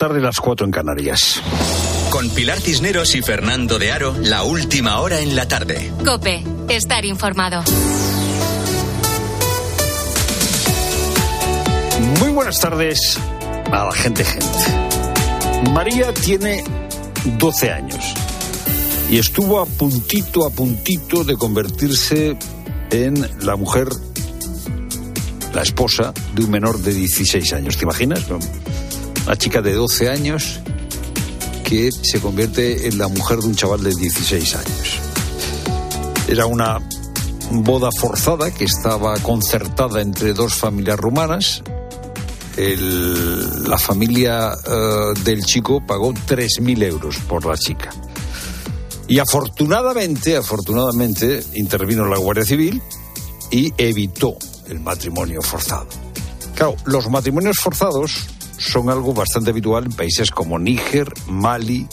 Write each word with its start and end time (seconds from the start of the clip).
Tarde 0.00 0.22
las 0.22 0.40
cuatro 0.40 0.64
en 0.64 0.72
Canarias. 0.72 1.42
Con 2.08 2.30
Pilar 2.30 2.58
Cisneros 2.58 3.14
y 3.14 3.20
Fernando 3.20 3.78
de 3.78 3.92
Aro, 3.92 4.16
la 4.22 4.44
última 4.44 4.98
hora 4.98 5.20
en 5.20 5.36
la 5.36 5.46
tarde. 5.46 5.92
Cope, 6.02 6.42
estar 6.70 7.04
informado. 7.04 7.62
Muy 12.18 12.30
buenas 12.30 12.58
tardes 12.60 13.18
a 13.70 13.84
la 13.84 13.92
gente, 13.92 14.24
gente. 14.24 15.70
María 15.70 16.14
tiene 16.14 16.64
12 17.36 17.70
años 17.70 18.14
y 19.10 19.18
estuvo 19.18 19.60
a 19.60 19.66
puntito, 19.66 20.46
a 20.46 20.50
puntito 20.50 21.24
de 21.24 21.36
convertirse 21.36 22.38
en 22.90 23.44
la 23.44 23.54
mujer, 23.56 23.88
la 25.52 25.60
esposa 25.60 26.14
de 26.34 26.42
un 26.42 26.50
menor 26.50 26.78
de 26.78 26.94
16 26.94 27.52
años. 27.52 27.76
¿Te 27.76 27.84
imaginas? 27.84 28.24
Una 29.26 29.36
chica 29.36 29.60
de 29.62 29.74
12 29.74 30.08
años 30.08 30.60
que 31.64 31.90
se 31.92 32.20
convierte 32.20 32.88
en 32.88 32.98
la 32.98 33.08
mujer 33.08 33.38
de 33.38 33.46
un 33.46 33.54
chaval 33.54 33.82
de 33.82 33.94
16 33.94 34.56
años. 34.56 34.98
Era 36.26 36.46
una 36.46 36.78
boda 37.52 37.90
forzada 37.96 38.52
que 38.52 38.64
estaba 38.64 39.14
concertada 39.18 40.00
entre 40.00 40.32
dos 40.32 40.54
familias 40.54 40.98
rumanas. 40.98 41.62
La 42.56 43.78
familia 43.78 44.52
uh, 44.52 45.14
del 45.22 45.44
chico 45.44 45.80
pagó 45.86 46.12
3.000 46.12 46.82
euros 46.82 47.18
por 47.28 47.46
la 47.46 47.56
chica. 47.56 47.90
Y 49.06 49.18
afortunadamente, 49.18 50.36
afortunadamente, 50.36 51.42
intervino 51.54 52.06
la 52.06 52.18
Guardia 52.18 52.44
Civil 52.44 52.82
y 53.50 53.72
evitó 53.76 54.36
el 54.68 54.80
matrimonio 54.80 55.42
forzado. 55.42 55.88
Claro, 56.54 56.76
los 56.84 57.08
matrimonios 57.08 57.58
forzados 57.58 58.26
son 58.60 58.90
algo 58.90 59.14
bastante 59.14 59.50
habitual 59.50 59.86
en 59.86 59.92
países 59.92 60.30
como 60.30 60.58
Níger, 60.58 61.12
Mali, 61.28 61.86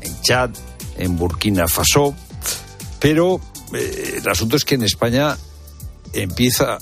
en 0.00 0.20
Chad, 0.22 0.50
en 0.96 1.16
Burkina 1.16 1.68
Faso, 1.68 2.14
pero 2.98 3.40
eh, 3.74 4.20
el 4.22 4.28
asunto 4.28 4.56
es 4.56 4.64
que 4.64 4.76
en 4.76 4.84
España 4.84 5.36
empieza, 6.14 6.78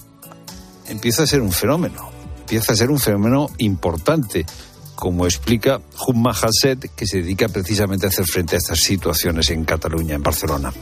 empieza 0.89 1.25
a 1.25 1.27
ser 1.27 1.41
un 1.41 1.51
fenómeno, 1.51 2.09
empieza 2.41 2.73
a 2.73 2.77
ser 2.77 2.91
un 2.91 3.01
fenómeno 3.01 3.51
importante, 3.59 4.47
como 4.95 5.27
explica 5.27 5.81
Jumma 5.97 6.31
Hasset, 6.31 6.95
que 6.95 7.07
se 7.07 7.23
dedica 7.23 7.49
precisamente 7.49 8.07
a 8.07 8.11
hacer 8.11 8.25
frente 8.25 8.55
a 8.55 8.59
estas 8.59 8.79
situaciones 8.79 9.51
en 9.51 9.65
Cataluña, 9.65 10.15
en 10.15 10.23
Barcelona. 10.23 10.73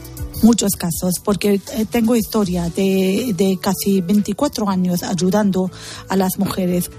Muchos 0.43 0.73
casos, 0.73 1.15
porque 1.23 1.55
eh, 1.55 1.85
tengo 1.89 2.15
historia 2.15 2.69
de, 2.69 3.33
de, 3.35 3.57
casi 3.59 4.01
24 4.01 4.69
años 4.69 5.01
ayudando 5.01 5.71
a 6.09 6.15
las 6.15 6.37
mujeres 6.37 6.91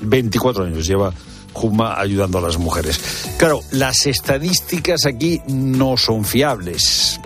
24 0.00 0.64
años 0.64 0.86
lleva 0.86 1.12
Juma 1.52 1.98
ayudando 1.98 2.38
a 2.38 2.40
las 2.40 2.58
mujeres. 2.58 3.00
Claro, 3.36 3.60
las 3.72 4.06
estadísticas 4.06 5.06
aquí 5.06 5.40
no 5.48 5.96
son 5.96 6.24
fiables. 6.24 7.20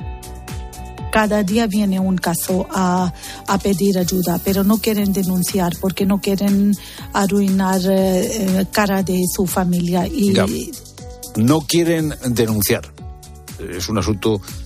Cada 1.12 1.42
día 1.42 1.66
viene 1.66 2.00
un 2.00 2.16
caso 2.16 2.66
a, 2.70 3.12
a 3.46 3.58
pedir 3.58 3.98
ayuda, 3.98 4.40
pero 4.42 4.64
no 4.64 4.78
quieren 4.78 5.12
denunciar 5.12 5.76
porque 5.78 6.06
no 6.06 6.22
quieren 6.22 6.74
arruinar 7.12 7.82
eh, 7.84 8.66
cara 8.72 9.02
de 9.02 9.20
su 9.30 9.46
familia. 9.46 10.06
Y... 10.06 10.32
Ya. 10.32 10.46
No 11.36 11.60
quieren 11.60 12.14
denunciar. 12.28 12.90
Es 13.58 13.90
un 13.90 13.98
asunto 13.98 14.36
eh, 14.36 14.61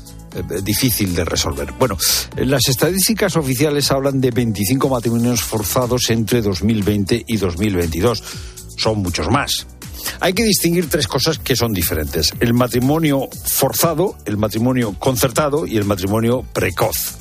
difícil 0.62 1.14
de 1.14 1.24
resolver. 1.24 1.72
Bueno, 1.78 1.96
las 2.36 2.68
estadísticas 2.68 3.36
oficiales 3.36 3.90
hablan 3.90 4.20
de 4.20 4.30
25 4.30 4.88
matrimonios 4.88 5.42
forzados 5.42 6.10
entre 6.10 6.42
2020 6.42 7.24
y 7.26 7.36
2022. 7.36 8.22
Son 8.76 8.98
muchos 8.98 9.30
más. 9.30 9.66
Hay 10.20 10.32
que 10.32 10.44
distinguir 10.44 10.88
tres 10.88 11.08
cosas 11.08 11.38
que 11.38 11.56
son 11.56 11.72
diferentes. 11.72 12.32
El 12.40 12.54
matrimonio 12.54 13.28
forzado, 13.44 14.16
el 14.24 14.36
matrimonio 14.36 14.94
concertado 14.98 15.66
y 15.66 15.76
el 15.76 15.84
matrimonio 15.84 16.44
precoz. 16.52 17.18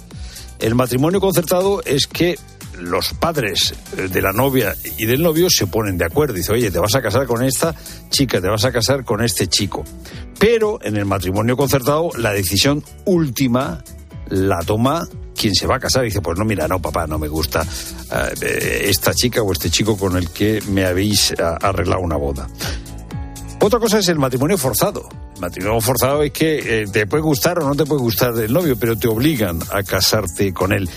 El 0.60 0.76
matrimonio 0.76 1.20
concertado 1.20 1.82
es 1.84 2.08
que 2.08 2.38
los 2.80 3.14
padres 3.14 3.74
eh, 3.98 4.08
de 4.08 4.22
la 4.22 4.34
novia 4.34 4.76
y 4.98 5.06
del 5.06 5.22
novio 5.22 5.50
se 5.50 5.68
ponen 5.68 5.98
de 5.98 6.06
acuerdo. 6.06 6.34
Dice, 6.34 6.52
oye, 6.52 6.72
te 6.72 6.80
vas 6.80 6.96
a 6.96 7.02
casar 7.02 7.26
con 7.26 7.44
esta 7.44 7.76
chica, 8.10 8.42
te 8.42 8.48
vas 8.48 8.66
a 8.66 8.72
casar 8.72 9.04
con 9.04 9.24
este 9.24 9.48
chico. 9.48 9.84
Pero 10.40 10.80
en 10.82 10.98
el 10.98 11.06
matrimonio 11.06 11.56
concertado, 11.56 12.10
la 12.18 12.32
decisión 12.32 12.84
última 13.06 13.84
la 14.30 14.60
toma 14.60 15.08
quien 15.36 15.54
se 15.54 15.68
va 15.68 15.76
a 15.76 15.80
casar. 15.80 16.04
Dice, 16.04 16.22
pues 16.22 16.38
no, 16.38 16.46
mira, 16.46 16.68
no, 16.68 16.82
papá, 16.82 17.08
no 17.08 17.20
me 17.20 17.28
gusta 17.28 17.62
uh, 17.62 18.46
esta 18.46 19.14
chica 19.14 19.42
o 19.42 19.52
este 19.52 19.70
chico 19.70 19.98
con 19.98 20.18
el 20.18 20.30
que 20.30 20.62
me 20.70 20.86
habéis 20.86 21.32
uh, 21.32 21.58
arreglado 21.62 22.02
una 22.02 22.18
boda. 22.18 22.48
Otra 23.62 23.80
cosa 23.80 24.00
es 24.00 24.08
el 24.10 24.20
matrimonio 24.20 24.58
forzado. 24.58 25.08
El 25.36 25.42
matrimonio 25.42 25.82
forzado 25.82 26.24
es 26.24 26.32
que 26.32 26.82
eh, 26.84 26.86
te 26.92 27.08
puede 27.08 27.24
gustar 27.24 27.60
o 27.60 27.68
no 27.68 27.76
te 27.76 27.86
puede 27.86 28.02
gustar 28.02 28.34
del 28.34 28.54
novio, 28.54 28.78
pero 28.78 28.98
te 28.98 29.08
obligan 29.08 29.60
a 29.72 29.84
casarte 29.84 30.54
con 30.54 30.72
él. 30.72 30.90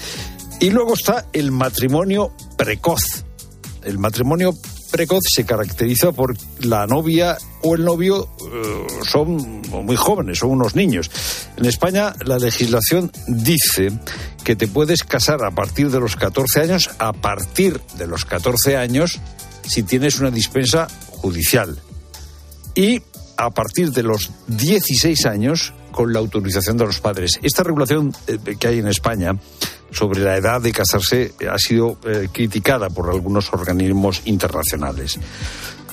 Y 0.60 0.70
luego 0.70 0.94
está 0.94 1.26
el 1.32 1.50
matrimonio 1.50 2.32
precoz. 2.56 3.24
El 3.84 3.98
matrimonio 3.98 4.54
precoz 4.90 5.22
se 5.34 5.44
caracteriza 5.44 6.12
por 6.12 6.36
la 6.60 6.86
novia 6.86 7.36
o 7.62 7.74
el 7.74 7.84
novio 7.84 8.28
uh, 8.40 9.04
son 9.04 9.62
muy 9.84 9.96
jóvenes, 9.96 10.38
son 10.38 10.50
unos 10.50 10.74
niños. 10.74 11.10
En 11.56 11.66
España 11.66 12.14
la 12.24 12.38
legislación 12.38 13.10
dice 13.26 13.92
que 14.44 14.56
te 14.56 14.68
puedes 14.68 15.04
casar 15.04 15.44
a 15.44 15.50
partir 15.50 15.90
de 15.90 16.00
los 16.00 16.16
14 16.16 16.60
años, 16.60 16.90
a 16.98 17.12
partir 17.12 17.80
de 17.96 18.06
los 18.06 18.24
14 18.24 18.76
años, 18.76 19.20
si 19.66 19.82
tienes 19.82 20.18
una 20.20 20.30
dispensa 20.30 20.88
judicial. 21.10 21.78
Y 22.74 23.02
a 23.36 23.50
partir 23.50 23.92
de 23.92 24.02
los 24.02 24.30
16 24.48 25.26
años, 25.26 25.72
con 25.92 26.12
la 26.12 26.20
autorización 26.20 26.76
de 26.76 26.86
los 26.86 27.00
padres. 27.00 27.40
Esta 27.42 27.64
regulación 27.64 28.14
eh, 28.26 28.38
que 28.58 28.68
hay 28.68 28.78
en 28.78 28.86
España 28.86 29.32
sobre 29.90 30.20
la 30.20 30.36
edad 30.36 30.60
de 30.60 30.72
casarse 30.72 31.32
ha 31.50 31.58
sido 31.58 31.98
eh, 32.06 32.28
criticada 32.32 32.88
por 32.90 33.10
algunos 33.10 33.52
organismos 33.52 34.22
internacionales. 34.26 35.18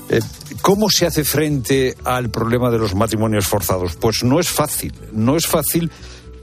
Eh, 0.10 0.20
¿Cómo 0.62 0.90
se 0.90 1.06
hace 1.06 1.24
frente 1.24 1.96
al 2.04 2.30
problema 2.30 2.70
de 2.70 2.78
los 2.78 2.94
matrimonios 2.94 3.48
forzados? 3.48 3.96
Pues 3.96 4.24
no 4.24 4.40
es 4.40 4.48
fácil, 4.48 4.94
no 5.12 5.36
es 5.36 5.48
fácil 5.48 5.92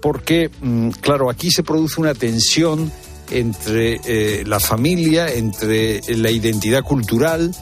porque, 0.01 0.51
mm, 0.61 0.91
claro, 1.01 1.31
aquí 1.31 1.51
se 1.51 1.63
produce 1.63 2.01
una 2.01 2.15
tensión 2.15 2.91
entre 3.31 4.01
eh, 4.05 4.45
la 4.45 4.61
familia, 4.61 5.33
entre 5.33 6.01
la 6.17 6.31
identidad 6.31 6.83
cultural. 6.83 7.55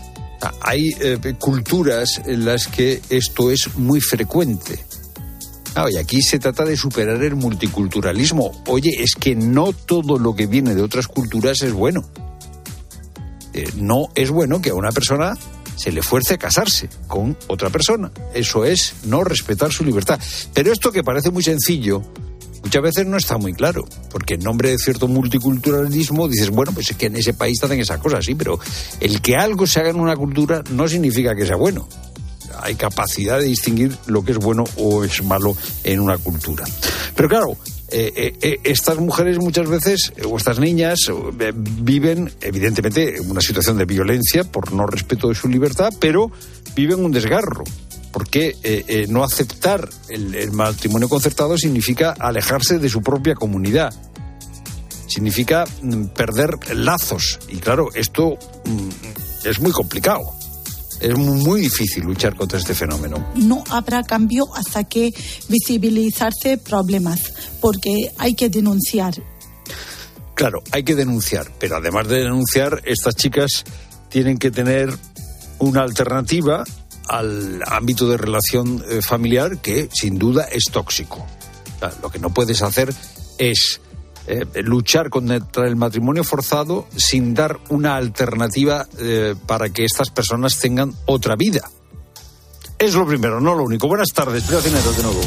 Hay 0.63 0.95
eh, 1.01 1.19
culturas 1.39 2.21
en 2.25 2.47
las 2.47 2.67
que 2.67 3.03
esto 3.11 3.51
es 3.51 3.77
muy 3.77 4.01
frecuente. 4.01 4.79
Ah, 5.75 5.87
y 5.91 5.97
aquí 5.97 6.21
se 6.21 6.39
trata 6.39 6.65
de 6.65 6.77
superar 6.77 7.23
el 7.23 7.37
multiculturalismo. 7.37 8.51
Oye, 8.67 9.03
es 9.03 9.15
que 9.15 9.37
no 9.37 9.73
todo 9.73 10.19
lo 10.19 10.35
que 10.35 10.47
viene 10.47 10.75
de 10.75 10.83
otras 10.83 11.07
culturas 11.07 11.63
es 11.63 11.73
bueno. 11.73 12.05
Eh, 13.55 13.69
no 13.77 14.09
es 14.15 14.31
bueno 14.31 14.61
que 14.61 14.71
a 14.71 14.75
una 14.75 14.91
persona 14.91 15.37
se 15.77 15.93
le 15.93 16.03
fuerce 16.03 16.35
a 16.35 16.39
casarse 16.39 16.89
con 17.07 17.37
otra 17.47 17.71
persona. 17.71 18.11
Eso 18.35 18.65
es 18.65 18.95
no 19.05 19.23
respetar 19.23 19.73
su 19.73 19.85
libertad. 19.85 20.21
Pero 20.53 20.73
esto 20.73 20.91
que 20.93 21.05
parece 21.05 21.31
muy 21.31 21.43
sencillo, 21.43 22.03
muchas 22.63 22.83
veces 22.83 23.07
no 23.07 23.17
está 23.17 23.39
muy 23.39 23.55
claro, 23.55 23.87
porque 24.11 24.35
en 24.35 24.41
nombre 24.41 24.71
de 24.71 24.79
cierto 24.79 25.09
multiculturalismo 25.09 26.29
dices, 26.29 26.51
bueno, 26.51 26.73
pues 26.73 26.91
es 26.91 26.97
que 26.97 27.07
en 27.07 27.17
ese 27.17 27.33
país 27.33 27.63
hacen 27.63 27.81
esas 27.81 27.99
cosas, 27.99 28.25
sí, 28.25 28.35
pero 28.35 28.59
el 29.01 29.23
que 29.23 29.37
algo 29.37 29.67
se 29.67 29.81
haga 29.81 29.91
en 29.91 30.01
una 30.01 30.17
cultura 30.17 30.63
no 30.71 30.87
significa 30.89 31.35
que 31.35 31.47
sea 31.47 31.57
bueno 31.57 31.89
hay 32.61 32.75
capacidad 32.75 33.39
de 33.39 33.47
distinguir 33.47 33.97
lo 34.07 34.25
que 34.25 34.33
es 34.33 34.39
bueno 34.39 34.65
o 34.77 35.05
es 35.05 35.23
malo 35.23 35.57
en 35.85 36.01
una 36.01 36.19
cultura. 36.19 36.65
Pero 37.15 37.29
claro, 37.29 37.57
eh, 37.91 38.13
eh, 38.15 38.39
eh 38.41 38.61
estas 38.65 38.99
mujeres 38.99 39.39
muchas 39.39 39.69
veces, 39.69 40.13
o 40.29 40.37
estas 40.37 40.59
niñas, 40.59 40.99
viven 41.55 42.33
evidentemente 42.41 43.19
en 43.19 43.31
una 43.31 43.41
situación 43.41 43.79
de 43.79 43.85
violencia 43.85 44.45
por 44.45 44.73
no 44.73 44.87
respeto 44.87 45.29
de 45.29 45.35
su 45.35 45.49
libertad, 45.49 45.91
pero 46.01 46.31
viven 46.75 47.05
un 47.05 47.13
desgarro. 47.13 47.65
Porque 48.13 49.07
no 49.09 49.23
aceptar 49.23 49.89
el, 50.09 50.35
el 50.35 50.51
matrimonio 50.51 51.09
concertado 51.09 51.57
significa 51.57 52.11
alejarse 52.19 52.81
de 52.81 52.89
su 52.89 53.03
propia 53.03 53.37
comunidad 53.37 53.95
significa 55.07 55.65
mm, 55.83 56.07
perder 56.07 56.51
lazos. 56.75 57.39
Y 57.49 57.59
claro, 57.59 57.89
esto 57.95 58.37
mm, 58.65 58.89
es 59.45 59.61
muy 59.61 59.73
complicado 59.73 60.40
es 61.01 61.17
muy 61.17 61.63
difícil 61.63 62.05
luchar 62.05 62.37
contra 62.37 62.59
este 62.59 62.75
fenómeno. 62.75 63.33
No 63.35 63.65
habrá 63.71 64.03
cambio 64.03 64.55
hasta 64.55 64.85
que 64.85 65.13
visibilizarse 65.49 66.59
problemas, 66.59 67.21
porque 67.61 68.13
hay 68.19 68.35
que 68.35 68.49
denunciar. 68.49 69.15
Claro, 70.35 70.63
hay 70.73 70.85
que 70.85 70.95
denunciar, 70.95 71.51
pero 71.59 71.77
además 71.77 72.09
de 72.09 72.21
denunciar, 72.21 72.83
estas 72.85 73.15
chicas 73.15 73.65
tienen 74.09 74.39
que 74.39 74.51
tener 74.51 74.91
una 75.59 75.83
alternativa 75.83 76.65
al 77.09 77.63
ámbito 77.67 78.09
de 78.09 78.17
relación 78.17 78.83
eh, 78.89 79.03
familiar 79.03 79.59
que 79.59 79.89
sin 79.93 80.19
duda 80.19 80.45
es 80.45 80.65
tóxico. 80.71 81.27
Lo 82.03 82.11
que 82.11 82.19
no 82.19 82.31
puedes 82.31 82.63
hacer 82.63 82.95
es 83.39 83.81
eh, 84.27 84.45
luchar 84.63 85.11
contra 85.11 85.67
el 85.67 85.77
matrimonio 85.77 86.25
forzado 86.25 86.87
sin 86.97 87.35
dar 87.35 87.59
una 87.69 87.97
alternativa 87.97 88.87
eh, 88.99 89.35
para 89.47 89.71
que 89.71 89.85
estas 89.85 90.11
personas 90.11 90.59
tengan 90.59 90.93
otra 91.07 91.37
vida. 91.37 91.63
Es 92.81 92.95
lo 92.95 93.07
primero, 93.07 93.43
no 93.43 93.55
lo 93.55 93.65
único. 93.65 93.89
Buenas 93.89 94.09
tardes, 94.09 94.45
Cisneros, 94.45 94.97
de 94.97 95.03
nuevo. 95.03 95.21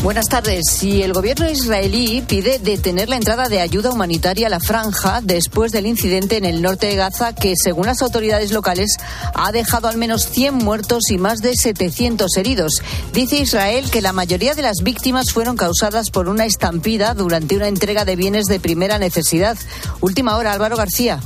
Buenas 0.00 0.26
tardes. 0.26 0.62
Si 0.70 1.02
el 1.02 1.12
gobierno 1.12 1.50
israelí 1.50 2.22
pide 2.22 2.60
detener 2.60 3.08
la 3.08 3.16
entrada 3.16 3.48
de 3.48 3.60
ayuda 3.60 3.90
humanitaria 3.90 4.46
a 4.46 4.50
la 4.50 4.60
franja 4.60 5.20
después 5.20 5.72
del 5.72 5.86
incidente 5.86 6.36
en 6.36 6.44
el 6.44 6.62
norte 6.62 6.86
de 6.86 6.94
Gaza, 6.94 7.34
que 7.34 7.54
según 7.56 7.86
las 7.86 8.00
autoridades 8.00 8.52
locales 8.52 8.96
ha 9.34 9.50
dejado 9.50 9.88
al 9.88 9.98
menos 9.98 10.28
100 10.28 10.54
muertos 10.54 11.10
y 11.10 11.18
más 11.18 11.40
de 11.40 11.56
700 11.56 12.36
heridos. 12.36 12.80
Dice 13.12 13.38
Israel 13.38 13.90
que 13.90 14.02
la 14.02 14.12
mayoría 14.12 14.54
de 14.54 14.62
las 14.62 14.84
víctimas 14.84 15.32
fueron 15.32 15.56
causadas 15.56 16.10
por 16.12 16.28
una 16.28 16.44
estampida 16.44 17.14
durante 17.14 17.56
una 17.56 17.66
entrega 17.66 18.04
de 18.04 18.14
bienes 18.14 18.46
de 18.46 18.60
primera 18.60 19.00
necesidad. 19.00 19.58
Última 20.00 20.36
hora, 20.36 20.52
Álvaro 20.52 20.76
García. 20.76 21.18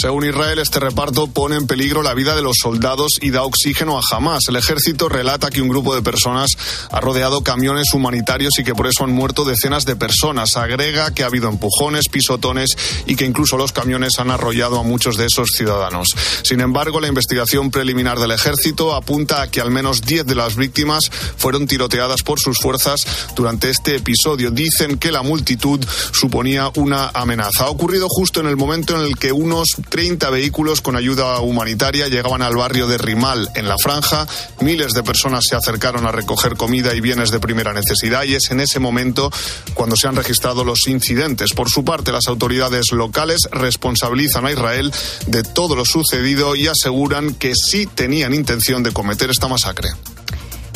Según 0.00 0.24
Israel, 0.24 0.58
este 0.60 0.80
reparto 0.80 1.26
pone 1.26 1.56
en 1.56 1.66
peligro 1.66 2.02
la 2.02 2.14
vida 2.14 2.34
de 2.34 2.40
los 2.40 2.56
soldados 2.62 3.18
y 3.20 3.32
da 3.32 3.42
oxígeno 3.42 3.98
a 3.98 4.02
Hamas. 4.10 4.44
El 4.48 4.56
ejército 4.56 5.10
relata 5.10 5.50
que 5.50 5.60
un 5.60 5.68
grupo 5.68 5.94
de 5.94 6.00
personas 6.00 6.52
ha 6.90 7.00
rodeado 7.00 7.42
camiones 7.42 7.92
humanitarios 7.92 8.58
y 8.58 8.64
que 8.64 8.74
por 8.74 8.86
eso 8.86 9.04
han 9.04 9.12
muerto 9.12 9.44
decenas 9.44 9.84
de 9.84 9.96
personas. 9.96 10.56
Agrega 10.56 11.12
que 11.12 11.22
ha 11.22 11.26
habido 11.26 11.50
empujones, 11.50 12.08
pisotones 12.08 12.70
y 13.04 13.14
que 13.14 13.26
incluso 13.26 13.58
los 13.58 13.72
camiones 13.72 14.18
han 14.18 14.30
arrollado 14.30 14.78
a 14.78 14.82
muchos 14.84 15.18
de 15.18 15.26
esos 15.26 15.50
ciudadanos. 15.54 16.16
Sin 16.44 16.62
embargo, 16.62 16.98
la 16.98 17.08
investigación 17.08 17.70
preliminar 17.70 18.18
del 18.18 18.30
ejército 18.30 18.94
apunta 18.94 19.42
a 19.42 19.50
que 19.50 19.60
al 19.60 19.70
menos 19.70 20.00
10 20.00 20.24
de 20.24 20.34
las 20.34 20.56
víctimas 20.56 21.10
fueron 21.36 21.66
tiroteadas 21.66 22.22
por 22.22 22.40
sus 22.40 22.56
fuerzas 22.56 23.02
durante 23.36 23.68
este 23.68 23.96
episodio. 23.96 24.50
Dicen 24.50 24.96
que 24.96 25.12
la 25.12 25.20
multitud 25.20 25.84
suponía 26.12 26.70
una 26.76 27.10
amenaza. 27.12 27.64
Ha 27.64 27.68
ocurrido 27.68 28.06
justo 28.08 28.40
en 28.40 28.46
el 28.46 28.56
momento 28.56 28.96
en 28.96 29.02
el 29.02 29.18
que 29.18 29.30
unos 29.30 29.76
30 29.90 30.30
vehículos 30.30 30.80
con 30.80 30.96
ayuda 30.96 31.40
humanitaria 31.40 32.08
llegaban 32.08 32.42
al 32.42 32.56
barrio 32.56 32.86
de 32.86 32.96
Rimal, 32.96 33.50
en 33.54 33.68
la 33.68 33.76
franja. 33.76 34.26
Miles 34.60 34.92
de 34.92 35.02
personas 35.02 35.44
se 35.48 35.56
acercaron 35.56 36.06
a 36.06 36.12
recoger 36.12 36.56
comida 36.56 36.94
y 36.94 37.00
bienes 37.00 37.30
de 37.30 37.40
primera 37.40 37.72
necesidad 37.72 38.24
y 38.24 38.36
es 38.36 38.50
en 38.50 38.60
ese 38.60 38.78
momento 38.78 39.30
cuando 39.74 39.96
se 39.96 40.08
han 40.08 40.16
registrado 40.16 40.64
los 40.64 40.86
incidentes. 40.86 41.52
Por 41.52 41.68
su 41.68 41.84
parte, 41.84 42.12
las 42.12 42.28
autoridades 42.28 42.92
locales 42.92 43.40
responsabilizan 43.50 44.46
a 44.46 44.52
Israel 44.52 44.92
de 45.26 45.42
todo 45.42 45.74
lo 45.74 45.84
sucedido 45.84 46.54
y 46.54 46.68
aseguran 46.68 47.34
que 47.34 47.54
sí 47.54 47.86
tenían 47.86 48.32
intención 48.32 48.82
de 48.82 48.92
cometer 48.92 49.30
esta 49.30 49.48
masacre. 49.48 49.88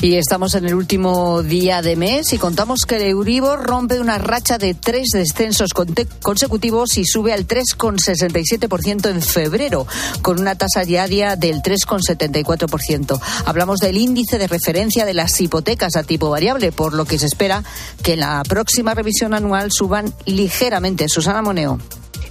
Y 0.01 0.17
estamos 0.17 0.55
en 0.55 0.67
el 0.67 0.75
último 0.75 1.43
día 1.43 1.81
de 1.81 1.97
mes 1.97 2.33
y 2.33 2.39
contamos 2.39 2.81
que 2.87 2.97
el 2.97 3.03
Euribor 3.03 3.63
rompe 3.65 4.01
una 4.01 4.19
racha 4.19 4.59
de 4.59 4.75
tres 4.75 5.09
descensos 5.13 5.71
consecutivos 6.23 6.99
y 6.99 7.05
sube 7.05 7.33
al 7.33 7.47
3,67% 7.47 9.11
en 9.11 9.23
febrero, 9.23 9.87
con 10.21 10.41
una 10.41 10.57
tasa 10.57 10.85
diaria 10.85 11.37
del 11.37 11.63
3,74%. 11.63 13.21
Hablamos 13.47 13.81
del 13.81 13.97
índice 13.97 14.39
de 14.39 14.47
referencia 14.47 15.07
de 15.07 15.15
las 15.15 15.41
hipotecas 15.41 15.97
a 15.97 16.03
tipo 16.03 16.29
variable, 16.29 16.73
por 16.73 16.93
lo 16.93 17.05
que 17.07 17.19
se 17.19 17.27
espera 17.27 17.65
que 18.03 18.15
en 18.15 18.21
la 18.21 18.43
próxima 18.47 18.95
revisión 18.95 19.33
anual 19.33 19.71
suban 19.73 20.13
ligeramente. 20.27 21.09
Susana 21.09 21.41
Moneo. 21.41 21.79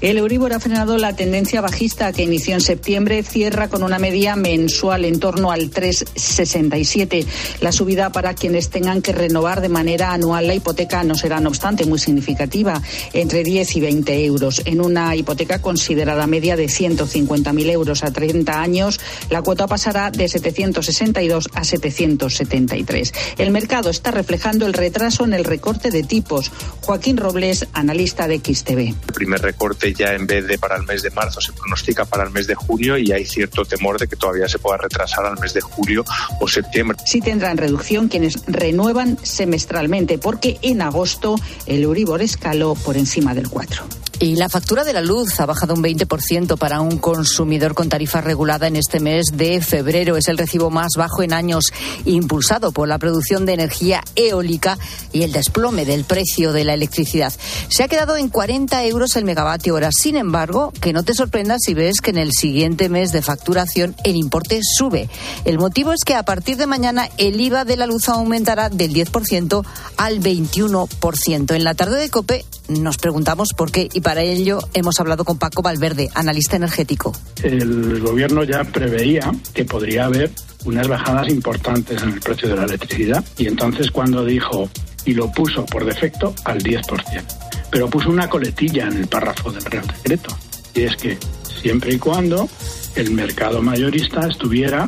El 0.03 0.17
Euribor 0.17 0.51
ha 0.51 0.59
frenado 0.59 0.97
la 0.97 1.15
tendencia 1.15 1.61
bajista 1.61 2.11
que 2.11 2.23
inició 2.23 2.55
en 2.55 2.59
septiembre, 2.59 3.23
cierra 3.23 3.69
con 3.69 3.83
una 3.83 3.99
media 3.99 4.35
mensual 4.35 5.05
en 5.05 5.17
torno 5.17 5.49
al 5.49 5.71
3,67. 5.71 7.25
La 7.61 7.71
subida 7.71 8.11
para 8.11 8.33
quienes 8.33 8.69
tengan 8.69 9.01
que 9.01 9.13
renovar 9.13 9.61
de 9.61 9.69
manera 9.69 10.11
anual 10.11 10.45
la 10.45 10.55
hipoteca 10.55 11.05
no 11.05 11.15
será, 11.15 11.39
no 11.39 11.47
obstante, 11.47 11.85
muy 11.85 11.99
significativa, 11.99 12.81
entre 13.13 13.45
10 13.45 13.77
y 13.77 13.79
20 13.79 14.25
euros. 14.25 14.61
En 14.65 14.81
una 14.81 15.15
hipoteca 15.15 15.61
considerada 15.61 16.27
media 16.27 16.57
de 16.57 16.65
150.000 16.65 17.69
euros 17.69 18.03
a 18.03 18.11
30 18.11 18.61
años, 18.61 18.99
la 19.29 19.41
cuota 19.41 19.67
pasará 19.67 20.11
de 20.11 20.27
762 20.27 21.47
a 21.53 21.63
773. 21.63 23.13
El 23.37 23.51
mercado 23.51 23.89
está 23.89 24.11
reflejando 24.11 24.65
el 24.65 24.73
retraso 24.73 25.23
en 25.23 25.31
el 25.31 25.45
recorte 25.45 25.91
de 25.91 26.03
tipos. 26.03 26.51
Joaquín 26.81 27.15
Robles, 27.15 27.67
analista 27.71 28.27
de 28.27 28.39
XTV. 28.39 28.79
El 28.79 29.13
primer 29.13 29.41
recorte 29.41 29.92
ya 29.93 30.13
en 30.13 30.27
vez 30.27 30.47
de 30.47 30.57
para 30.57 30.75
el 30.77 30.83
mes 30.83 31.03
de 31.03 31.11
marzo 31.11 31.41
se 31.41 31.53
pronostica 31.53 32.05
para 32.05 32.23
el 32.23 32.31
mes 32.31 32.47
de 32.47 32.55
junio 32.55 32.97
y 32.97 33.11
hay 33.11 33.25
cierto 33.25 33.65
temor 33.65 33.99
de 33.99 34.07
que 34.07 34.15
todavía 34.15 34.47
se 34.47 34.59
pueda 34.59 34.77
retrasar 34.77 35.25
al 35.25 35.39
mes 35.39 35.53
de 35.53 35.61
julio 35.61 36.03
o 36.39 36.47
septiembre. 36.47 36.97
Sí 37.05 37.21
tendrán 37.21 37.57
reducción 37.57 38.07
quienes 38.07 38.43
renuevan 38.47 39.17
semestralmente 39.23 40.17
porque 40.17 40.57
en 40.61 40.81
agosto 40.81 41.35
el 41.65 41.83
Euribor 41.83 42.21
escaló 42.21 42.75
por 42.75 42.97
encima 42.97 43.33
del 43.33 43.49
4. 43.49 43.83
Y 44.19 44.35
la 44.35 44.47
factura 44.47 44.83
de 44.83 44.93
la 44.93 45.01
luz 45.01 45.39
ha 45.39 45.45
bajado 45.45 45.73
un 45.73 45.83
20% 45.83 46.57
para 46.57 46.81
un 46.81 46.97
consumidor 46.97 47.73
con 47.73 47.89
tarifa 47.89 48.21
regulada 48.21 48.67
en 48.67 48.75
este 48.75 48.99
mes 48.99 49.25
de 49.33 49.59
febrero. 49.61 50.15
Es 50.15 50.27
el 50.27 50.37
recibo 50.37 50.69
más 50.69 50.93
bajo 50.95 51.23
en 51.23 51.33
años, 51.33 51.65
impulsado 52.05 52.71
por 52.71 52.87
la 52.87 52.99
producción 52.99 53.45
de 53.45 53.53
energía 53.53 54.03
eólica 54.15 54.77
y 55.11 55.23
el 55.23 55.31
desplome 55.31 55.85
del 55.85 56.05
precio 56.05 56.53
de 56.53 56.63
la 56.63 56.73
electricidad. 56.73 57.33
Se 57.67 57.83
ha 57.83 57.87
quedado 57.87 58.15
en 58.15 58.29
40 58.29 58.85
euros 58.85 59.15
el 59.15 59.25
megavatio 59.25 59.75
hora. 59.75 59.89
Sin 59.91 60.15
embargo, 60.15 60.71
que 60.79 60.93
no 60.93 61.03
te 61.03 61.13
sorprendas 61.13 61.61
si 61.65 61.73
ves 61.73 61.99
que 61.99 62.11
en 62.11 62.17
el 62.17 62.31
siguiente 62.31 62.89
mes 62.89 63.11
de 63.11 63.21
facturación 63.21 63.95
el 64.03 64.15
importe 64.15 64.59
sube. 64.61 65.09
El 65.43 65.57
motivo 65.57 65.91
es 65.91 66.03
que 66.05 66.15
a 66.15 66.23
partir 66.23 66.57
de 66.57 66.67
mañana 66.67 67.09
el 67.17 67.39
IVA 67.41 67.65
de 67.65 67.77
la 67.77 67.87
luz 67.87 68.09
aumentará 68.09 68.69
del 68.69 68.93
10% 68.93 69.65
al 69.97 70.19
21%. 70.19 71.55
En 71.55 71.63
la 71.63 71.73
tarde 71.73 71.99
de 71.99 72.09
COPE 72.09 72.45
nos 72.69 72.97
preguntamos 72.97 73.49
por 73.55 73.71
qué 73.71 73.89
y 73.91 74.01
para 74.03 74.21
ello 74.21 74.59
hemos 74.73 74.99
hablado 74.99 75.23
con 75.23 75.39
Paco 75.39 75.61
Valverde, 75.61 76.09
analista 76.13 76.57
energético. 76.57 77.13
El 77.41 78.01
gobierno 78.01 78.43
ya 78.43 78.63
preveía 78.65 79.31
que 79.53 79.65
podría 79.65 80.05
haber 80.05 80.29
unas 80.65 80.87
bajadas 80.87 81.29
importantes 81.29 82.03
en 82.03 82.09
el 82.09 82.19
precio 82.19 82.49
de 82.49 82.57
la 82.57 82.65
electricidad 82.65 83.23
y 83.37 83.47
entonces 83.47 83.89
cuando 83.89 84.23
dijo 84.23 84.69
y 85.05 85.13
lo 85.13 85.31
puso 85.31 85.65
por 85.65 85.85
defecto 85.85 86.35
al 86.45 86.61
10%, 86.61 87.23
pero 87.71 87.89
puso 87.89 88.09
una 88.09 88.29
coletilla 88.29 88.87
en 88.87 88.97
el 88.97 89.07
párrafo 89.07 89.51
del 89.51 89.65
Real 89.65 89.87
Decreto 89.87 90.35
y 90.75 90.83
es 90.83 90.95
que 90.97 91.17
siempre 91.61 91.93
y 91.93 91.97
cuando 91.97 92.47
el 92.95 93.11
mercado 93.11 93.61
mayorista 93.61 94.27
estuviera 94.27 94.87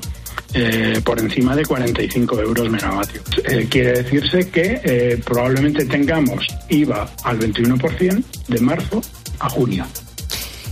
eh, 0.54 1.02
por 1.04 1.20
encima 1.20 1.56
de 1.56 1.66
45 1.66 2.42
euros 2.42 2.70
megavatio. 2.70 3.22
Eh, 3.44 3.68
quiere 3.70 4.04
decirse 4.04 4.50
que 4.50 4.82
eh, 4.84 5.22
probablemente 5.24 5.86
tengamos 5.86 6.48
IVA 6.70 7.10
al 7.24 7.40
21% 7.40 8.24
de 8.48 8.60
marzo 8.62 9.02
a 9.40 9.50
junio. 9.50 9.86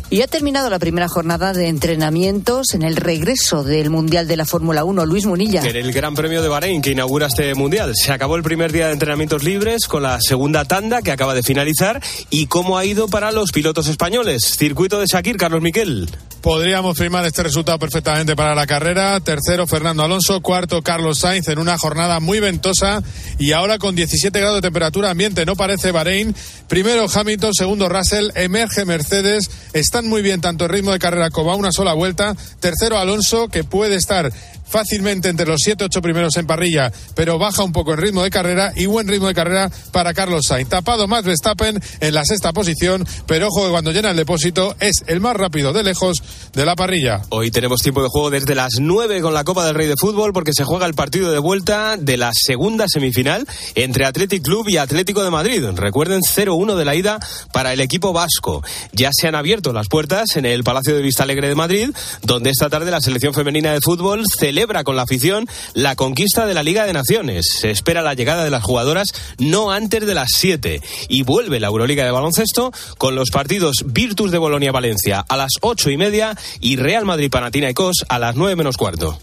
Y 0.10 0.22
ha 0.22 0.28
terminado 0.28 0.70
la 0.70 0.78
primera 0.78 1.08
jornada 1.08 1.54
de 1.54 1.68
entrenamientos 1.68 2.74
en 2.74 2.84
el 2.84 2.96
regreso 2.96 3.64
del 3.64 3.90
Mundial 3.90 4.28
de 4.28 4.38
la 4.38 4.46
Fórmula 4.46 4.84
1. 4.84 5.06
Luis 5.06 5.26
Munilla. 5.26 5.62
En 5.64 5.76
el 5.76 5.92
Gran 5.92 6.14
Premio 6.14 6.42
de 6.42 6.50
Bahrein 6.50 6.82
que 6.82 6.92
inaugura 6.92 7.28
este 7.28 7.56
Mundial. 7.56 7.94
Se 7.96 8.12
acabó 8.12 8.36
el 8.36 8.44
primer 8.44 8.72
día 8.72 8.88
de 8.88 8.94
entrenamientos 8.94 9.44
libres 9.44 9.88
con 9.88 10.04
la 10.04 10.20
segunda 10.22 10.66
tanda 10.66 11.02
que 11.02 11.12
acaba 11.12 11.34
de 11.34 11.42
finalizar. 11.42 12.02
¿Y 12.30 12.46
cómo 12.46 12.78
ha 12.78 12.86
ido 12.86 13.08
para 13.08 13.32
los 13.32 13.52
pilotos 13.52 13.88
españoles? 13.88 14.44
Circuito 14.56 15.00
de 15.00 15.08
Shakir, 15.08 15.38
Carlos 15.38 15.62
Miquel. 15.62 16.10
Podríamos 16.42 16.98
firmar 16.98 17.26
este 17.26 17.42
resultado 17.42 17.80
perfectamente 17.80 18.36
para 18.36 18.54
la 18.54 18.68
carrera. 18.68 19.20
Tercero, 19.22 19.66
Fernando 19.66 20.04
Alonso. 20.04 20.42
Cuarto, 20.42 20.82
Carlos 20.82 21.20
Sainz 21.20 21.48
en 21.48 21.58
una 21.58 21.78
jornada 21.78 22.20
muy 22.20 22.42
ventosa 22.42 23.02
y 23.40 23.54
ahora 23.54 23.78
con 23.78 23.96
17 23.96 24.38
grados 24.38 24.58
de 24.58 24.62
temperatura 24.62 25.10
ambiente. 25.10 25.46
No 25.46 25.56
parece 25.56 25.92
Bahrein. 25.92 26.36
Primero 26.68 27.06
Hamilton, 27.12 27.54
segundo 27.54 27.88
Russell. 27.88 28.32
Emerge 28.36 28.84
Mercedes. 28.84 29.50
Están 29.72 30.03
muy 30.04 30.22
bien 30.22 30.42
tanto 30.42 30.66
el 30.66 30.72
ritmo 30.72 30.92
de 30.92 31.00
carrera 31.00 31.30
como 31.30 31.52
a 31.52 31.56
una 31.56 31.72
sola 31.72 31.94
vuelta. 31.94 32.36
Tercero 32.60 32.98
Alonso, 32.98 33.48
que 33.48 33.64
puede 33.64 33.96
estar 33.96 34.32
fácilmente 34.74 35.30
entre 35.30 35.46
los 35.46 35.62
7-8 35.62 36.02
primeros 36.02 36.36
en 36.36 36.48
parrilla, 36.48 36.92
pero 37.14 37.38
baja 37.38 37.62
un 37.62 37.72
poco 37.72 37.92
el 37.92 38.00
ritmo 38.00 38.24
de 38.24 38.32
carrera 38.32 38.74
y 38.76 38.88
buen 38.88 39.08
ritmo 39.08 39.28
de 39.28 39.36
carrera 39.36 39.70
para 39.92 40.16
Carlos 40.16 40.48
Sainz. 40.48 40.68
Tapado 40.68 41.08
más 41.08 41.24
Verstappen 41.24 41.80
en 42.00 42.14
la 42.16 42.26
sexta 42.26 42.54
posición, 42.54 43.06
pero 43.28 43.50
ojo 43.50 43.66
que 43.66 43.70
cuando 43.70 43.92
llena 43.92 44.10
el 44.10 44.18
depósito 44.18 44.76
es 44.80 45.04
el 45.06 45.20
más 45.20 45.36
rápido 45.38 45.74
de 45.74 45.84
lejos 45.84 46.24
de 46.54 46.66
la 46.66 46.76
parrilla. 46.76 47.22
Hoy 47.30 47.52
tenemos 47.52 47.82
tiempo 47.82 48.02
de 48.02 48.10
juego 48.10 48.32
desde 48.32 48.56
las 48.56 48.80
9 48.80 49.22
con 49.22 49.36
la 49.36 49.44
Copa 49.44 49.64
del 49.64 49.76
Rey 49.76 49.86
de 49.86 49.94
Fútbol 49.96 50.34
porque 50.34 50.54
se 50.54 50.64
juega 50.64 50.88
el 50.88 50.96
partido 50.96 51.32
de 51.32 51.38
vuelta 51.38 51.96
de 51.96 52.18
la 52.18 52.32
segunda 52.34 52.88
semifinal 52.88 53.46
entre 53.76 54.06
Athletic 54.06 54.42
Club 54.42 54.70
y 54.70 54.78
Atlético 54.78 55.24
de 55.24 55.30
Madrid. 55.30 55.64
Recuerden 55.76 56.22
0-1 56.22 56.76
de 56.76 56.86
la 56.86 56.96
ida 56.96 57.20
para 57.52 57.74
el 57.74 57.80
equipo 57.80 58.12
vasco. 58.12 58.64
Ya 58.92 59.12
se 59.14 59.28
han 59.28 59.36
abierto 59.36 59.72
las 59.72 59.88
puertas 59.88 60.36
en 60.36 60.48
el 60.48 60.64
Palacio 60.64 60.96
de 60.96 61.04
Vista 61.04 61.22
Alegre 61.22 61.48
de 61.48 61.56
Madrid, 61.56 61.92
donde 62.24 62.50
esta 62.50 62.72
tarde 62.72 62.90
la 62.90 63.02
selección 63.02 63.36
femenina 63.36 63.72
de 63.72 63.80
fútbol 63.80 64.24
celebra 64.36 64.63
celebra 64.64 64.86
con 64.86 64.96
la 64.96 65.02
afición 65.02 65.46
la 65.74 65.98
conquista 65.98 66.46
de 66.46 66.54
la 66.54 66.64
Liga 66.64 66.86
de 66.86 66.94
Naciones. 66.94 67.46
Se 67.60 67.70
espera 67.70 68.02
la 68.02 68.14
llegada 68.14 68.46
de 68.46 68.50
las 68.50 68.64
jugadoras 68.64 69.10
no 69.38 69.72
antes 69.72 70.06
de 70.06 70.14
las 70.14 70.30
7 70.38 70.82
y 71.10 71.24
vuelve 71.24 71.60
la 71.60 71.68
Euroliga 71.68 72.06
de 72.06 72.12
baloncesto 72.12 72.72
con 72.98 73.14
los 73.14 73.30
partidos 73.30 73.84
Virtus 73.88 74.32
de 74.32 74.38
Bolonia-Valencia 74.38 75.26
a 75.28 75.36
las 75.36 75.52
8 75.60 75.90
y 75.90 75.98
media 75.98 76.38
y 76.62 76.78
Real 76.78 77.04
Madrid-Panathinaikos 77.04 78.06
a 78.08 78.20
las 78.20 78.38
9 78.38 78.56
menos 78.56 78.78
cuarto. 78.78 79.20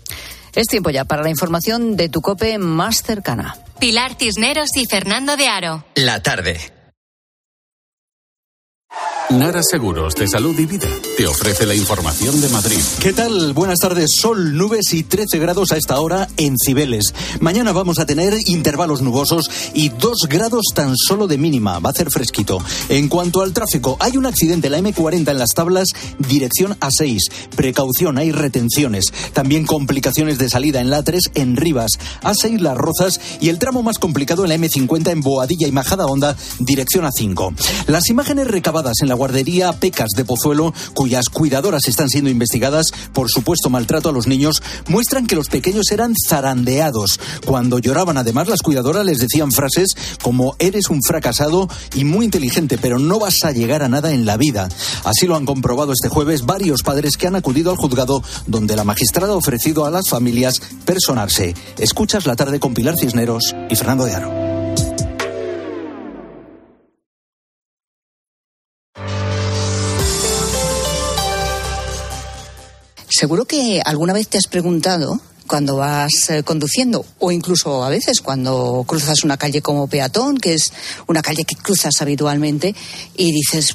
Es 0.55 0.67
tiempo 0.67 0.91
ya 0.91 1.07
para 1.07 1.23
la 1.23 1.31
información 1.31 1.97
de 1.97 2.11
tu 2.11 2.21
cope 2.21 2.59
más 2.59 3.03
cercana. 3.03 3.57
Pilar 3.79 4.17
Cisneros 4.19 4.77
y 4.77 4.85
Fernando 4.85 5.39
de 5.39 5.47
Aro. 5.47 5.87
La 5.95 6.23
tarde. 6.23 6.80
Nara 9.31 9.63
Seguros 9.63 10.17
de 10.17 10.27
Salud 10.27 10.59
y 10.59 10.67
Vida 10.67 10.89
te 11.17 11.25
ofrece 11.29 11.65
la 11.65 11.77
información 11.77 12.41
de 12.41 12.49
Madrid. 12.49 12.81
¿Qué 13.01 13.13
tal? 13.13 13.53
Buenas 13.53 13.79
tardes. 13.79 14.11
Sol, 14.21 14.57
nubes 14.57 14.93
y 14.93 15.05
13 15.05 15.39
grados 15.39 15.71
a 15.71 15.77
esta 15.77 16.01
hora 16.01 16.29
en 16.37 16.57
Cibeles. 16.59 17.15
Mañana 17.39 17.71
vamos 17.71 18.01
a 18.01 18.07
tener 18.07 18.35
intervalos 18.47 19.03
nubosos 19.03 19.49
y 19.73 19.91
2 19.91 20.27
grados 20.29 20.65
tan 20.75 20.97
solo 20.97 21.29
de 21.29 21.39
mínima. 21.39 21.79
Va 21.79 21.91
a 21.91 21.93
hacer 21.93 22.11
fresquito. 22.11 22.59
En 22.89 23.09
cuanto 23.09 23.43
al 23.43 23.53
tráfico, 23.53 23.97
hay 24.01 24.17
un 24.17 24.27
accidente 24.27 24.67
en 24.67 24.73
la 24.73 24.81
M40 24.81 25.31
en 25.31 25.39
las 25.39 25.51
tablas, 25.55 25.91
dirección 26.19 26.77
A6. 26.81 27.19
Precaución, 27.55 28.19
hay 28.19 28.33
retenciones. 28.33 29.13
También 29.33 29.65
complicaciones 29.65 30.39
de 30.39 30.49
salida 30.49 30.81
en 30.81 30.91
la 30.91 31.05
3 31.05 31.31
en 31.35 31.57
Rivas, 31.57 31.93
A6 32.23 32.59
Las 32.59 32.77
Rozas 32.77 33.21
y 33.41 33.49
el 33.49 33.61
tramo 33.61 33.85
más 33.85 33.99
complicado 33.99 34.43
en 34.43 34.49
la 34.49 34.57
M50 34.57 35.13
en 35.13 35.21
Boadilla 35.21 35.69
y 35.69 35.73
Majada 35.73 36.07
Honda, 36.07 36.37
dirección 36.59 37.05
A5. 37.05 37.55
Las 37.87 38.11
imágenes 38.11 38.49
recabadas 38.49 39.01
en 39.03 39.09
la 39.09 39.20
guardería 39.21 39.75
Pecas 39.75 40.12
de 40.17 40.25
Pozuelo, 40.25 40.73
cuyas 40.95 41.29
cuidadoras 41.29 41.89
están 41.89 42.09
siendo 42.09 42.31
investigadas 42.31 42.87
por 43.12 43.29
supuesto 43.29 43.69
maltrato 43.69 44.09
a 44.09 44.12
los 44.12 44.27
niños, 44.27 44.62
muestran 44.89 45.27
que 45.27 45.37
los 45.37 45.49
pequeños 45.49 45.93
eran 45.93 46.15
zarandeados. 46.27 47.21
Cuando 47.45 47.79
lloraban, 47.79 48.17
además, 48.17 48.49
las 48.49 48.62
cuidadoras 48.62 49.05
les 49.05 49.19
decían 49.19 49.53
frases 49.53 49.91
como 50.23 50.57
eres 50.59 50.89
un 50.89 51.03
fracasado 51.03 51.69
y 51.95 52.05
muy 52.05 52.25
inteligente, 52.25 52.79
pero 52.81 52.99
no 52.99 53.19
vas 53.19 53.45
a 53.45 53.53
llegar 53.53 53.83
a 53.83 53.91
nada 53.91 54.15
en 54.15 54.25
la 54.25 54.39
vida. 54.39 54.71
Así 55.05 55.27
lo 55.27 55.37
han 55.37 55.45
comprobado 55.45 55.93
este 55.93 56.09
jueves 56.09 56.47
varios 56.47 56.83
padres 56.83 57.19
que 57.19 57.27
han 57.27 57.37
acudido 57.37 57.71
al 57.71 57.77
juzgado 57.77 58.23
donde 58.47 58.75
la 58.75 58.85
magistrada 58.85 59.35
ha 59.35 59.37
ofrecido 59.37 59.85
a 59.85 59.91
las 59.91 60.09
familias 60.09 60.62
personarse. 60.87 61.55
Escuchas 61.77 62.25
la 62.25 62.37
tarde 62.37 62.59
con 62.59 62.73
Pilar 62.73 62.97
Cisneros 62.99 63.55
y 63.69 63.77
Fernando 63.77 64.07
de 64.07 64.15
Aro. 64.15 64.60
Seguro 73.21 73.45
que 73.45 73.83
alguna 73.85 74.15
vez 74.15 74.29
te 74.29 74.39
has 74.39 74.47
preguntado 74.47 75.21
cuando 75.47 75.77
vas 75.77 76.11
eh, 76.31 76.43
conduciendo 76.43 77.05
o 77.19 77.31
incluso 77.31 77.85
a 77.85 77.91
veces 77.91 78.23
cuando 78.23 78.83
cruzas 78.89 79.25
una 79.25 79.37
calle 79.37 79.61
como 79.61 79.89
peatón, 79.89 80.39
que 80.39 80.55
es 80.55 80.73
una 81.07 81.21
calle 81.21 81.45
que 81.45 81.55
cruzas 81.55 82.00
habitualmente 82.00 82.75
y 83.19 83.31
dices, 83.31 83.75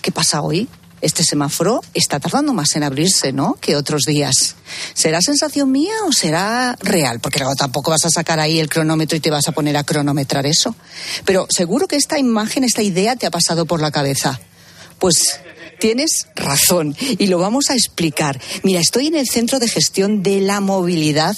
¿qué 0.00 0.12
pasa 0.12 0.42
hoy? 0.42 0.68
Este 1.00 1.24
semáforo 1.24 1.80
está 1.92 2.20
tardando 2.20 2.54
más 2.54 2.76
en 2.76 2.84
abrirse, 2.84 3.32
¿no? 3.32 3.54
Que 3.60 3.74
otros 3.74 4.02
días. 4.02 4.54
¿Será 4.94 5.20
sensación 5.22 5.72
mía 5.72 5.94
o 6.06 6.12
será 6.12 6.76
real? 6.80 7.18
Porque 7.18 7.40
luego 7.40 7.56
tampoco 7.56 7.90
vas 7.90 8.04
a 8.04 8.10
sacar 8.10 8.38
ahí 8.38 8.60
el 8.60 8.68
cronómetro 8.68 9.16
y 9.16 9.20
te 9.20 9.32
vas 9.32 9.48
a 9.48 9.52
poner 9.52 9.76
a 9.76 9.82
cronometrar 9.82 10.46
eso. 10.46 10.76
Pero 11.24 11.48
seguro 11.50 11.88
que 11.88 11.96
esta 11.96 12.16
imagen, 12.20 12.62
esta 12.62 12.82
idea 12.82 13.16
te 13.16 13.26
ha 13.26 13.32
pasado 13.32 13.66
por 13.66 13.80
la 13.80 13.90
cabeza. 13.90 14.38
Pues 15.00 15.40
Tienes 15.78 16.26
razón 16.34 16.96
y 17.18 17.28
lo 17.28 17.38
vamos 17.38 17.70
a 17.70 17.74
explicar. 17.74 18.40
Mira, 18.64 18.80
estoy 18.80 19.06
en 19.06 19.14
el 19.14 19.28
Centro 19.28 19.60
de 19.60 19.68
Gestión 19.68 20.24
de 20.24 20.40
la 20.40 20.60
Movilidad 20.60 21.36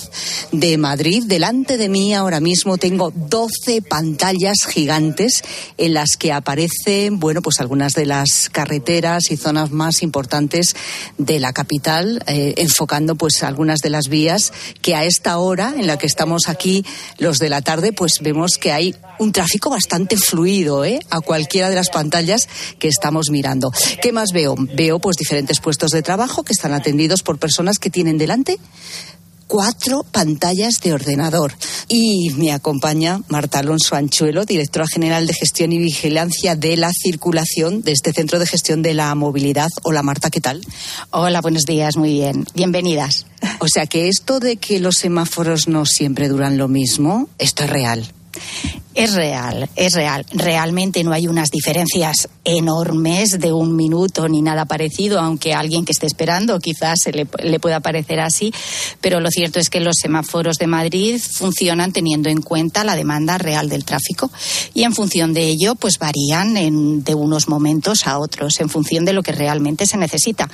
de 0.51 0.79
Madrid. 0.79 1.25
Delante 1.27 1.77
de 1.77 1.91
mí 1.91 2.15
ahora 2.15 2.41
mismo 2.41 2.79
tengo 2.79 3.13
12 3.15 3.83
pantallas 3.83 4.67
gigantes 4.67 5.43
en 5.77 5.93
las 5.93 6.17
que 6.19 6.33
aparecen, 6.33 7.21
bueno, 7.21 7.43
pues 7.43 7.61
algunas 7.61 7.93
de 7.93 8.07
las 8.07 8.49
carreteras 8.51 9.31
y 9.31 9.37
zonas 9.37 9.71
más 9.73 10.03
importantes 10.03 10.75
de 11.19 11.39
la 11.39 11.53
capital, 11.53 12.23
eh, 12.27 12.55
enfocando 12.57 13.17
pues 13.17 13.43
algunas 13.43 13.81
de 13.81 13.91
las 13.91 14.09
vías 14.09 14.53
que 14.81 14.95
a 14.95 15.05
esta 15.05 15.37
hora 15.39 15.75
en 15.77 15.87
la 15.87 15.99
que 15.99 16.07
estamos 16.07 16.49
aquí 16.49 16.85
los 17.19 17.39
de 17.39 17.51
la 17.51 17.61
tarde, 17.61 17.93
pues 17.93 18.15
vemos 18.23 18.53
que 18.59 18.73
hay 18.73 18.95
un 19.19 19.33
tráfico 19.33 19.69
bastante 19.69 20.17
fluido, 20.17 20.85
¿eh? 20.85 20.99
A 21.11 21.21
cualquiera 21.21 21.69
de 21.69 21.77
las 21.77 21.91
pantallas 21.91 22.49
que 22.79 22.89
estamos 22.89 23.29
mirando. 23.31 23.71
¿Qué 24.01 24.13
más 24.13 24.30
veo? 24.33 24.55
Veo 24.59 24.99
pues 24.99 25.17
diferentes 25.17 25.61
puestos 25.61 25.91
de 25.91 26.03
trabajo 26.03 26.43
que 26.43 26.53
están 26.53 26.73
atendidos 26.73 27.23
por 27.23 27.39
personas 27.39 27.79
que 27.79 27.91
tienen 27.91 28.19
delante 28.19 28.59
cuatro 29.51 30.05
pantallas 30.05 30.81
de 30.81 30.95
ordenador. 30.95 31.53
Y 31.89 32.31
me 32.37 32.53
acompaña 32.53 33.21
Marta 33.29 33.59
Alonso 33.59 33.97
Anchuelo, 33.97 34.45
directora 34.45 34.87
general 34.87 35.27
de 35.27 35.35
gestión 35.35 35.73
y 35.73 35.79
vigilancia 35.79 36.55
de 36.55 36.77
la 36.77 36.93
circulación 36.93 37.83
de 37.83 37.91
este 37.91 38.13
Centro 38.13 38.39
de 38.39 38.47
Gestión 38.47 38.81
de 38.81 38.95
la 38.95 39.13
Movilidad. 39.17 39.69
Hola 39.83 40.05
Marta, 40.05 40.31
¿qué 40.31 40.41
tal? 40.41 40.65
Hola, 41.11 41.41
buenos 41.41 41.65
días, 41.65 41.97
muy 41.97 42.13
bien. 42.13 42.47
Bienvenidas. 42.55 43.27
O 43.59 43.67
sea 43.67 43.87
que 43.87 44.07
esto 44.07 44.39
de 44.39 44.57
que 44.57 44.79
los 44.79 44.95
semáforos 44.95 45.67
no 45.67 45.85
siempre 45.85 46.29
duran 46.29 46.57
lo 46.57 46.69
mismo, 46.69 47.29
esto 47.39 47.65
es 47.65 47.71
real. 47.71 48.13
Es 48.93 49.15
real, 49.15 49.71
es 49.77 49.95
real. 49.95 50.27
Realmente 50.33 51.05
no 51.05 51.13
hay 51.13 51.29
unas 51.29 51.51
diferencias 51.51 52.29
enormes 52.45 53.39
de 53.39 53.53
un 53.53 53.77
minuto 53.77 54.29
ni 54.29 54.43
nada 54.43 54.65
parecido, 54.65 55.21
aunque 55.21 55.55
a 55.55 55.61
alguien 55.61 55.85
que 55.85 55.93
esté 55.93 56.07
esperando 56.07 56.59
quizás 56.59 56.99
se 57.05 57.13
le, 57.13 57.27
pueda 57.61 57.79
parecer 57.81 58.19
así. 58.19 58.53
Pero 59.01 59.21
lo 59.21 59.31
cierto 59.31 59.61
es 59.61 59.71
que 59.71 59.79
los 59.79 59.97
semáforos 59.97 60.59
de 60.59 60.67
Madrid 60.67 61.21
funcionan 61.21 61.93
teniendo 61.93 62.29
en 62.29 62.43
cuenta 62.43 62.83
la 62.83 62.97
demanda 62.97 63.39
real 63.39 63.69
del 63.69 63.85
tráfico 63.85 64.31
y 64.75 64.83
en 64.83 64.93
función 64.93 65.35
de 65.35 65.47
ello, 65.47 65.77
pues 65.77 65.99
varían 65.99 66.55
de 67.05 67.15
unos 67.15 67.49
momentos 67.49 68.07
a 68.09 68.19
otros, 68.19 68.59
en 68.61 68.69
función 68.69 69.05
de 69.05 69.13
lo 69.13 69.23
que 69.23 69.33
realmente 69.33 69.87
se 69.87 69.99
necesita. 69.99 70.49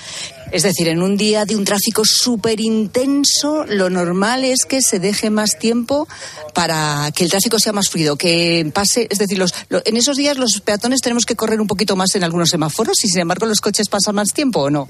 Es 0.53 0.63
decir, 0.63 0.89
en 0.89 1.03
un 1.03 1.17
día 1.17 1.45
de 1.45 1.57
un 1.57 1.65
tráfico 1.65 2.03
súper 2.05 2.61
intenso, 2.61 3.65
lo 3.67 3.91
normal 3.91 4.45
es 4.45 4.65
que 4.65 4.81
se 4.81 5.01
deje 5.01 5.29
más 5.31 5.59
tiempo 5.59 6.07
para 6.55 7.11
que 7.15 7.25
el 7.25 7.31
tráfico 7.31 7.59
sea 7.59 7.73
más 7.73 7.89
fluido, 7.89 8.17
que 8.17 8.71
pase, 8.73 9.09
es 9.11 9.19
decir, 9.19 9.39
los, 9.39 9.53
en 9.71 9.97
esos 9.97 10.17
días 10.17 10.39
los 10.39 10.61
peatones 10.61 11.01
tenemos 11.01 11.25
que 11.25 11.37
correr 11.37 11.61
un 11.61 11.67
poquito 11.67 11.97
más 11.97 12.15
en 12.15 12.25
algunos 12.25 12.49
semáforos 12.49 13.05
y 13.05 13.09
sin 13.09 13.21
embargo 13.21 13.47
los 13.47 13.61
coches 13.61 13.89
pasan 13.89 14.15
más 14.15 14.33
tiempo 14.33 14.61
o 14.61 14.71
no. 14.71 14.89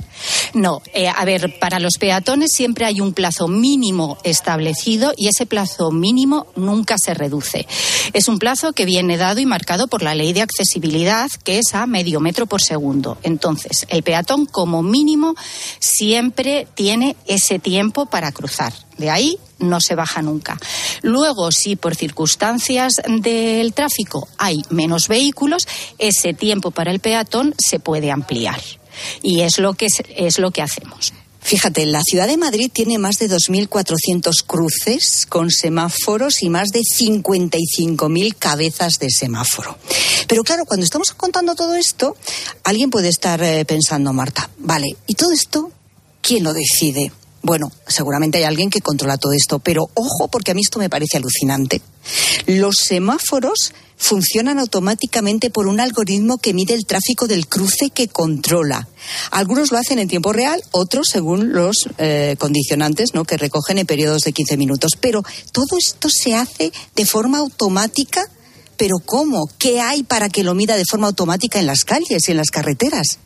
No, 0.55 0.83
eh, 0.95 1.09
a 1.09 1.25
ver, 1.25 1.59
para 1.59 1.81
los 1.81 1.95
peatones 1.99 2.53
siempre 2.55 2.85
hay 2.85 3.01
un 3.01 3.15
plazo 3.15 3.49
mínimo 3.49 4.19
establecido 4.25 5.13
y 5.17 5.29
ese 5.29 5.47
plazo 5.47 5.91
mínimo 5.91 6.47
nunca 6.57 6.97
se 6.99 7.15
reduce. 7.15 7.67
Es 8.13 8.29
un 8.29 8.39
plazo 8.39 8.73
que 8.73 8.85
viene 8.85 9.17
dado 9.17 9.41
y 9.41 9.47
marcado 9.47 9.89
por 9.89 10.03
la 10.03 10.15
ley 10.15 10.33
de 10.33 10.43
accesibilidad, 10.43 11.29
que 11.45 11.59
es 11.59 11.75
a 11.75 11.87
medio 11.87 12.21
metro 12.21 12.47
por 12.47 12.63
segundo. 12.63 13.19
Entonces, 13.23 13.87
el 13.89 14.03
peatón 14.03 14.47
como 14.47 14.83
mínimo 14.83 15.35
siempre 15.79 16.67
tiene 16.75 17.17
ese 17.27 17.59
tiempo 17.59 18.07
para 18.07 18.33
cruzar. 18.33 18.73
De 18.99 19.11
ahí 19.11 19.39
no 19.59 19.81
se 19.81 19.95
baja 19.95 20.23
nunca. 20.23 20.59
Luego, 21.03 21.53
si 21.53 21.77
por 21.77 21.95
circunstancias 21.95 23.01
del 23.07 23.73
tráfico 23.73 24.29
hay 24.39 24.63
menos 24.71 25.09
vehículos, 25.09 25.67
ese 25.99 26.35
tiempo 26.35 26.71
para 26.71 26.91
el 26.91 27.01
peatón 27.01 27.55
se 27.59 27.79
puede 27.79 28.11
ampliar. 28.11 28.61
Y 29.23 29.41
es 29.41 29.59
lo 29.59 29.75
que, 29.75 29.89
es 30.17 30.39
lo 30.39 30.51
que 30.51 30.63
hacemos. 30.63 31.13
Fíjate, 31.47 31.87
la 31.87 32.03
ciudad 32.03 32.27
de 32.27 32.37
Madrid 32.37 32.73
tiene 32.75 32.99
más 32.99 33.19
de 33.19 33.31
2.400 33.31 34.43
cruces 34.45 35.27
con 35.29 35.53
semáforos 35.53 36.43
y 36.43 36.51
más 36.51 36.71
de 36.71 36.81
55.000 36.81 38.35
cabezas 38.37 38.99
de 38.99 39.11
semáforo. 39.11 39.79
Pero 40.27 40.43
claro, 40.43 40.65
cuando 40.65 40.83
estamos 40.83 41.13
contando 41.13 41.55
todo 41.55 41.77
esto, 41.77 42.17
alguien 42.65 42.91
puede 42.91 43.11
estar 43.11 43.41
eh, 43.45 43.65
pensando, 43.65 44.13
Marta, 44.13 44.51
vale, 44.59 44.97
¿y 45.07 45.15
todo 45.15 45.31
esto 45.31 45.71
quién 46.21 46.43
lo 46.43 46.53
decide? 46.53 47.13
Bueno, 47.47 47.71
seguramente 47.87 48.39
hay 48.39 48.45
alguien 48.45 48.71
que 48.71 48.81
controla 48.81 49.19
todo 49.19 49.33
esto, 49.33 49.61
pero 49.61 49.89
ojo 49.95 50.27
porque 50.27 50.51
a 50.51 50.55
mí 50.55 50.63
esto 50.65 50.81
me 50.81 50.91
parece 50.91 51.17
alucinante. 51.17 51.81
Los 52.47 52.75
semáforos 52.89 53.73
funcionan 53.97 54.59
automáticamente 54.59 55.51
por 55.51 55.69
un 55.69 55.79
algoritmo 55.79 56.39
que 56.39 56.53
mide 56.53 56.75
el 56.75 56.87
tráfico 56.87 57.29
del 57.29 57.47
cruce 57.47 57.91
que 57.91 58.09
controla. 58.09 58.89
Algunos 59.31 59.71
lo 59.71 59.79
hacen 59.79 60.01
en 60.01 60.09
tiempo 60.09 60.33
real, 60.33 60.61
otros 60.73 61.07
según 61.09 61.53
los 61.53 61.77
eh, 61.99 62.35
condicionantes 62.37 63.15
¿no? 63.15 63.25
que 63.25 63.37
recogen 63.37 63.79
en 63.79 63.87
periodos 63.87 64.23
de 64.23 64.33
15 64.33 64.57
minutos. 64.57 64.95
Pero 65.01 65.23
todo 65.53 65.79
esto 65.79 66.09
se 66.11 66.35
hace 66.35 66.73
de 66.97 67.07
forma 67.07 67.39
automática 67.39 68.29
pero 68.77 68.97
¿cómo? 68.99 69.49
¿Qué 69.59 69.81
hay 69.81 70.03
para 70.03 70.29
que 70.29 70.45
lo 70.45 70.55
mida 70.55 70.77
de 70.77 70.85
forma 70.85 71.07
automática 71.07 71.59
en 71.59 71.67
las 71.67 71.85
calles 71.85 72.29
y 72.29 72.31
en 72.31 72.37
las 72.37 72.51
carreteras? 72.51 73.19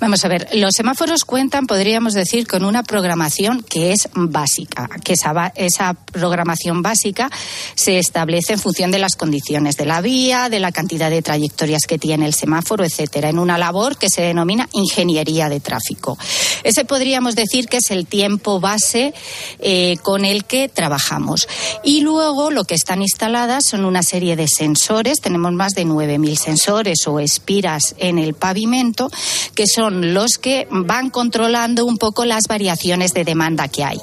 Vamos 0.00 0.24
a 0.24 0.28
ver, 0.28 0.48
los 0.54 0.74
semáforos 0.74 1.24
cuentan, 1.24 1.66
podríamos 1.66 2.12
decir, 2.12 2.46
con 2.46 2.64
una 2.64 2.82
programación 2.82 3.62
que 3.62 3.92
es 3.92 4.08
básica, 4.14 4.88
que 5.02 5.14
esa, 5.14 5.94
programación 6.12 6.82
básica 6.82 7.30
se 7.74 7.98
establece 7.98 8.54
en 8.54 8.58
función 8.58 8.90
de 8.90 8.98
las 8.98 9.16
condiciones 9.16 9.76
de 9.76 9.86
la 9.86 10.00
vía, 10.00 10.48
de 10.48 10.60
la 10.60 10.72
cantidad 10.72 11.10
de 11.10 11.22
trayectorias 11.22 11.82
que 11.86 11.98
tiene 11.98 12.26
el 12.26 12.34
semáforo, 12.34 12.84
etcétera, 12.84 13.28
en 13.28 13.38
una 13.38 13.58
labor 13.58 13.96
que 13.96 14.08
se 14.10 14.22
denomina 14.22 14.68
ingeniería 14.72 15.48
de 15.48 15.60
tráfico. 15.60 16.18
Ese 16.62 16.84
podríamos 16.84 17.34
decir 17.34 17.68
que 17.68 17.78
es 17.78 17.90
el 17.90 18.06
tiempo 18.06 18.60
base 18.60 19.14
eh, 19.60 19.96
con 20.02 20.24
el 20.24 20.44
que 20.44 20.68
trabajamos. 20.68 21.48
Y 21.82 22.00
luego 22.00 22.50
lo 22.50 22.64
que 22.64 22.74
están 22.74 23.02
instaladas 23.02 23.64
son 23.64 23.84
una 23.84 24.02
serie 24.02 24.36
de 24.36 24.48
sensores, 24.48 25.20
tenemos 25.20 25.52
más 25.52 25.72
de 25.72 25.86
9.000 25.86 26.36
sensores 26.36 27.06
o 27.06 27.20
espiras 27.20 27.94
en 27.98 28.18
el 28.18 28.34
pavimento 28.34 29.10
que 29.54 29.66
son 29.66 30.14
los 30.14 30.38
que 30.38 30.66
van 30.70 31.10
controlando 31.10 31.84
un 31.84 31.98
poco 31.98 32.24
las 32.24 32.44
variaciones 32.48 33.12
de 33.12 33.24
demanda 33.24 33.68
que 33.68 33.84
hay. 33.84 33.98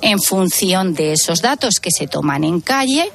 En 0.00 0.20
función 0.20 0.94
de 0.94 1.12
esos 1.12 1.42
datos 1.42 1.80
que 1.80 1.90
se 1.90 2.06
toman 2.06 2.44
en 2.44 2.60
calle, 2.60 3.10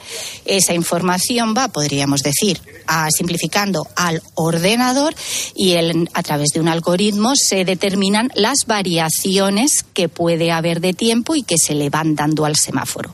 esa 0.46 0.74
información 0.74 1.54
va, 1.58 1.68
podríamos 1.68 2.22
decir, 2.22 2.62
a, 2.88 3.10
simplificando 3.12 3.88
al 3.96 4.22
ordenador 4.36 5.14
y 5.56 5.76
a 5.76 6.24
través 6.24 6.50
de 6.54 6.60
un 6.60 6.68
algoritmo 6.68 7.34
se 7.36 7.66
determinan 7.66 8.30
las 8.36 8.66
variaciones 8.68 9.86
que 9.94 10.10
puede 10.10 10.52
haber 10.52 10.82
de 10.82 10.94
tiempo 10.94 11.36
y 11.36 11.44
que 11.44 11.58
se 11.58 11.76
le 11.76 11.90
van 11.90 12.16
dando 12.16 12.46
al 12.46 12.56
semáforo. 12.56 13.14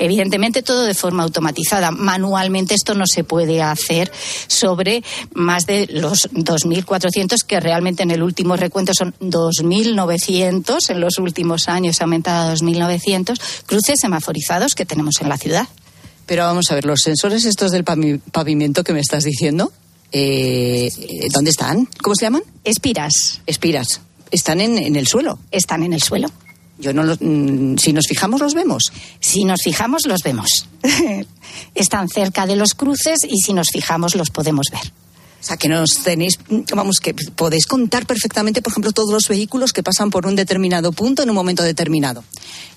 Evidentemente 0.00 0.62
todo 0.62 0.84
de 0.84 0.94
forma 0.94 1.22
automatizada. 1.22 1.90
Manualmente 1.90 2.74
esto 2.74 2.94
no 2.94 3.04
se 3.06 3.22
puede 3.22 3.62
hacer 3.62 4.10
sobre 4.46 5.04
más 5.34 5.66
de 5.66 5.86
los 5.90 6.30
2.400 6.32 7.44
que 7.46 7.60
realmente 7.60 8.02
en 8.02 8.10
el 8.10 8.22
último 8.22 8.56
recuento 8.56 8.94
son 8.94 9.14
2.900 9.20 10.88
en 10.88 11.00
los 11.00 11.18
últimos 11.18 11.68
años 11.68 12.00
ha 12.00 12.04
aumentado 12.04 12.50
a 12.50 12.54
2.900 12.54 13.38
cruces 13.66 14.00
semaforizados 14.00 14.74
que 14.74 14.86
tenemos 14.86 15.20
en 15.20 15.28
la 15.28 15.36
ciudad. 15.36 15.68
Pero 16.24 16.44
vamos 16.44 16.70
a 16.70 16.76
ver, 16.76 16.86
los 16.86 17.00
sensores 17.00 17.44
estos 17.44 17.70
del 17.70 17.84
pavimento 17.84 18.82
que 18.82 18.94
me 18.94 19.00
estás 19.00 19.24
diciendo, 19.24 19.70
eh, 20.12 20.90
¿dónde 21.30 21.50
están? 21.50 21.86
¿Cómo 22.02 22.14
se 22.14 22.24
llaman? 22.24 22.42
Espiras. 22.64 23.42
Espiras. 23.46 24.00
Están 24.30 24.62
en, 24.62 24.78
en 24.78 24.96
el 24.96 25.06
suelo. 25.06 25.38
Están 25.50 25.82
en 25.82 25.92
el 25.92 26.02
suelo. 26.02 26.30
Yo 26.80 26.92
no 26.92 27.04
mm, 27.04 27.76
si 27.78 27.92
nos 27.92 28.06
fijamos 28.06 28.40
los 28.40 28.54
vemos. 28.54 28.92
Si 29.20 29.44
nos 29.44 29.62
fijamos 29.62 30.06
los 30.06 30.22
vemos. 30.22 30.68
Están 31.74 32.08
cerca 32.08 32.46
de 32.46 32.56
los 32.56 32.74
cruces 32.74 33.24
y 33.24 33.38
si 33.44 33.52
nos 33.52 33.68
fijamos 33.70 34.14
los 34.14 34.30
podemos 34.30 34.66
ver. 34.72 34.92
O 35.40 35.42
sea, 35.42 35.56
que 35.56 35.68
nos 35.68 36.02
tenéis, 36.02 36.38
vamos, 36.74 37.00
que 37.00 37.14
podéis 37.34 37.64
contar 37.64 38.04
perfectamente, 38.04 38.60
por 38.60 38.72
ejemplo, 38.72 38.92
todos 38.92 39.10
los 39.10 39.26
vehículos 39.26 39.72
que 39.72 39.82
pasan 39.82 40.10
por 40.10 40.26
un 40.26 40.36
determinado 40.36 40.92
punto 40.92 41.22
en 41.22 41.30
un 41.30 41.34
momento 41.34 41.62
determinado. 41.62 42.22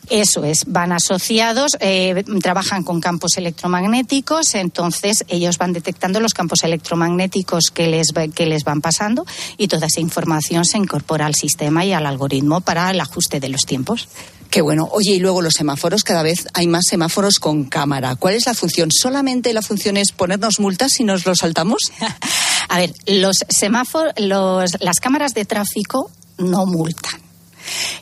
Eso 0.10 0.44
es, 0.44 0.66
van 0.68 0.92
asociados, 0.92 1.78
eh, 1.80 2.24
trabajan 2.42 2.84
con 2.84 3.00
campos 3.00 3.38
electromagnéticos, 3.38 4.56
entonces 4.56 5.24
ellos 5.30 5.58
van 5.58 5.74
detectando 5.74 6.20
los 6.20 6.34
campos 6.34 6.64
electromagnéticos 6.64 7.66
que 7.74 7.88
les, 7.88 8.10
que 8.34 8.46
les 8.46 8.64
van 8.64 8.82
pasando 8.82 9.26
y 9.58 9.68
toda 9.68 9.88
esa 9.88 10.02
información 10.02 10.66
se 10.66 10.78
incorpora 10.78 11.26
al 11.26 11.36
sistema 11.36 11.86
y 11.86 11.94
al 11.94 12.06
algoritmo 12.06 12.62
para 12.62 12.92
el 12.92 13.00
ajuste 13.00 13.40
de 13.40 13.50
los 13.50 13.62
tiempos. 13.62 14.08
Qué 14.54 14.62
bueno. 14.62 14.88
Oye, 14.92 15.14
y 15.14 15.20
luego 15.20 15.42
los 15.42 15.56
semáforos, 15.56 16.04
cada 16.04 16.22
vez 16.22 16.46
hay 16.54 16.68
más 16.68 16.84
semáforos 16.88 17.40
con 17.40 17.64
cámara. 17.64 18.16
¿Cuál 18.16 18.36
es 18.36 18.46
la 18.46 18.54
función? 18.54 18.92
¿Solamente 18.92 19.52
la 19.52 19.64
función 19.64 19.98
es 19.98 20.12
ponernos 20.12 20.60
multas 20.60 20.92
si 20.96 21.04
nos 21.04 21.26
lo 21.26 21.34
saltamos? 21.36 21.80
A 22.70 22.78
ver, 22.78 22.94
los 23.08 23.38
semáforos, 23.50 24.14
las 24.80 25.00
cámaras 25.00 25.34
de 25.34 25.46
tráfico 25.46 26.12
no 26.38 26.66
multan. 26.66 27.22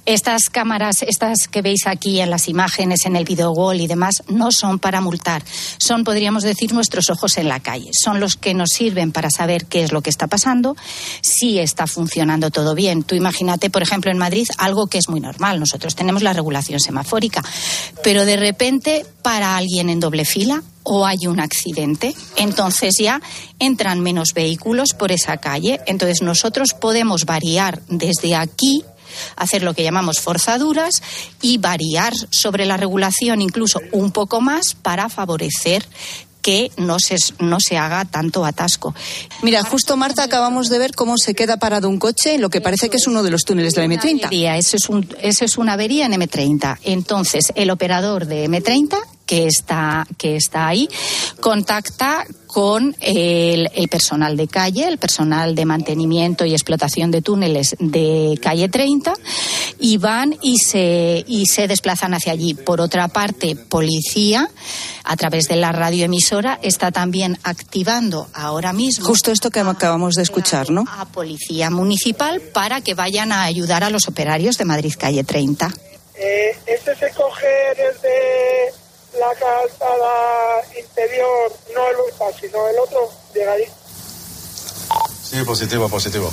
Estas 0.05 0.49
cámaras, 0.49 1.03
estas 1.03 1.47
que 1.47 1.61
veis 1.61 1.87
aquí 1.87 2.19
en 2.21 2.29
las 2.29 2.47
imágenes, 2.47 3.05
en 3.05 3.15
el 3.15 3.25
video 3.25 3.51
wall 3.51 3.81
y 3.81 3.87
demás, 3.87 4.23
no 4.27 4.51
son 4.51 4.79
para 4.79 5.01
multar. 5.01 5.43
Son, 5.77 6.03
podríamos 6.03 6.43
decir, 6.43 6.73
nuestros 6.73 7.09
ojos 7.09 7.37
en 7.37 7.49
la 7.49 7.59
calle. 7.59 7.91
Son 7.93 8.19
los 8.19 8.35
que 8.35 8.53
nos 8.53 8.69
sirven 8.69 9.11
para 9.11 9.29
saber 9.29 9.65
qué 9.65 9.83
es 9.83 9.91
lo 9.91 10.01
que 10.01 10.09
está 10.09 10.27
pasando, 10.27 10.75
si 11.21 11.59
está 11.59 11.87
funcionando 11.87 12.51
todo 12.51 12.75
bien. 12.75 13.03
Tú 13.03 13.15
imagínate, 13.15 13.69
por 13.69 13.81
ejemplo, 13.81 14.11
en 14.11 14.17
Madrid, 14.17 14.47
algo 14.57 14.87
que 14.87 14.97
es 14.97 15.09
muy 15.09 15.19
normal. 15.19 15.59
Nosotros 15.59 15.95
tenemos 15.95 16.23
la 16.23 16.33
regulación 16.33 16.79
semafórica, 16.79 17.43
pero 18.03 18.25
de 18.25 18.37
repente 18.37 19.05
para 19.21 19.57
alguien 19.57 19.89
en 19.89 19.99
doble 19.99 20.25
fila 20.25 20.63
o 20.83 21.05
hay 21.05 21.27
un 21.27 21.39
accidente, 21.39 22.15
entonces 22.37 22.95
ya 22.99 23.21
entran 23.59 23.99
menos 23.99 24.33
vehículos 24.33 24.93
por 24.93 25.11
esa 25.11 25.37
calle. 25.37 25.79
Entonces 25.85 26.21
nosotros 26.21 26.73
podemos 26.73 27.25
variar 27.25 27.81
desde 27.87 28.35
aquí 28.35 28.83
hacer 29.35 29.63
lo 29.63 29.73
que 29.73 29.83
llamamos 29.83 30.19
forzaduras 30.19 31.01
y 31.41 31.57
variar 31.57 32.13
sobre 32.31 32.65
la 32.65 32.77
regulación 32.77 33.41
incluso 33.41 33.79
un 33.91 34.11
poco 34.11 34.41
más 34.41 34.75
para 34.75 35.09
favorecer 35.09 35.85
que 36.41 36.71
no 36.77 36.97
se, 36.99 37.17
no 37.39 37.57
se 37.59 37.77
haga 37.77 38.05
tanto 38.05 38.45
atasco. 38.45 38.93
Mira, 39.41 39.63
justo 39.63 39.95
Marta, 39.95 40.23
acabamos 40.23 40.69
de 40.69 40.79
ver 40.79 40.93
cómo 40.93 41.15
se 41.17 41.35
queda 41.35 41.57
parado 41.57 41.87
un 41.87 41.99
coche 41.99 42.35
en 42.35 42.41
lo 42.41 42.49
que 42.49 42.61
parece 42.61 42.89
que 42.89 42.97
es 42.97 43.07
uno 43.07 43.23
de 43.23 43.31
los 43.31 43.43
túneles 43.43 43.73
de 43.73 43.87
la 43.87 43.93
M30. 43.93 44.57
Eso 44.57 44.77
es, 44.77 44.89
un, 44.89 45.07
eso 45.21 45.45
es 45.45 45.57
una 45.57 45.73
avería 45.73 46.05
en 46.05 46.13
M30. 46.13 46.79
Entonces, 46.83 47.51
el 47.55 47.69
operador 47.69 48.25
de 48.25 48.49
M30 48.49 48.97
que 49.31 49.47
está, 49.47 50.05
que 50.17 50.35
está 50.35 50.67
ahí, 50.67 50.89
contacta 51.39 52.25
con 52.47 52.93
el, 52.99 53.69
personal 53.89 54.35
de 54.35 54.49
calle, 54.49 54.85
el 54.89 54.97
personal 54.97 55.55
de 55.55 55.63
mantenimiento 55.63 56.43
y 56.43 56.51
explotación 56.51 57.11
de 57.11 57.21
túneles 57.21 57.77
de 57.79 58.37
calle 58.41 58.67
30 58.67 59.13
y 59.79 59.95
van 59.99 60.35
y 60.41 60.57
se, 60.57 61.23
y 61.25 61.45
se 61.45 61.69
desplazan 61.69 62.13
hacia 62.13 62.33
allí. 62.33 62.55
Por 62.55 62.81
otra 62.81 63.07
parte, 63.07 63.55
policía, 63.55 64.49
a 65.05 65.15
través 65.15 65.47
de 65.47 65.55
la 65.55 65.71
radioemisora, 65.71 66.59
está 66.61 66.91
también 66.91 67.39
activando 67.43 68.27
ahora 68.33 68.73
mismo. 68.73 69.05
Justo 69.05 69.31
esto 69.31 69.49
que 69.49 69.61
acabamos 69.61 70.15
de 70.15 70.23
escuchar, 70.23 70.71
¿no? 70.71 70.83
A 70.89 71.05
policía 71.05 71.69
municipal 71.69 72.41
para 72.41 72.81
que 72.81 72.95
vayan 72.95 73.31
a 73.31 73.43
ayudar 73.43 73.85
a 73.85 73.89
los 73.89 74.09
operarios 74.09 74.57
de 74.57 74.65
Madrid 74.65 74.93
calle 74.99 75.23
30. 75.23 75.71
Eh, 76.15 76.57
este 76.67 76.95
se 76.97 77.09
coge 77.11 77.47
desde 77.77 78.80
la 79.17 79.33
calzada 79.35 80.61
interior, 80.79 81.51
no 81.73 81.87
el 81.87 81.95
UPA, 82.13 82.25
sino 82.39 82.67
el 82.67 82.79
otro, 82.79 83.09
llega 83.33 83.53
ahí. 83.53 83.65
Sí, 85.23 85.43
positivo, 85.43 85.87
positivo. 85.89 86.29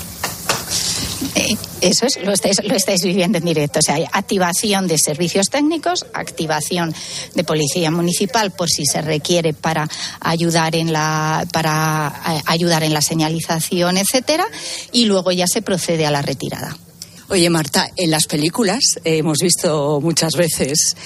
Eh, 1.35 1.57
eso 1.81 2.07
es, 2.07 2.17
lo 2.23 2.33
estáis, 2.33 2.63
lo 2.65 2.75
estáis 2.75 3.03
viviendo 3.03 3.39
en 3.39 3.45
directo. 3.45 3.79
O 3.79 3.83
sea, 3.83 3.97
hay 3.97 4.07
activación 4.13 4.87
de 4.87 4.99
servicios 4.99 5.47
técnicos, 5.51 6.07
activación 6.13 6.95
de 7.35 7.45
policía 7.45 7.91
municipal 7.91 8.51
por 8.53 8.69
si 8.69 8.85
se 8.87 9.03
requiere 9.03 9.53
para 9.53 9.89
ayudar 10.21 10.77
en 10.77 10.93
la, 10.93 11.47
para 11.53 12.13
eh, 12.29 12.43
ayudar 12.47 12.83
en 12.85 12.95
la 12.95 13.03
señalización, 13.03 13.99
etcétera, 13.99 14.47
y 14.93 15.05
luego 15.05 15.33
ya 15.33 15.47
se 15.47 15.63
procede 15.63 16.07
a 16.07 16.11
la 16.11 16.23
retirada. 16.23 16.77
Oye, 17.31 17.51
Marta, 17.51 17.91
en 17.95 18.11
las 18.11 18.27
películas 18.27 18.81
hemos 19.05 19.39
visto 19.39 20.01
muchas 20.01 20.33
veces 20.35 20.97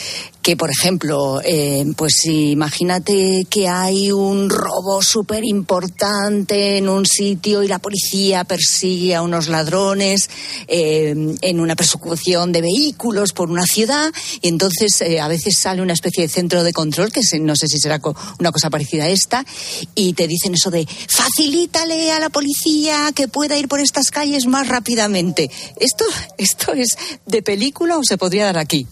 que, 0.43 0.57
por 0.57 0.71
ejemplo, 0.71 1.41
eh, 1.45 1.85
pues 1.97 2.27
imagínate 2.27 3.47
que 3.49 3.69
hay 3.69 4.11
un 4.11 4.51
robo 4.51 5.01
súper 5.01 5.45
importante 5.45 6.79
en 6.79 6.89
un 6.89 7.07
sitio 7.07 7.63
y 7.63 7.69
la 7.69 7.79
policía 7.79 8.43
persigue 8.43 9.15
a 9.15 9.23
unos 9.23 9.47
ladrones 9.47 10.29
eh, 10.67 11.15
en 11.41 11.61
una 11.61 11.77
persecución 11.77 12.51
de 12.51 12.61
vehículos 12.61 13.33
por 13.33 13.51
una 13.51 13.67
ciudad 13.67 14.13
y 14.41 14.49
entonces 14.49 15.01
eh, 15.03 15.21
a 15.21 15.29
veces 15.29 15.57
sale 15.59 15.81
una 15.81 15.93
especie 15.93 16.25
de 16.25 16.29
centro 16.29 16.65
de 16.65 16.73
control, 16.73 17.13
que 17.13 17.21
no 17.39 17.55
sé 17.55 17.69
si 17.69 17.79
será 17.79 18.01
una 18.41 18.51
cosa 18.51 18.69
parecida 18.69 19.05
a 19.05 19.09
esta, 19.09 19.47
y 19.95 20.15
te 20.15 20.27
dicen 20.27 20.55
eso 20.55 20.71
de 20.71 20.89
facilítale 21.09 22.11
a 22.11 22.19
la 22.19 22.31
policía 22.31 23.13
que 23.15 23.29
pueda 23.29 23.57
ir 23.57 23.69
por 23.69 23.79
estas 23.79 24.11
calles 24.11 24.47
más 24.47 24.67
rápidamente. 24.67 25.51
¿Esto, 25.79 26.05
esto 26.37 26.73
es 26.73 26.97
de 27.27 27.43
película 27.43 27.97
o 27.97 28.03
se 28.03 28.19
podría 28.19 28.47
dar 28.47 28.59
aquí? 28.59 28.89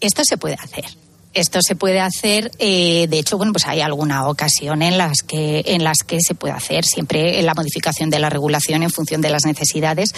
Esto 0.00 0.24
se 0.24 0.36
puede 0.36 0.54
hacer. 0.54 0.84
Esto 1.32 1.60
se 1.62 1.76
puede 1.76 2.00
hacer, 2.00 2.50
eh, 2.58 3.06
de 3.08 3.18
hecho, 3.20 3.36
bueno, 3.36 3.52
pues 3.52 3.64
hay 3.64 3.80
alguna 3.80 4.26
ocasión 4.26 4.82
en 4.82 4.98
las 4.98 5.22
que 5.22 5.62
en 5.64 5.84
las 5.84 5.98
que 5.98 6.18
se 6.20 6.34
puede 6.34 6.54
hacer 6.54 6.84
siempre 6.84 7.38
en 7.38 7.46
la 7.46 7.54
modificación 7.54 8.10
de 8.10 8.18
la 8.18 8.30
regulación 8.30 8.82
en 8.82 8.90
función 8.90 9.20
de 9.20 9.30
las 9.30 9.44
necesidades. 9.44 10.12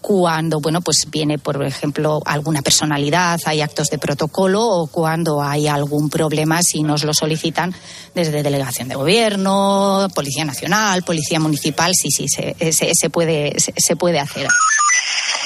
Cuando, 0.00 0.60
bueno, 0.60 0.80
pues 0.80 1.08
viene, 1.10 1.36
por 1.40 1.64
ejemplo, 1.64 2.22
alguna 2.24 2.62
personalidad, 2.62 3.40
hay 3.44 3.60
actos 3.60 3.88
de 3.88 3.98
protocolo 3.98 4.64
o 4.64 4.86
cuando 4.86 5.42
hay 5.42 5.66
algún 5.66 6.08
problema, 6.08 6.62
si 6.62 6.84
nos 6.84 7.02
lo 7.02 7.12
solicitan 7.12 7.74
desde 8.14 8.44
delegación 8.44 8.86
de 8.86 8.94
gobierno, 8.94 10.06
policía 10.14 10.44
nacional, 10.44 11.02
policía 11.02 11.40
municipal, 11.40 11.92
sí, 11.92 12.08
sí, 12.16 12.28
se, 12.28 12.54
se 12.72 13.10
puede 13.10 13.58
se 13.58 13.96
puede 13.96 14.20
hacer. 14.20 14.46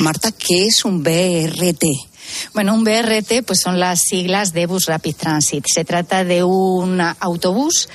Marta, 0.01 0.31
¿qué 0.31 0.67
es 0.67 0.85
un 0.85 1.03
BRT? 1.03 2.16
Bueno, 2.55 2.75
un 2.75 2.85
BRT 2.85 3.45
pues 3.47 3.61
son 3.61 3.79
las 3.79 4.01
siglas 4.01 4.53
de 4.53 4.67
Bus 4.67 4.87
Rapid 4.87 5.17
Transit. 5.17 5.65
Se 5.67 5.85
trata 5.85 6.25
de 6.25 6.45
un 6.45 7.01
autobús 7.01 7.89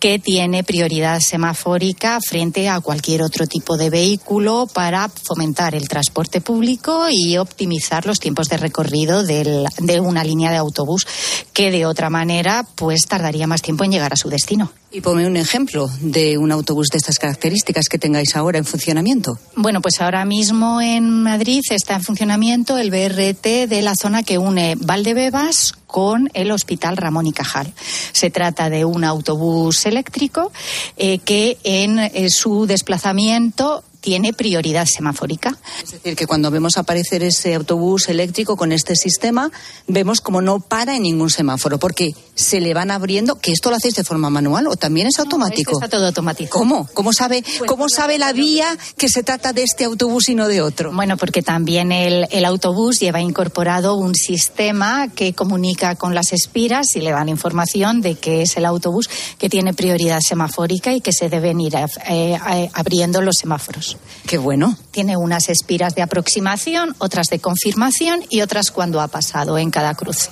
que 0.00 0.18
tiene 0.18 0.64
prioridad 0.64 1.20
semafórica 1.20 2.18
frente 2.20 2.68
a 2.68 2.80
cualquier 2.80 3.22
otro 3.22 3.46
tipo 3.46 3.76
de 3.76 3.90
vehículo 3.90 4.66
para 4.72 5.08
fomentar 5.08 5.74
el 5.74 5.88
transporte 5.88 6.40
público 6.40 7.06
y 7.10 7.36
optimizar 7.36 8.06
los 8.06 8.20
tiempos 8.20 8.48
de 8.48 8.56
recorrido 8.56 9.22
de 9.22 10.00
una 10.00 10.24
línea 10.24 10.50
de 10.50 10.56
autobús 10.56 11.06
que 11.52 11.70
de 11.70 11.86
otra 11.86 12.10
manera 12.10 12.66
pues 12.74 13.02
tardaría 13.02 13.46
más 13.46 13.62
tiempo 13.62 13.84
en 13.84 13.92
llegar 13.92 14.12
a 14.12 14.16
su 14.16 14.28
destino. 14.28 14.70
Y 14.94 15.00
ponme 15.00 15.26
un 15.26 15.36
ejemplo 15.36 15.90
de 16.00 16.38
un 16.38 16.52
autobús 16.52 16.86
de 16.86 16.98
estas 16.98 17.18
características 17.18 17.88
que 17.90 17.98
tengáis 17.98 18.36
ahora 18.36 18.58
en 18.58 18.64
funcionamiento. 18.64 19.40
Bueno, 19.56 19.82
pues 19.82 20.00
ahora 20.00 20.24
mismo 20.24 20.80
en 20.80 21.24
Madrid 21.24 21.62
está 21.70 21.96
en 21.96 22.04
funcionamiento 22.04 22.78
el 22.78 22.92
BRT 22.92 23.68
de 23.68 23.82
la 23.82 23.94
zona 24.00 24.22
que 24.22 24.38
une 24.38 24.76
Valdebebas 24.78 25.74
con 25.88 26.30
el 26.32 26.52
Hospital 26.52 26.96
Ramón 26.96 27.26
y 27.26 27.32
Cajal. 27.32 27.72
Se 28.12 28.30
trata 28.30 28.70
de 28.70 28.84
un 28.84 29.02
autobús 29.02 29.84
eléctrico 29.84 30.52
eh, 30.96 31.18
que 31.18 31.58
en 31.64 31.98
eh, 31.98 32.30
su 32.30 32.66
desplazamiento 32.66 33.82
tiene 34.04 34.34
prioridad 34.34 34.84
semafórica. 34.84 35.56
Es 35.82 35.92
decir, 35.92 36.14
que 36.14 36.26
cuando 36.26 36.50
vemos 36.50 36.76
aparecer 36.76 37.22
ese 37.22 37.54
autobús 37.54 38.10
eléctrico 38.10 38.54
con 38.54 38.70
este 38.70 38.96
sistema, 38.96 39.50
vemos 39.88 40.20
como 40.20 40.42
no 40.42 40.60
para 40.60 40.94
en 40.94 41.04
ningún 41.04 41.30
semáforo, 41.30 41.78
porque 41.78 42.14
se 42.34 42.60
le 42.60 42.74
van 42.74 42.90
abriendo, 42.90 43.36
que 43.36 43.50
esto 43.50 43.70
lo 43.70 43.76
hacéis 43.76 43.94
de 43.94 44.04
forma 44.04 44.28
manual 44.28 44.66
o 44.66 44.76
también 44.76 45.06
es 45.06 45.18
automático. 45.18 45.72
No, 45.72 45.78
está 45.78 45.88
todo 45.88 46.06
automático. 46.06 46.58
¿Cómo? 46.58 46.86
¿Cómo 46.92 47.14
sabe, 47.14 47.42
cómo 47.66 47.88
sabe 47.88 48.18
la 48.18 48.34
vía 48.34 48.76
que 48.98 49.08
se 49.08 49.22
trata 49.22 49.54
de 49.54 49.62
este 49.62 49.84
autobús 49.84 50.28
y 50.28 50.34
no 50.34 50.48
de 50.48 50.60
otro? 50.60 50.92
Bueno, 50.92 51.16
porque 51.16 51.40
también 51.40 51.90
el, 51.90 52.28
el 52.30 52.44
autobús 52.44 53.00
lleva 53.00 53.22
incorporado 53.22 53.94
un 53.94 54.14
sistema 54.14 55.08
que 55.08 55.32
comunica 55.32 55.96
con 55.96 56.14
las 56.14 56.34
espiras 56.34 56.94
y 56.94 57.00
le 57.00 57.12
dan 57.12 57.30
información 57.30 58.02
de 58.02 58.16
que 58.16 58.42
es 58.42 58.54
el 58.58 58.66
autobús 58.66 59.08
que 59.38 59.48
tiene 59.48 59.72
prioridad 59.72 60.20
semafórica 60.20 60.92
y 60.92 61.00
que 61.00 61.12
se 61.14 61.30
deben 61.30 61.58
ir 61.58 61.74
eh, 61.74 61.86
eh, 62.08 62.70
abriendo 62.74 63.22
los 63.22 63.36
semáforos. 63.36 63.93
Qué 64.26 64.38
bueno. 64.38 64.76
Tiene 64.90 65.16
unas 65.16 65.48
espiras 65.48 65.94
de 65.94 66.02
aproximación, 66.02 66.94
otras 66.98 67.28
de 67.28 67.40
confirmación 67.40 68.24
y 68.30 68.40
otras 68.40 68.70
cuando 68.70 69.00
ha 69.00 69.08
pasado 69.08 69.58
en 69.58 69.70
cada 69.70 69.94
cruce. 69.94 70.30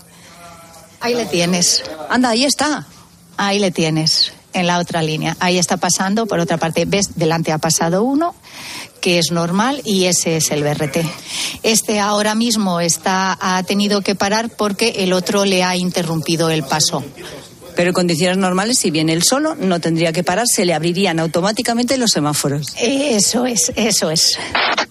Ahí 1.01 1.14
le 1.14 1.27
tienes. 1.27 1.83
Anda, 2.09 2.31
ahí 2.31 2.44
está. 2.44 2.87
Ahí 3.37 3.59
le 3.59 3.70
tienes, 3.70 4.33
en 4.53 4.66
la 4.66 4.79
otra 4.79 5.03
línea. 5.03 5.37
Ahí 5.40 5.59
está 5.59 5.77
pasando, 5.77 6.27
por 6.27 6.38
otra 6.38 6.59
parte, 6.59 6.85
ves, 6.85 7.16
delante 7.16 7.53
ha 7.53 7.59
pasado 7.59 8.05
uno, 8.05 8.35
que 9.01 9.18
es 9.18 9.33
normal, 9.33 9.83
y 9.85 10.05
ese 10.05 10.37
es 10.37 10.51
el 10.51 10.62
BRT. 10.62 10.98
Este 11.62 11.98
ahora 11.98 12.35
mismo 12.35 12.81
está, 12.81 13.37
ha 13.40 13.62
tenido 13.64 14.03
que 14.03 14.14
parar 14.14 14.51
porque 14.51 14.94
el 14.98 15.12
otro 15.12 15.44
le 15.44 15.64
ha 15.64 15.77
interrumpido 15.77 16.51
el 16.51 16.62
paso. 16.62 17.03
Pero 17.74 17.88
en 17.88 17.94
condiciones 17.94 18.38
normales, 18.38 18.78
si 18.78 18.90
viene 18.90 19.12
él 19.12 19.22
solo, 19.22 19.54
no 19.54 19.80
tendría 19.80 20.12
que 20.12 20.22
parar, 20.22 20.46
se 20.46 20.64
le 20.64 20.74
abrirían 20.74 21.20
automáticamente 21.20 21.96
los 21.98 22.11
semáforos. 22.11 22.68
Eso 22.78 23.46
es, 23.46 23.72
eso 23.76 24.11
es. 24.11 24.38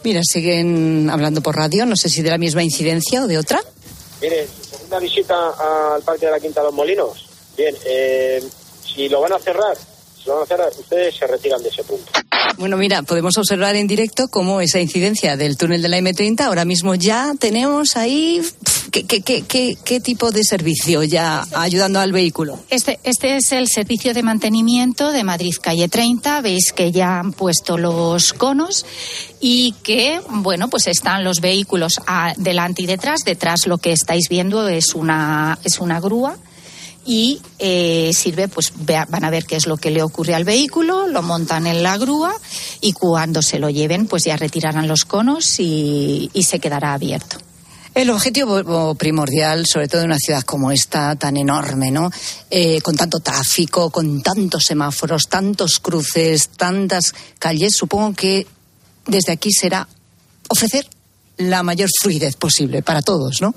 Mira, 0.03 0.21
siguen 0.23 1.09
hablando 1.11 1.41
por 1.41 1.55
radio, 1.55 1.85
no 1.85 1.95
sé 1.95 2.09
si 2.09 2.21
de 2.21 2.29
la 2.29 2.37
misma 2.37 2.63
incidencia 2.63 3.23
o 3.23 3.27
de 3.27 3.37
otra. 3.37 3.61
Mire, 4.21 4.47
segunda 4.69 4.99
visita 4.99 5.95
al 5.95 6.01
Parque 6.01 6.25
de 6.25 6.31
la 6.31 6.39
Quinta 6.39 6.61
de 6.61 6.67
los 6.67 6.73
Molinos. 6.73 7.25
Bien, 7.57 7.75
eh, 7.85 8.43
si 8.83 9.09
lo 9.09 9.21
van 9.21 9.33
a 9.33 9.39
cerrar, 9.39 9.75
si 9.75 10.27
lo 10.27 10.35
van 10.35 10.43
a 10.43 10.47
cerrar, 10.47 10.69
ustedes 10.77 11.15
se 11.15 11.27
retiran 11.27 11.61
de 11.61 11.69
ese 11.69 11.83
punto. 11.83 12.11
Bueno, 12.57 12.77
mira, 12.77 13.03
podemos 13.03 13.37
observar 13.37 13.75
en 13.75 13.87
directo 13.87 14.27
cómo 14.27 14.61
esa 14.61 14.79
incidencia 14.79 15.37
del 15.37 15.57
túnel 15.57 15.81
de 15.81 15.89
la 15.89 15.99
M30 15.99 16.41
ahora 16.41 16.65
mismo 16.65 16.95
ya 16.95 17.33
tenemos 17.39 17.97
ahí 17.97 18.41
¿qué, 18.91 20.01
tipo 20.03 20.31
de 20.31 20.43
servicio 20.43 21.03
ya 21.03 21.45
ayudando 21.53 21.99
al 21.99 22.11
vehículo. 22.11 22.59
Este, 22.69 22.99
este 23.03 23.37
es 23.37 23.51
el 23.51 23.67
servicio 23.67 24.13
de 24.13 24.23
mantenimiento 24.23 25.11
de 25.11 25.23
Madrid 25.23 25.53
Calle 25.61 25.87
30. 25.87 26.41
Veis 26.41 26.73
que 26.73 26.91
ya 26.91 27.19
han 27.19 27.33
puesto 27.33 27.77
los 27.77 28.33
conos 28.33 28.85
y 29.39 29.73
que, 29.83 30.19
bueno, 30.29 30.69
pues 30.69 30.87
están 30.87 31.23
los 31.23 31.39
vehículos 31.39 32.01
a, 32.05 32.33
delante 32.37 32.81
y 32.83 32.85
detrás. 32.85 33.23
Detrás 33.23 33.65
lo 33.67 33.77
que 33.77 33.93
estáis 33.93 34.27
viendo 34.29 34.67
es 34.67 34.93
una, 34.93 35.57
es 35.63 35.79
una 35.79 35.99
grúa 35.99 36.37
y 37.05 37.41
eh, 37.59 38.11
sirve, 38.13 38.47
pues 38.47 38.73
van 38.85 39.23
a 39.23 39.29
ver 39.29 39.45
qué 39.45 39.55
es 39.55 39.65
lo 39.65 39.77
que 39.77 39.91
le 39.91 40.03
ocurre 40.03 40.35
al 40.35 40.43
vehículo, 40.43 41.07
lo 41.07 41.21
montan 41.21 41.67
en 41.67 41.83
la 41.83 41.97
grúa 41.97 42.33
y 42.79 42.93
cuando 42.93 43.41
se 43.41 43.59
lo 43.59 43.69
lleven, 43.69 44.07
pues 44.07 44.23
ya 44.25 44.37
retirarán 44.37 44.87
los 44.87 45.05
conos 45.05 45.59
y, 45.59 46.29
y 46.33 46.43
se 46.43 46.59
quedará 46.59 46.93
abierto. 46.93 47.37
El 47.93 48.09
objetivo 48.09 48.95
primordial, 48.95 49.65
sobre 49.67 49.89
todo 49.89 50.01
en 50.01 50.07
una 50.07 50.17
ciudad 50.17 50.43
como 50.43 50.71
esta, 50.71 51.13
tan 51.17 51.35
enorme, 51.35 51.91
¿no? 51.91 52.09
Eh, 52.49 52.79
con 52.81 52.95
tanto 52.95 53.19
tráfico, 53.19 53.89
con 53.89 54.21
tantos 54.21 54.63
semáforos, 54.63 55.23
tantos 55.27 55.79
cruces, 55.79 56.49
tantas 56.55 57.13
calles, 57.37 57.73
supongo 57.75 58.13
que 58.13 58.47
desde 59.07 59.33
aquí 59.33 59.51
será 59.51 59.89
ofrecer 60.47 60.87
la 61.37 61.63
mayor 61.63 61.89
fluidez 62.01 62.37
posible 62.37 62.81
para 62.81 63.01
todos, 63.01 63.41
¿no? 63.41 63.53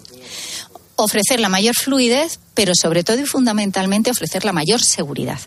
Ofrecer 0.97 1.41
la 1.41 1.49
mayor 1.49 1.75
fluidez, 1.75 2.39
pero 2.55 2.73
sobre 2.75 3.05
todo 3.05 3.19
y 3.21 3.27
fundamentalmente 3.27 4.11
ofrecer 4.11 4.45
la 4.45 4.53
mayor 4.53 4.81
seguridad. 4.81 5.39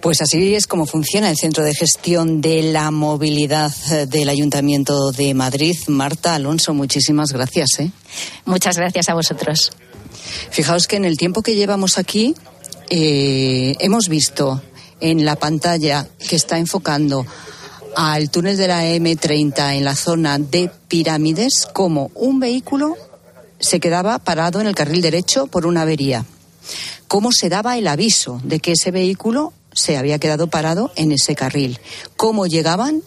Pues 0.00 0.22
así 0.22 0.54
es 0.54 0.66
como 0.66 0.86
funciona 0.86 1.30
el 1.30 1.36
Centro 1.36 1.64
de 1.64 1.74
Gestión 1.74 2.40
de 2.40 2.62
la 2.62 2.90
Movilidad 2.90 3.72
eh, 3.90 4.06
del 4.06 4.28
Ayuntamiento 4.28 5.10
de 5.10 5.34
Madrid. 5.34 5.76
Marta 5.88 6.34
Alonso, 6.34 6.74
muchísimas 6.74 7.32
gracias. 7.32 7.80
¿eh? 7.80 7.90
Muchas 8.44 8.76
gracias 8.76 9.08
a 9.08 9.14
vosotros. 9.14 9.72
Fijaos 10.50 10.86
que 10.86 10.96
en 10.96 11.06
el 11.06 11.16
tiempo 11.16 11.42
que 11.42 11.56
llevamos 11.56 11.98
aquí 11.98 12.34
eh, 12.88 13.74
hemos 13.80 14.08
visto 14.08 14.62
en 15.00 15.24
la 15.24 15.36
pantalla 15.36 16.06
que 16.28 16.36
está 16.36 16.58
enfocando 16.58 17.26
al 17.96 18.30
túnel 18.30 18.56
de 18.56 18.68
la 18.68 18.84
M30 18.84 19.76
en 19.76 19.84
la 19.84 19.96
zona 19.96 20.38
de 20.38 20.70
Pirámides 20.88 21.66
como 21.72 22.10
un 22.14 22.38
vehículo 22.38 22.96
se 23.58 23.80
quedaba 23.80 24.18
parado 24.18 24.60
en 24.60 24.66
el 24.66 24.74
carril 24.74 25.02
derecho 25.02 25.46
por 25.46 25.66
una 25.66 25.82
avería. 25.82 26.24
Cómo 27.08 27.30
se 27.32 27.48
daba 27.48 27.78
el 27.78 27.86
aviso 27.86 28.40
de 28.44 28.60
que 28.60 28.72
ese 28.72 28.90
vehículo 28.90 29.52
se 29.72 29.96
había 29.96 30.18
quedado 30.18 30.48
parado 30.48 30.90
en 30.96 31.12
ese 31.12 31.34
carril. 31.34 31.78
¿Cómo 32.16 32.46
llegaban 32.46 33.02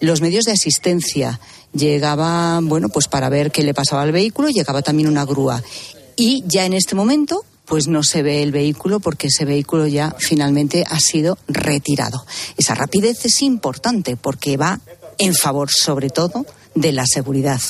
los 0.00 0.20
medios 0.20 0.44
de 0.44 0.52
asistencia? 0.52 1.40
Llegaban, 1.74 2.68
bueno, 2.68 2.88
pues 2.88 3.08
para 3.08 3.28
ver 3.28 3.50
qué 3.50 3.62
le 3.62 3.74
pasaba 3.74 4.02
al 4.02 4.12
vehículo, 4.12 4.48
llegaba 4.48 4.82
también 4.82 5.08
una 5.08 5.24
grúa. 5.24 5.62
Y 6.16 6.44
ya 6.46 6.64
en 6.64 6.74
este 6.74 6.94
momento, 6.94 7.44
pues 7.64 7.88
no 7.88 8.02
se 8.02 8.22
ve 8.22 8.42
el 8.42 8.52
vehículo 8.52 9.00
porque 9.00 9.28
ese 9.28 9.44
vehículo 9.44 9.86
ya 9.86 10.14
finalmente 10.18 10.84
ha 10.88 11.00
sido 11.00 11.38
retirado. 11.48 12.24
Esa 12.56 12.74
rapidez 12.74 13.24
es 13.24 13.42
importante 13.42 14.16
porque 14.16 14.56
va 14.56 14.80
en 15.18 15.34
favor, 15.34 15.70
sobre 15.70 16.10
todo, 16.10 16.46
de 16.74 16.92
la 16.92 17.06
seguridad. 17.06 17.60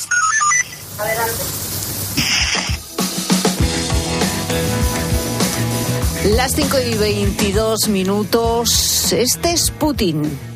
Las 6.37 6.53
5 6.53 6.77
y 6.81 6.95
22 6.95 7.89
minutos. 7.89 9.13
Este 9.13 9.53
es 9.53 9.71
Putin. 9.71 10.52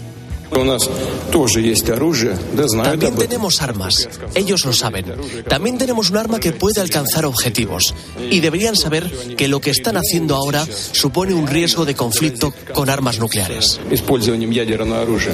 También 3.00 3.16
tenemos 3.16 3.62
armas. 3.62 4.08
Ellos 4.34 4.64
lo 4.64 4.72
saben. 4.72 5.06
También 5.48 5.78
tenemos 5.78 6.10
un 6.10 6.16
arma 6.16 6.40
que 6.40 6.52
puede 6.52 6.80
alcanzar 6.80 7.24
objetivos. 7.26 7.94
Y 8.30 8.40
deberían 8.40 8.76
saber 8.76 9.10
que 9.36 9.48
lo 9.48 9.60
que 9.60 9.70
están 9.70 9.96
haciendo 9.96 10.34
ahora 10.34 10.66
supone 10.92 11.34
un 11.34 11.46
riesgo 11.46 11.84
de 11.84 11.94
conflicto 11.94 12.52
con 12.74 12.90
armas 12.90 13.18
nucleares. 13.18 13.80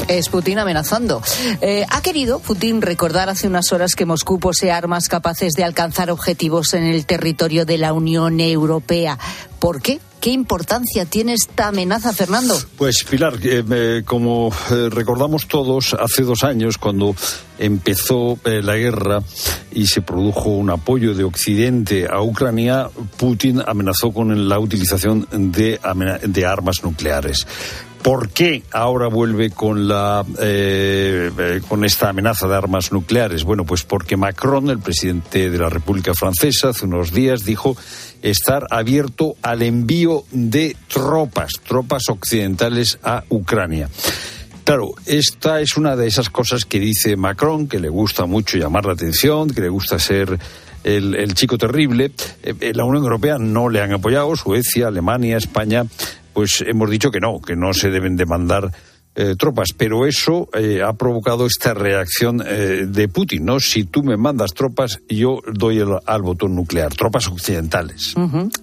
Es 0.09 0.29
Putin 0.29 0.59
amenazando. 0.59 1.23
Eh, 1.61 1.85
ha 1.89 2.03
querido 2.03 2.39
Putin 2.39 2.83
recordar 2.83 3.29
hace 3.29 3.47
unas 3.47 3.73
horas 3.73 3.95
que 3.95 4.07
Moscú 4.07 4.39
posee 4.39 4.71
armas 4.71 5.09
capaces 5.09 5.53
de 5.55 5.65
alcanzar 5.65 6.11
objetivos 6.11 6.75
en 6.75 6.85
el 6.85 7.07
territorio 7.07 7.65
de 7.65 7.79
la 7.79 7.93
Unión 7.93 8.41
Europea. 8.41 9.19
¿Por 9.59 9.81
qué? 9.83 10.01
¿Qué 10.23 10.31
importancia 10.31 11.05
tiene 11.05 11.33
esta 11.33 11.67
amenaza, 11.67 12.13
Fernando? 12.13 12.55
Pues 12.79 13.03
Pilar, 13.03 13.41
eh, 13.43 14.05
como 14.07 14.53
eh, 14.71 14.89
recordamos 14.89 15.49
todos, 15.49 15.95
hace 15.95 16.23
dos 16.23 16.45
años, 16.45 16.79
cuando 16.79 17.17
empezó 17.59 18.39
eh, 18.45 18.63
la 18.63 18.77
guerra 18.77 19.21
y 19.73 19.89
se 19.89 20.01
produjo 20.01 20.51
un 20.51 20.71
apoyo 20.71 21.15
de 21.15 21.25
Occidente 21.25 22.07
a 22.09 22.23
Ucrania, 22.23 22.89
Putin 23.17 23.65
amenazó 23.67 24.13
con 24.13 24.49
la 24.49 24.61
utilización 24.61 25.27
de, 25.33 25.81
armas 26.47 26.85
nucleares. 26.85 27.45
¿Por 28.01 28.29
qué 28.29 28.63
ahora 28.71 29.09
vuelve 29.09 29.51
con, 29.51 29.89
la, 29.89 30.25
con 31.69 31.85
esta 31.85 32.09
amenaza 32.09 32.47
de 32.47 32.55
armas 32.55 32.93
nucleares? 32.93 33.43
Bueno, 33.43 33.65
pues 33.65 33.83
porque 33.85 34.17
Macron, 34.17 34.71
el 34.71 34.81
presidente 34.81 35.51
de 35.51 35.59
la 35.59 35.69
República 35.69 36.13
Francesa, 36.15 36.71
hace 36.71 36.85
unos 36.85 37.13
días 37.13 37.45
dijo 37.45 37.77
estar 38.23 38.67
abierto 38.71 39.35
al 39.43 39.63
envío 39.63 40.25
de 40.31 40.77
tropas, 40.89 41.53
tropas 41.67 42.05
occidentales 42.09 42.99
a 43.03 43.25
Ucrania. 43.29 43.89
Claro, 44.65 44.93
esta 45.07 45.61
es 45.61 45.77
una 45.77 45.97
de 45.97 46.07
esas 46.07 46.31
cosas 46.31 46.65
que 46.65 46.79
dice 46.79 47.17
Macron, 47.17 47.67
que 47.67 47.81
le 47.81 47.89
gusta 47.89 48.27
mucho 48.27 48.59
llamar 48.59 48.87
la 48.87 48.93
atención, 48.93 49.51
que 49.51 49.61
le 49.61 49.69
gusta 49.69 49.99
ser 49.99 50.39
el, 50.85 51.35
chico 51.35 51.59
terrible. 51.59 52.13
Eh, 52.43 52.73
la 52.75 52.85
Unión 52.85 53.03
Europea 53.03 53.39
no 53.39 53.69
le 53.69 53.83
han 53.83 53.93
apoyado, 53.93 54.35
Suecia, 54.37 54.87
Alemania, 54.87 55.37
España 55.37 55.85
pues 56.33 56.65
hemos 56.67 56.91
dicho 56.91 57.11
que 57.11 57.21
no, 57.21 57.41
que 57.41 57.57
no 57.57 57.73
se 57.73 57.91
deben 57.91 58.17
demandar 58.17 58.71
eh, 59.15 59.35
tropas, 59.39 59.69
pero 59.77 60.07
eso 60.07 60.49
eh, 60.55 60.81
ha 60.83 60.95
provocado 60.95 61.47
esta 61.47 61.75
reacción 61.75 62.43
eh, 62.47 62.87
de 62.87 63.09
Putin, 63.09 63.45
¿no? 63.45 63.61
Si 63.61 63.85
tú 63.85 64.03
me 64.03 64.17
mandas 64.17 64.55
tropas, 64.55 65.01
yo 65.09 65.41
doy 65.53 65.79
el, 65.81 65.99
al 66.07 66.23
botón 66.23 66.55
nuclear, 66.55 66.95
tropas 66.95 67.29
occidentales. 67.29 68.15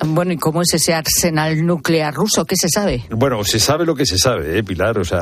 Bueno, 0.05 0.33
¿y 0.33 0.37
cómo 0.37 0.63
es 0.63 0.73
ese 0.73 0.93
arsenal 0.93 1.65
nuclear 1.65 2.15
ruso? 2.15 2.45
¿Qué 2.45 2.55
se 2.55 2.67
sabe? 2.67 3.05
Bueno, 3.11 3.43
se 3.43 3.59
sabe 3.59 3.85
lo 3.85 3.93
que 3.93 4.07
se 4.07 4.17
sabe, 4.17 4.57
¿eh, 4.57 4.63
Pilar? 4.63 4.97
O 4.97 5.05
sea, 5.05 5.21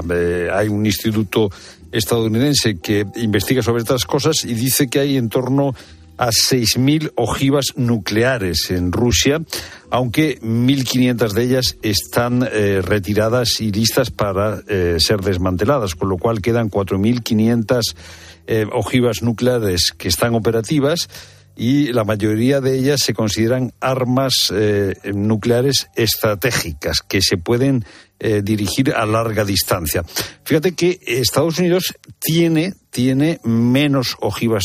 hay 0.54 0.70
un 0.70 0.86
instituto 0.86 1.50
estadounidense 1.92 2.78
que 2.80 3.06
investiga 3.16 3.62
sobre 3.62 3.82
estas 3.82 4.06
cosas 4.06 4.46
y 4.46 4.54
dice 4.54 4.88
que 4.88 5.00
hay 5.00 5.18
en 5.18 5.30
torno 5.30 5.74
a 6.18 6.28
6.000 6.28 7.12
ojivas 7.16 7.74
nucleares 7.76 8.72
en 8.72 8.92
Rusia, 8.92 9.42
aunque 9.90 10.40
1.500 10.42 11.32
de 11.32 11.44
ellas 11.44 11.78
están 11.82 12.48
eh, 12.52 12.82
retiradas 12.82 13.62
y 13.62 13.72
listas 13.72 14.12
para 14.12 14.62
eh, 14.68 14.98
ser 15.00 15.22
desmanteladas, 15.22 15.96
con 15.96 16.10
lo 16.10 16.18
cual 16.18 16.42
quedan 16.42 16.70
4.500 16.70 17.96
eh, 18.48 18.66
ojivas 18.72 19.22
nucleares 19.22 19.92
que 19.98 20.08
están 20.08 20.36
operativas 20.36 21.10
y 21.56 21.92
la 21.92 22.04
mayoría 22.04 22.62
de 22.62 22.78
ellas 22.78 23.02
se 23.04 23.16
consideran 23.16 23.74
armas 23.80 24.54
nucleares 25.04 25.90
estratégicas 25.96 27.02
que 27.02 27.20
se 27.20 27.38
pueden 27.38 27.84
dirigir 28.20 28.94
a 28.94 29.06
larga 29.06 29.46
distancia. 29.46 30.04
Fíjate 30.44 30.74
que 30.74 31.00
Estados 31.06 31.60
Unidos 31.60 31.94
tiene, 32.20 32.74
tiene 32.90 33.40
menos 33.44 34.16
ojivas 34.20 34.64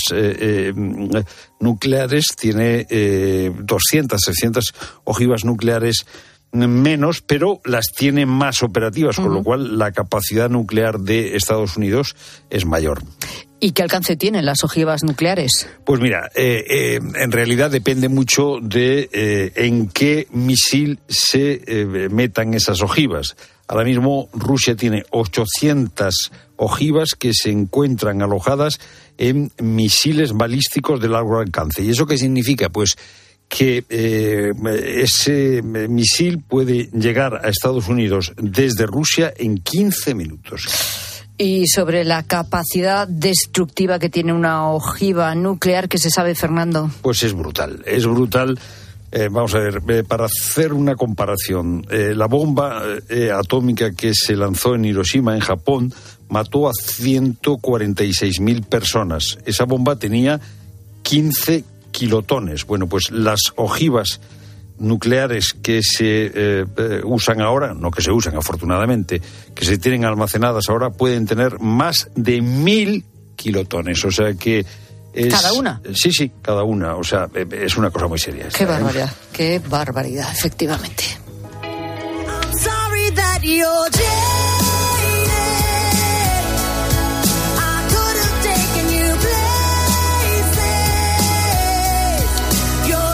nucleares, 1.61 2.27
tiene 2.39 2.87
200, 2.89 4.21
300 4.21 4.75
ojivas 5.05 5.45
nucleares 5.45 6.07
menos, 6.53 7.23
pero 7.23 7.61
las 7.65 7.87
tiene 7.97 8.27
más 8.27 8.63
operativas, 8.63 9.17
con 9.17 9.33
lo 9.33 9.43
cual 9.43 9.79
la 9.79 9.93
capacidad 9.93 10.51
nuclear 10.51 11.01
de 11.01 11.37
Estados 11.37 11.77
Unidos 11.77 12.15
es 12.51 12.67
mayor. 12.67 13.03
¿Y 13.65 13.71
qué 13.71 13.85
alcance 13.85 14.17
tienen 14.17 14.45
las 14.45 14.65
ojivas 14.65 15.05
nucleares? 15.05 15.69
Pues 15.85 16.01
mira, 16.01 16.29
eh, 16.35 16.65
eh, 16.69 17.01
en 17.15 17.31
realidad 17.31 17.71
depende 17.71 18.09
mucho 18.09 18.57
de 18.61 19.09
eh, 19.13 19.53
en 19.55 19.87
qué 19.87 20.27
misil 20.33 20.99
se 21.07 21.63
metan 22.11 22.55
esas 22.55 22.83
ojivas. 22.83 23.37
Ahora 23.69 23.85
mismo 23.85 24.29
Rusia 24.33 24.75
tiene 24.75 25.05
800 25.11 26.33
ojivas 26.57 27.11
que 27.17 27.31
se 27.33 27.53
encuentran 27.53 28.21
alojadas 28.21 28.81
en 29.17 29.53
misiles 29.63 30.33
balísticos 30.33 31.01
de 31.01 31.09
largo 31.09 31.39
alcance. 31.39 31.85
¿Y 31.85 31.91
eso 31.91 32.05
qué 32.05 32.19
significa? 32.19 32.69
Pues 32.69 32.97
que 33.53 33.85
eh, 33.91 34.51
ese 34.97 35.61
misil 35.63 36.41
puede 36.41 36.89
llegar 36.93 37.45
a 37.45 37.51
Estados 37.51 37.87
Unidos 37.87 38.33
desde 38.39 38.87
Rusia 38.87 39.33
en 39.37 39.59
15 39.59 40.15
minutos. 40.15 40.67
Y 41.43 41.67
sobre 41.67 42.05
la 42.05 42.23
capacidad 42.23 43.09
destructiva 43.09 43.99
que 43.99 44.09
tiene 44.09 44.33
una 44.33 44.69
ojiva 44.71 45.35
nuclear, 45.35 45.89
¿qué 45.89 45.99
se 45.99 46.09
sabe, 46.09 46.37
Fernando? 46.37 46.89
Pues 47.03 47.25
es 47.25 47.33
brutal, 47.33 47.83
es 47.85 48.07
brutal. 48.07 48.61
Eh, 49.11 49.29
vamos 49.29 49.53
a 49.57 49.59
ver, 49.59 49.83
eh, 49.89 50.05
para 50.07 50.27
hacer 50.27 50.73
una 50.73 50.95
comparación, 50.95 51.85
la 51.91 52.27
bomba 52.27 52.85
atómica 53.37 53.91
que 53.91 54.15
se 54.15 54.37
lanzó 54.37 54.77
en 54.77 54.85
Hiroshima, 54.85 55.35
en 55.35 55.41
Japón, 55.41 55.93
mató 56.29 56.69
a 56.69 56.73
146.000 56.73 58.65
personas. 58.65 59.39
Esa 59.45 59.65
bomba 59.65 59.97
tenía 59.97 60.41
15 61.03 61.65
kilotones. 61.91 62.65
Bueno, 62.67 62.87
pues 62.87 63.11
las 63.11 63.41
ojivas 63.57 64.21
nucleares 64.83 65.55
que 65.55 65.83
se 65.83 66.27
eh, 66.27 66.67
eh, 66.77 67.01
usan 67.05 67.41
ahora, 67.41 67.75
no 67.75 67.91
que 67.91 68.03
se 68.03 68.11
usan 68.11 68.37
afortunadamente, 68.37 69.21
que 69.55 69.65
se 69.65 69.79
tienen 69.79 70.05
almacenadas 70.05 70.69
ahora, 70.69 70.91
pueden 70.91 71.27
tener 71.27 71.59
más 71.61 72.11
de 72.15 72.41
mil 72.41 73.05
kilotones. 73.37 74.05
O 74.05 74.11
sea 74.11 74.35
que 74.35 74.65
es, 75.13 75.35
¿Cada 75.35 75.53
una? 75.53 75.81
Sí, 75.95 76.11
sí, 76.11 76.33
cada 76.41 76.63
una. 76.63 76.97
O 76.97 77.05
sea, 77.05 77.29
eh, 77.35 77.47
es 77.51 77.77
una 77.77 77.91
cosa 77.91 78.07
muy 78.07 78.19
seria. 78.19 78.49
Qué 78.49 78.65
barbaridad, 78.65 79.11
qué 79.33 79.61
barbaridad, 79.61 80.31
efectivamente. 80.33 81.05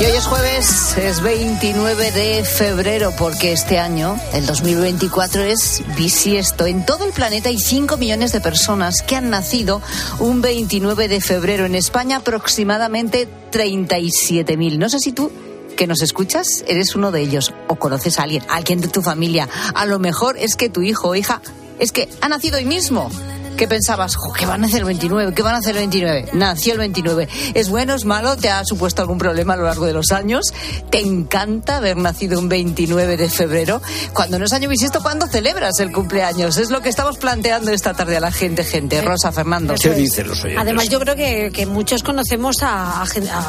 Y 0.01 0.05
hoy 0.05 0.13
es 0.13 0.27
jueves, 0.27 0.97
es 0.97 1.21
29 1.23 2.13
de 2.13 2.45
febrero, 2.45 3.13
porque 3.19 3.53
este 3.53 3.81
año, 3.81 4.17
el 4.33 4.47
2024, 4.47 5.43
es 5.43 5.83
bisiesto. 5.97 6.67
En 6.67 6.87
todo 6.87 7.05
el 7.05 7.13
planeta 7.13 7.49
hay 7.49 7.59
5 7.59 7.97
millones 7.97 8.31
de 8.31 8.41
personas 8.41 9.03
que 9.03 9.17
han 9.17 9.29
nacido 9.29 9.83
un 10.21 10.41
29 10.41 11.09
de 11.09 11.21
febrero. 11.21 11.67
En 11.67 11.75
España, 11.75 12.19
aproximadamente 12.19 13.27
37.000. 13.51 14.79
No 14.79 14.89
sé 14.89 15.01
si 15.01 15.11
tú 15.11 15.33
que 15.77 15.89
nos 15.89 16.01
escuchas, 16.01 16.65
eres 16.69 16.95
uno 16.95 17.11
de 17.11 17.21
ellos 17.21 17.53
o 17.67 17.75
conoces 17.75 18.21
a 18.21 18.23
alguien, 18.23 18.45
alguien 18.49 18.81
de 18.81 18.89
tu 18.89 19.03
familia. 19.03 19.49
A 19.75 19.85
lo 19.85 19.99
mejor 19.99 20.39
es 20.39 20.55
que 20.55 20.69
tu 20.69 20.83
hijo 20.83 21.09
o 21.09 21.15
hija 21.17 21.43
es 21.81 21.91
que 21.91 22.09
ha 22.21 22.29
nacido 22.29 22.59
hoy 22.59 22.65
mismo. 22.65 23.11
¿Qué 23.59 23.67
pensabas? 23.67 24.17
¿Qué 24.39 24.47
van 24.47 24.63
a 24.63 24.69
hacer 24.69 24.79
el 24.79 24.85
29? 24.85 25.35
¿Qué 25.35 25.43
van 25.43 25.57
a 25.57 25.59
hacer 25.59 25.73
el 25.73 25.79
29? 25.79 26.29
Nació 26.35 26.75
el 26.75 26.79
29. 26.79 27.29
¿Es 27.55 27.69
bueno, 27.69 27.97
es 27.97 28.05
malo? 28.05 28.37
¿Te 28.37 28.51
ha 28.51 28.65
supuesto 28.65 29.03
algún 29.03 29.19
problema 29.19 29.55
a 29.55 29.57
lo 29.57 29.65
largo 29.65 29.85
de 29.85 29.93
los 29.93 30.13
años? 30.13 30.55
¿Te 30.91 31.01
encanta 31.01 31.79
haber 31.79 31.97
nacido 31.97 32.39
un 32.39 32.49
29 32.49 33.17
de 33.17 33.29
febrero? 33.29 33.83
Cuando 34.13 34.39
no 34.39 34.45
es 34.45 34.53
año 34.53 34.69
bisiesto, 34.69 35.03
¿cuándo 35.03 35.27
celebras 35.27 35.81
el 35.81 35.91
cumpleaños? 35.91 36.57
Es 36.57 36.71
lo 36.71 36.83
que 36.83 36.89
estamos 36.89 37.19
planteando 37.19 37.73
esta 37.73 37.95
tarde 37.95 38.17
a 38.17 38.21
la 38.21 38.31
gente, 38.31 38.63
gente. 38.63 39.01
Rosa, 39.01 39.33
Fernando. 39.33 39.75
¿Qué 39.75 39.91
dicen 39.91 40.29
los 40.29 40.39
oyentes? 40.45 40.63
Además, 40.63 40.89
yo 40.89 41.01
creo 41.01 41.17
que, 41.17 41.67
muchos 41.67 42.05
conocemos 42.05 42.59
a, 42.63 43.05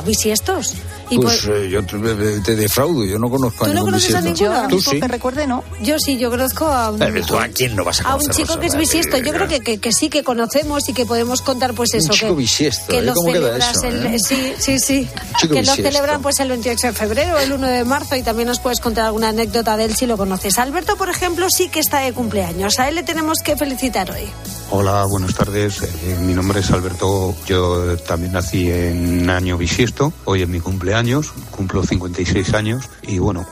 bisiestos. 0.08 0.74
Y 1.12 1.20
pues 1.20 1.46
eh, 1.46 1.70
yo 1.70 1.86
te, 1.86 2.56
defraudo, 2.56 3.06
yo 3.06 3.20
no 3.20 3.30
conozco 3.30 3.66
a 3.66 3.68
¿Tú 3.68 3.74
no 3.76 3.84
conoces 3.84 4.16
a 4.16 4.22
ninguno? 4.22 4.68
¿Tú 4.70 4.82
sí? 4.82 5.00
que 5.00 5.08
recuerde, 5.08 5.46
no? 5.46 5.64
Yo 5.84 6.00
sí, 6.00 6.18
yo 6.18 6.32
conozco 6.32 6.66
a... 6.66 6.90
Un, 6.90 7.00
¿Tú 7.28 7.38
a 7.38 7.48
quién 7.48 7.76
no 7.76 7.84
vas 7.84 8.02
a 8.02 8.04
conocer? 8.04 8.30
A 8.30 8.32
un 8.32 8.36
chico 8.36 8.60
que 8.60 8.66
es 8.66 8.76
bisiesto. 8.76 9.18
Yo 9.18 9.34
creo 9.34 9.48
que, 9.48 9.60
que, 9.60 9.78
que 9.78 9.99
sí 10.00 10.10
que 10.10 10.24
conocemos 10.24 10.88
y 10.88 10.94
que 10.94 11.06
podemos 11.06 11.42
contar 11.42 11.74
pues 11.74 11.94
eso. 11.94 12.14
Un 12.14 12.20
que, 12.20 12.32
bisiesto, 12.32 12.88
que 12.88 13.00
¿eh? 13.00 13.12
¿Cómo 13.14 13.34
queda 13.34 13.58
eso, 13.58 13.88
el, 13.88 14.06
eh? 14.06 14.20
Sí, 14.20 14.54
sí, 14.58 14.80
sí. 14.80 15.10
que 15.42 15.62
lo 15.62 15.76
celebran 15.76 16.22
pues 16.22 16.40
el 16.40 16.48
28 16.48 16.88
de 16.88 16.94
febrero, 16.94 17.38
el 17.38 17.52
1 17.52 17.68
de 17.68 17.84
marzo 17.84 18.16
y 18.16 18.24
también 18.24 18.48
nos 18.48 18.60
puedes 18.60 18.80
contar 18.80 19.06
alguna 19.06 19.30
anécdota 19.30 19.76
de 19.76 19.86
él 19.86 19.96
si 19.96 20.06
lo 20.06 20.16
conoces. 20.16 20.58
Alberto, 20.58 20.96
por 20.96 21.10
ejemplo, 21.10 21.48
sí 21.50 21.68
que 21.68 21.82
está 21.82 22.00
de 22.00 22.14
cumpleaños. 22.14 22.80
A 22.80 22.88
él 22.88 22.96
le 22.96 23.04
tenemos 23.04 23.40
que 23.44 23.58
felicitar 23.58 24.10
hoy. 24.10 24.30
Hola, 24.72 25.04
buenas 25.06 25.34
tardes. 25.34 25.82
Eh, 25.82 26.18
mi 26.22 26.34
nombre 26.34 26.62
es 26.62 26.72
Alberto. 26.72 27.36
Yo 27.46 27.98
también 27.98 28.34
nací 28.34 28.72
en 28.72 29.30
año 29.30 29.58
bisiesto. 29.58 30.14
Hoy 30.24 30.44
es 30.44 30.48
mi 30.48 30.62
cumpleaños. 30.62 31.34
Cumplo 31.52 31.84
56 31.84 32.54
años. 32.54 32.86
Y 33.02 33.18
bueno, 33.18 33.46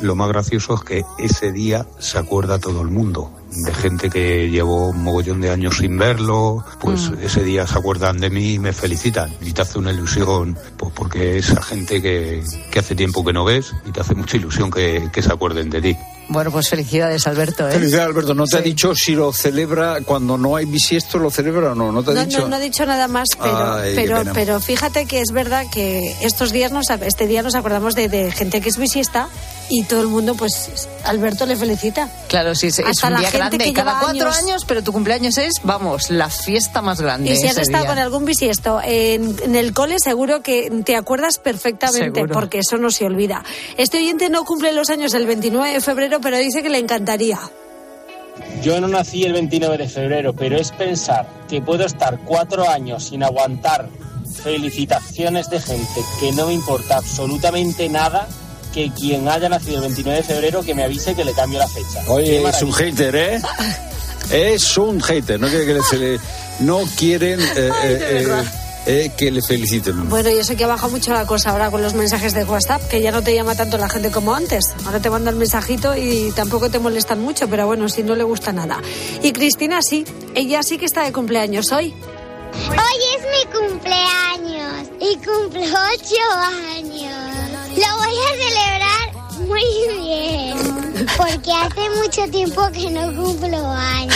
lo 0.00 0.14
más 0.14 0.28
gracioso 0.28 0.74
es 0.74 0.82
que 0.82 1.04
ese 1.18 1.50
día 1.50 1.86
se 1.98 2.18
acuerda 2.18 2.60
todo 2.60 2.82
el 2.82 2.88
mundo 2.88 3.32
de 3.50 3.74
gente 3.74 4.10
que 4.10 4.48
llevo 4.50 4.88
un 4.88 5.02
mogollón 5.02 5.40
de 5.40 5.50
años 5.50 5.78
sin 5.78 5.96
verlo, 5.98 6.64
pues 6.80 7.10
mm. 7.10 7.22
ese 7.22 7.42
día 7.42 7.66
se 7.66 7.78
acuerdan 7.78 8.18
de 8.18 8.30
mí 8.30 8.54
y 8.54 8.58
me 8.58 8.72
felicitan. 8.72 9.32
Y 9.40 9.52
te 9.52 9.62
hace 9.62 9.78
una 9.78 9.92
ilusión, 9.92 10.58
pues 10.76 10.92
porque 10.94 11.38
esa 11.38 11.62
gente 11.62 12.02
que, 12.02 12.42
que 12.70 12.78
hace 12.78 12.94
tiempo 12.94 13.24
que 13.24 13.32
no 13.32 13.44
ves 13.44 13.72
y 13.86 13.90
te 13.90 14.00
hace 14.00 14.14
mucha 14.14 14.36
ilusión 14.36 14.70
que, 14.70 15.08
que 15.12 15.22
se 15.22 15.32
acuerden 15.32 15.70
de 15.70 15.80
ti. 15.80 15.96
Bueno, 16.30 16.50
pues 16.50 16.68
felicidades, 16.68 17.26
Alberto. 17.26 17.66
¿eh? 17.66 17.72
Felicidades, 17.72 18.08
Alberto. 18.08 18.34
¿No 18.34 18.44
te 18.44 18.58
ha 18.58 18.60
dicho 18.60 18.94
si 18.94 19.14
lo 19.14 19.32
celebra 19.32 20.02
cuando 20.02 20.36
no 20.36 20.56
hay 20.56 20.66
bisiesto, 20.66 21.18
lo 21.18 21.30
celebra 21.30 21.72
o 21.72 21.74
no? 21.74 21.90
¿No 21.90 22.02
te 22.02 22.10
ha 22.10 22.24
dicho? 22.24 22.40
No, 22.40 22.48
no 22.48 22.56
ha 22.56 22.60
dicho 22.60 22.84
nada 22.84 23.08
más, 23.08 23.28
pero, 23.40 23.78
pero, 23.94 24.22
pero 24.34 24.60
fíjate 24.60 25.06
que 25.06 25.20
es 25.20 25.32
verdad 25.32 25.64
que 25.72 26.14
estos 26.20 26.52
días, 26.52 26.70
nos, 26.70 26.90
este 26.90 27.26
día 27.26 27.42
nos 27.42 27.54
acordamos 27.54 27.94
de, 27.94 28.10
de 28.10 28.30
gente 28.30 28.60
que 28.60 28.68
es 28.68 28.76
bisiesta 28.76 29.28
y 29.68 29.84
todo 29.84 30.00
el 30.02 30.08
mundo, 30.08 30.34
pues, 30.34 30.88
Alberto 31.04 31.46
le 31.46 31.56
felicita. 31.56 32.08
Claro, 32.28 32.54
sí, 32.54 32.68
es 32.68 32.78
un 32.78 33.16
día 33.16 33.30
grande. 33.30 33.72
Cada 33.72 34.00
cuatro 34.00 34.30
años... 34.30 34.64
pero 34.66 34.82
tu 34.82 34.92
cumpleaños 34.92 35.38
es, 35.38 35.54
vamos, 35.62 36.10
la 36.10 36.30
fiesta 36.30 36.82
más 36.82 37.00
grande. 37.00 37.30
Y 37.30 37.36
si 37.36 37.46
has 37.46 37.58
estado 37.58 37.86
con 37.86 37.98
algún 37.98 38.24
bisiesto 38.24 38.80
en, 38.82 39.36
en, 39.42 39.56
el 39.56 39.72
cole, 39.72 39.98
seguro 39.98 40.42
que 40.42 40.70
te 40.84 40.96
acuerdas 40.96 41.38
perfectamente, 41.38 42.26
porque 42.28 42.60
eso 42.60 42.76
no 42.78 42.90
se 42.90 43.04
olvida. 43.04 43.44
Este 43.76 43.98
oyente 43.98 44.30
no 44.30 44.44
cumple 44.44 44.72
los 44.72 44.90
años 44.90 45.12
del 45.12 45.26
29 45.26 45.72
de 45.74 45.80
febrero, 45.80 46.20
pero 46.20 46.38
dice 46.38 46.62
que 46.62 46.70
le 46.70 46.78
encantaría. 46.78 47.38
Yo 48.62 48.80
no 48.80 48.88
nací 48.88 49.24
el 49.24 49.32
29 49.32 49.78
de 49.78 49.88
febrero, 49.88 50.32
pero 50.32 50.56
es 50.56 50.70
pensar 50.72 51.26
que 51.48 51.60
puedo 51.60 51.84
estar 51.84 52.18
cuatro 52.24 52.68
años 52.68 53.04
sin 53.04 53.22
aguantar 53.22 53.88
felicitaciones 54.42 55.50
de 55.50 55.60
gente 55.60 56.00
que 56.20 56.32
no 56.32 56.46
me 56.46 56.52
importa 56.52 56.98
absolutamente 56.98 57.88
nada 57.88 58.28
que 58.72 58.90
quien 58.92 59.28
haya 59.28 59.48
nacido 59.48 59.76
el 59.76 59.82
29 59.82 60.18
de 60.18 60.24
febrero 60.24 60.62
que 60.62 60.74
me 60.74 60.84
avise 60.84 61.14
que 61.14 61.24
le 61.24 61.32
cambio 61.32 61.58
la 61.58 61.68
fecha. 61.68 62.02
Oye, 62.08 62.42
es 62.48 62.62
un 62.62 62.72
hater, 62.72 63.16
¿eh? 63.16 63.42
es 64.30 64.76
un 64.76 65.00
hater, 65.00 65.40
no 65.40 65.48
quiere 65.48 65.80
que 65.90 65.96
le, 65.96 66.20
no 66.60 66.80
quieren 66.96 67.40
eh, 67.40 67.46
eh, 67.56 67.72
eh, 67.82 68.44
eh, 68.86 69.12
que 69.16 69.30
le 69.30 69.42
feliciten. 69.42 70.08
Bueno, 70.08 70.30
yo 70.30 70.42
sé 70.44 70.56
que 70.56 70.64
ha 70.64 70.66
bajado 70.66 70.90
mucho 70.90 71.12
la 71.12 71.26
cosa 71.26 71.50
ahora 71.50 71.70
con 71.70 71.82
los 71.82 71.94
mensajes 71.94 72.32
de 72.32 72.44
WhatsApp, 72.44 72.88
que 72.88 73.02
ya 73.02 73.10
no 73.12 73.22
te 73.22 73.34
llama 73.34 73.54
tanto 73.54 73.76
la 73.76 73.88
gente 73.88 74.10
como 74.10 74.34
antes. 74.34 74.64
Ahora 74.86 75.00
te 75.00 75.10
manda 75.10 75.30
el 75.30 75.36
mensajito 75.36 75.94
y 75.96 76.32
tampoco 76.34 76.70
te 76.70 76.78
molestan 76.78 77.20
mucho, 77.20 77.48
pero 77.48 77.66
bueno, 77.66 77.88
si 77.88 78.02
no 78.02 78.16
le 78.16 78.24
gusta 78.24 78.52
nada. 78.52 78.80
Y 79.22 79.32
Cristina 79.32 79.82
sí, 79.82 80.04
ella 80.34 80.62
sí 80.62 80.78
que 80.78 80.86
está 80.86 81.04
de 81.04 81.12
cumpleaños 81.12 81.70
hoy. 81.72 81.94
Hoy 82.70 83.00
es 83.16 83.22
mi 83.24 83.68
cumpleaños 83.68 84.88
y 85.00 85.16
cumplo 85.16 85.60
ocho 85.60 86.24
años. 86.74 87.37
Lo 87.78 87.96
voy 87.96 88.16
a 88.18 88.30
celebrar 88.36 89.46
muy 89.46 89.62
bien. 90.02 90.77
Porque 91.16 91.52
hace 91.52 91.90
mucho 92.02 92.30
tiempo 92.30 92.68
que 92.72 92.90
no 92.90 93.14
cumplo 93.14 93.70
años. 93.70 94.14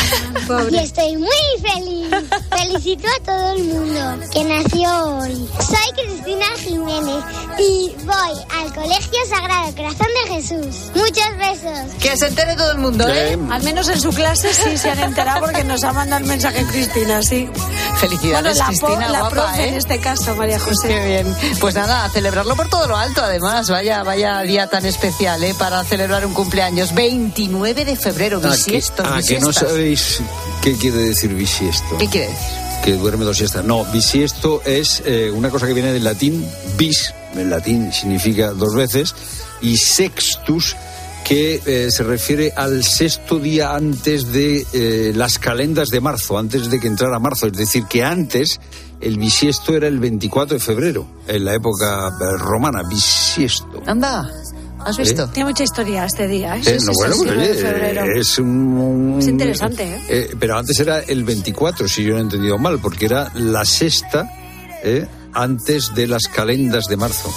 Y 0.70 0.76
estoy 0.78 1.16
muy 1.16 1.28
feliz. 1.60 2.08
Felicito 2.56 3.06
a 3.08 3.24
todo 3.24 3.52
el 3.52 3.64
mundo 3.64 4.00
que 4.32 4.44
nació 4.44 5.04
hoy. 5.18 5.48
Soy 5.58 6.04
Cristina 6.04 6.46
Jiménez 6.58 7.24
y 7.58 7.92
voy 8.04 8.38
al 8.60 8.72
Colegio 8.74 9.18
Sagrado 9.28 9.74
Corazón 9.76 10.06
de 10.24 10.34
Jesús. 10.34 10.90
Muchos 10.94 11.36
besos. 11.38 11.92
Que 12.00 12.16
se 12.16 12.26
entere 12.28 12.54
todo 12.56 12.72
el 12.72 12.78
mundo, 12.78 13.06
¿eh? 13.08 13.38
Al 13.50 13.62
menos 13.62 13.88
en 13.88 14.00
su 14.00 14.10
clase 14.10 14.52
sí 14.52 14.76
se 14.76 14.90
han 14.90 14.98
enterado 15.00 15.40
porque 15.40 15.64
nos 15.64 15.84
ha 15.84 15.92
mandado 15.92 16.22
el 16.22 16.28
mensaje 16.28 16.64
Cristina, 16.66 17.22
sí. 17.22 17.48
Felicidades, 17.98 18.58
Bueno, 18.58 18.58
la, 18.58 18.66
Cristina, 18.66 19.06
po- 19.06 19.12
la 19.12 19.18
guapa, 19.20 19.30
profe 19.30 19.64
¿eh? 19.64 19.68
en 19.68 19.74
este 19.74 19.98
caso, 20.00 20.34
María 20.36 20.58
José. 20.58 20.88
Qué 20.88 21.06
bien. 21.06 21.36
Pues 21.60 21.74
nada, 21.74 22.04
a 22.04 22.08
celebrarlo 22.10 22.56
por 22.56 22.68
todo 22.68 22.86
lo 22.88 22.96
alto, 22.96 23.22
además. 23.22 23.68
Vaya, 23.70 24.02
vaya 24.02 24.40
día 24.40 24.66
tan 24.68 24.84
especial, 24.86 25.42
¿eh? 25.44 25.54
Para 25.58 25.84
celebrar 25.84 26.26
un 26.26 26.34
cumpleaños. 26.34 26.71
29 26.94 27.84
de 27.84 27.96
febrero, 27.96 28.38
Ah, 28.38 28.50
que, 28.50 28.56
bisiesto, 28.56 29.02
ah, 29.04 29.20
que 29.26 29.38
no 29.40 29.52
sabéis 29.52 30.20
qué 30.62 30.74
quiere 30.76 30.98
decir 30.98 31.34
bisiesto. 31.34 31.98
¿Qué 31.98 32.08
quiere 32.08 32.28
decir? 32.28 32.46
Que 32.84 32.92
duerme 32.94 33.24
dos 33.24 33.36
siestas. 33.36 33.64
No, 33.64 33.84
bisiesto 33.86 34.62
es 34.64 35.02
eh, 35.06 35.30
una 35.30 35.50
cosa 35.50 35.66
que 35.66 35.74
viene 35.74 35.92
del 35.92 36.04
latín 36.04 36.44
bis, 36.76 37.14
en 37.34 37.50
latín 37.50 37.92
significa 37.92 38.52
dos 38.52 38.74
veces, 38.74 39.14
y 39.60 39.76
sextus, 39.76 40.74
que 41.24 41.62
eh, 41.64 41.90
se 41.90 42.02
refiere 42.02 42.52
al 42.56 42.82
sexto 42.82 43.38
día 43.38 43.74
antes 43.74 44.32
de 44.32 44.66
eh, 44.72 45.12
las 45.14 45.38
calendas 45.38 45.88
de 45.90 46.00
marzo, 46.00 46.38
antes 46.38 46.68
de 46.70 46.80
que 46.80 46.88
entrara 46.88 47.18
marzo. 47.18 47.46
Es 47.46 47.52
decir, 47.52 47.84
que 47.84 48.02
antes 48.02 48.60
el 49.00 49.18
bisiesto 49.18 49.74
era 49.74 49.86
el 49.88 49.98
24 50.00 50.54
de 50.54 50.60
febrero, 50.60 51.06
en 51.28 51.44
la 51.44 51.54
época 51.54 52.08
eh, 52.08 52.36
romana, 52.38 52.82
bisiesto. 52.88 53.82
Anda, 53.86 54.28
¿has 54.84 54.96
visto? 54.96 55.28
Tiene 55.28 55.50
mucha 55.50 55.64
historia 55.64 56.04
este 56.04 56.26
día, 56.28 56.56
¿eh? 56.56 56.60
Eh, 56.60 56.78
Sí, 56.80 56.86
no, 56.86 56.92
sí, 56.92 56.98
bueno, 56.98 57.14
sí, 57.14 57.20
pues, 57.24 57.34
9 57.36 57.42
de 57.46 57.50
oye, 57.52 57.60
febrero. 57.62 58.04
es 58.16 58.38
un, 58.38 59.16
Es 59.18 59.26
interesante, 59.28 59.82
¿eh? 59.84 60.00
eh, 60.08 60.36
pero 60.38 60.56
antes 60.56 60.78
era 60.80 61.00
el 61.00 61.24
24, 61.24 61.88
si 61.88 62.04
yo 62.04 62.12
no 62.14 62.18
he 62.18 62.22
entendido 62.22 62.58
mal, 62.58 62.78
porque 62.80 63.06
era 63.06 63.30
la 63.34 63.64
sexta 63.64 64.28
eh, 64.84 65.06
antes 65.34 65.94
de 65.94 66.06
las 66.06 66.24
calendas 66.28 66.84
de 66.86 66.96
marzo. 66.96 67.32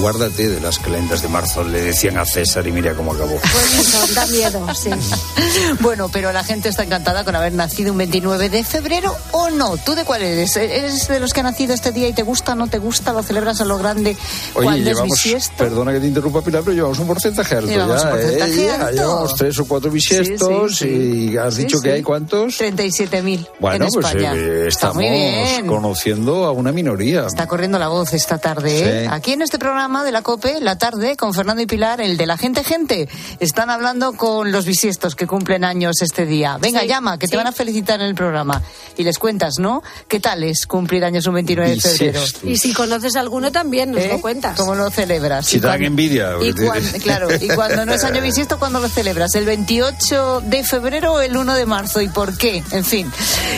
Guárdate 0.00 0.48
de 0.50 0.60
las 0.60 0.78
calendas 0.78 1.22
de 1.22 1.28
marzo, 1.28 1.64
le 1.64 1.80
decían 1.80 2.18
a 2.18 2.26
César 2.26 2.66
y 2.66 2.72
mira 2.72 2.92
cómo 2.94 3.12
acabó. 3.14 3.38
Pues 3.40 3.78
eso, 3.94 4.14
da 4.14 4.26
miedo, 4.26 4.66
sí. 4.74 4.90
Bueno, 5.80 6.10
pero 6.12 6.32
la 6.32 6.44
gente 6.44 6.68
está 6.68 6.82
encantada 6.82 7.24
con 7.24 7.34
haber 7.34 7.54
nacido 7.54 7.92
un 7.92 7.98
29 7.98 8.50
de 8.50 8.62
febrero 8.62 9.16
o 9.32 9.48
no. 9.50 9.76
¿Tú 9.78 9.94
de 9.94 10.04
cuál 10.04 10.20
eres? 10.22 10.54
¿Eres 10.56 11.08
de 11.08 11.18
los 11.18 11.32
que 11.32 11.40
ha 11.40 11.44
nacido 11.44 11.72
este 11.72 11.92
día 11.92 12.08
y 12.08 12.12
te 12.12 12.22
gusta, 12.22 12.54
no 12.54 12.66
te 12.68 12.78
gusta, 12.78 13.12
lo 13.14 13.22
celebras 13.22 13.60
a 13.62 13.64
lo 13.64 13.78
grande 13.78 14.16
Oye, 14.54 14.64
cuando 14.64 14.80
es 14.80 14.84
llevamos, 14.84 15.10
bisiesto? 15.22 15.54
perdona 15.56 15.92
que 15.92 16.00
te 16.00 16.06
interrumpa 16.08 16.42
Pilar, 16.42 16.62
pero 16.62 16.74
llevamos 16.74 16.98
un 16.98 17.06
porcentaje 17.06 17.54
alto 17.54 17.70
Llevamos 17.70 18.02
ya. 18.02 18.08
un 18.08 18.14
porcentaje 18.16 18.52
¿eh? 18.62 18.66
Ya 18.66 18.74
alto. 18.86 18.92
Llevamos 19.00 19.34
tres 19.34 19.58
o 19.60 19.64
cuatro 19.66 19.90
bisiestos 19.90 20.76
Sí, 20.76 20.84
sí, 20.88 21.30
y 21.32 21.36
has 21.38 21.56
dicho 21.56 21.80
que 21.80 21.92
hay 21.92 22.02
cuántos. 22.02 22.60
37.000 22.60 23.48
Bueno, 23.60 23.86
en 23.86 23.90
pues 23.92 24.06
España. 24.06 24.34
eh, 24.34 24.64
Está 24.68 24.88
estamos 24.88 24.96
muy 24.96 25.08
bien. 25.08 25.66
conociendo 25.66 26.44
a 26.44 26.52
una 26.52 26.70
minoría. 26.72 27.26
Está 27.36 27.48
corriendo 27.48 27.78
la 27.78 27.88
voz 27.88 28.14
esta 28.14 28.38
tarde, 28.38 28.78
¿eh? 28.78 29.02
Sí. 29.02 29.08
Aquí 29.12 29.32
en 29.34 29.42
este 29.42 29.58
programa 29.58 30.04
de 30.04 30.10
la 30.10 30.22
COPE, 30.22 30.58
la 30.62 30.78
tarde, 30.78 31.16
con 31.18 31.34
Fernando 31.34 31.60
y 31.60 31.66
Pilar, 31.66 32.00
el 32.00 32.16
de 32.16 32.24
la 32.24 32.38
gente 32.38 32.64
gente, 32.64 33.10
están 33.40 33.68
hablando 33.68 34.14
con 34.14 34.52
los 34.52 34.64
bisiestos 34.64 35.14
que 35.14 35.26
cumplen 35.26 35.62
años 35.62 36.00
este 36.00 36.24
día. 36.24 36.56
Venga, 36.58 36.80
Sí, 36.80 36.86
llama, 36.86 37.18
que 37.18 37.26
sí. 37.26 37.32
te 37.32 37.36
van 37.36 37.46
a 37.46 37.52
felicitar 37.52 38.00
en 38.00 38.06
el 38.06 38.14
programa. 38.14 38.62
Y 38.96 39.02
les 39.04 39.18
cuentas, 39.18 39.58
¿no? 39.58 39.82
¿Qué 40.08 40.18
tal 40.18 40.44
es 40.44 40.64
cumplir 40.66 41.04
años 41.04 41.26
un 41.26 41.34
29 41.34 41.74
de 41.74 41.80
febrero? 41.82 42.22
Y 42.44 42.56
si 42.56 42.72
conoces 42.72 43.16
alguno 43.16 43.52
también, 43.52 43.90
nos 43.90 44.00
¿Eh? 44.00 44.08
lo 44.12 44.22
cuentas. 44.22 44.56
¿Cómo 44.58 44.74
lo 44.74 44.88
celebras? 44.88 45.44
Si 45.44 45.60
te 45.60 45.66
dan 45.66 45.84
envidia. 45.84 46.36
Y 46.40 46.54
claro, 47.00 47.28
y 47.38 47.48
cuando 47.48 47.84
no 47.84 47.92
es 47.92 48.02
año 48.02 48.22
bisiesto, 48.22 48.58
¿cuándo 48.58 48.80
lo 48.80 48.88
celebras? 48.88 49.34
¿El 49.34 49.44
28 49.44 50.40
de 50.46 50.64
febrero 50.64 51.12
o 51.12 51.20
el 51.20 51.36
1 51.36 51.52
de 51.54 51.66
marzo? 51.66 52.00
¿Y 52.00 52.08
por 52.08 52.38
qué? 52.38 52.64
En 52.70 52.86
fin, 52.86 53.12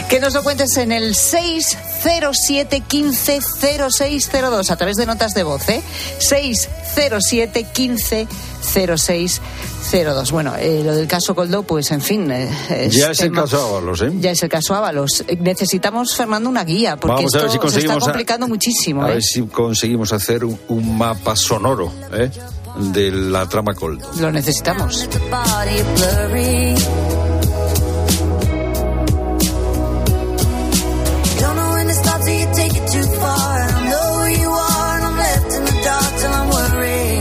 que 0.08 0.18
nos 0.18 0.34
lo 0.34 0.42
cuentes 0.42 0.76
en 0.78 0.90
el 0.90 1.14
607 1.14 2.80
15 2.80 3.38
0602 3.76 4.70
a 4.70 4.76
través 4.76 4.96
de 4.96 5.06
notas 5.06 5.34
de 5.34 5.42
voz, 5.42 5.68
¿eh? 5.68 5.82
607 6.18 7.64
15 7.72 8.26
0602. 8.60 10.30
Bueno, 10.32 10.54
eh, 10.58 10.82
lo 10.84 10.94
del 10.94 11.06
caso 11.06 11.34
Coldo, 11.34 11.62
pues 11.62 11.90
en 11.90 12.00
fin. 12.00 12.30
eh, 12.30 12.88
Ya 12.90 13.10
es 13.10 13.20
el 13.20 13.28
tema- 13.30 13.42
caso 13.42 13.66
Ábalos, 13.76 14.02
¿eh? 14.02 14.12
Ya 14.18 14.30
es 14.32 14.42
el 14.42 14.48
caso 14.48 14.74
Ábalos. 14.74 15.24
Necesitamos, 15.40 16.14
Fernando, 16.14 16.48
una 16.48 16.64
guía, 16.64 16.96
porque 16.96 17.16
Vamos 17.24 17.34
a 17.34 17.38
ver 17.38 17.46
esto 17.46 17.48
si 17.48 17.52
se 17.52 17.56
está 17.56 17.62
conseguimos 17.62 18.02
a- 18.02 18.06
complicando 18.06 18.48
muchísimo. 18.48 19.02
A 19.04 19.10
¿eh? 19.10 19.14
ver 19.14 19.22
si 19.22 19.42
conseguimos 19.46 20.12
hacer 20.12 20.44
un, 20.44 20.58
un 20.68 20.98
mapa 20.98 21.36
sonoro 21.36 21.92
¿eh? 22.12 22.30
de 22.92 23.10
la 23.10 23.48
trama 23.48 23.74
Coldo. 23.74 24.10
Lo 24.18 24.30
necesitamos. 24.32 25.08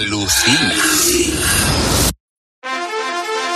Alucina. 0.00 1.99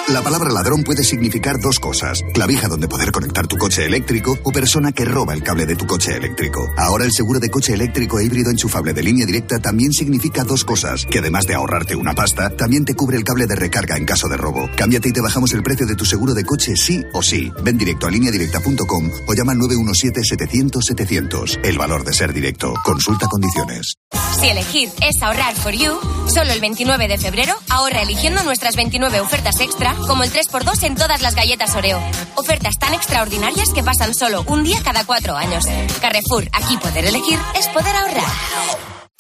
La 0.09 0.21
palabra 0.21 0.53
ladrón 0.53 0.83
puede 0.83 1.03
significar 1.03 1.59
dos 1.59 1.81
cosas. 1.81 2.23
Clavija 2.35 2.69
donde 2.69 2.89
poder 2.89 3.11
conectar 3.11 3.47
tu 3.47 3.57
coche 3.57 3.87
eléctrico 3.87 4.37
o 4.43 4.53
persona 4.53 4.93
que 4.93 5.07
roba 5.07 5.33
el 5.33 5.43
cable 5.43 5.65
de 5.65 5.77
tu 5.77 5.87
coche 5.87 6.15
eléctrico. 6.15 6.69
Ahora 6.77 7.07
el 7.07 7.13
seguro 7.13 7.41
de 7.41 7.51
coche 7.51 7.73
eléctrico 7.73 8.21
e 8.21 8.25
híbrido 8.25 8.51
enchufable 8.51 8.93
de 8.93 9.03
línea 9.03 9.25
directa 9.25 9.61
también 9.61 9.95
significa 9.95 10.45
dos 10.45 10.63
cosas. 10.63 11.07
Que 11.07 11.21
además 11.21 11.47
de 11.47 11.55
ahorrarte 11.55 11.97
una 11.97 12.13
pasta, 12.13 12.51
también 12.51 12.85
te 12.85 12.95
cubre 12.95 13.17
el 13.17 13.25
cable 13.25 13.47
de 13.47 13.57
recarga 13.57 13.97
en 13.97 14.05
caso 14.05 14.29
de 14.29 14.37
robo. 14.37 14.69
Cámbiate 14.77 15.09
y 15.09 15.13
te 15.13 15.23
bajamos 15.23 15.55
el 15.55 15.63
precio 15.63 15.87
de 15.87 15.97
tu 15.97 16.05
seguro 16.05 16.35
de 16.35 16.45
coche 16.45 16.77
sí 16.77 17.03
o 17.15 17.23
sí. 17.23 17.51
Ven 17.63 17.79
directo 17.79 18.07
a 18.07 18.11
lineadirecta.com 18.11 19.11
o 19.27 19.33
llama 19.33 19.53
al 19.53 19.59
917-700-700. 19.59 21.61
El 21.65 21.79
valor 21.79 22.05
de 22.05 22.13
ser 22.13 22.35
directo. 22.35 22.75
Consulta 22.85 23.27
condiciones. 23.27 23.95
Si 24.39 24.49
elegir 24.49 24.91
es 25.01 25.23
ahorrar 25.23 25.55
for 25.55 25.73
you, 25.73 25.93
solo 26.27 26.53
el 26.53 26.61
29 26.61 27.09
de 27.09 27.17
febrero 27.19 27.55
ahorra 27.71 28.03
eligiendo 28.03 28.43
nuestras 28.43 28.77
29 28.77 29.21
ofertas 29.21 29.61
extra, 29.61 29.94
como 30.07 30.23
el 30.23 30.33
3x2 30.33 30.83
en 30.85 30.95
todas 30.95 31.23
las 31.23 31.35
galletas 31.35 31.75
Oreo. 31.75 32.01
Ofertas 32.35 32.75
tan 32.79 32.95
extraordinarias 32.95 33.71
que 33.75 33.83
pasan 33.83 34.15
solo 34.15 34.45
un 34.47 34.65
día 34.65 34.81
cada 34.83 35.05
cuatro 35.05 35.37
años. 35.37 35.65
Carrefour, 36.01 36.49
aquí 36.53 36.77
poder 36.77 37.05
elegir 37.05 37.39
es 37.59 37.69
poder 37.69 37.95
ahorrar. 37.95 38.25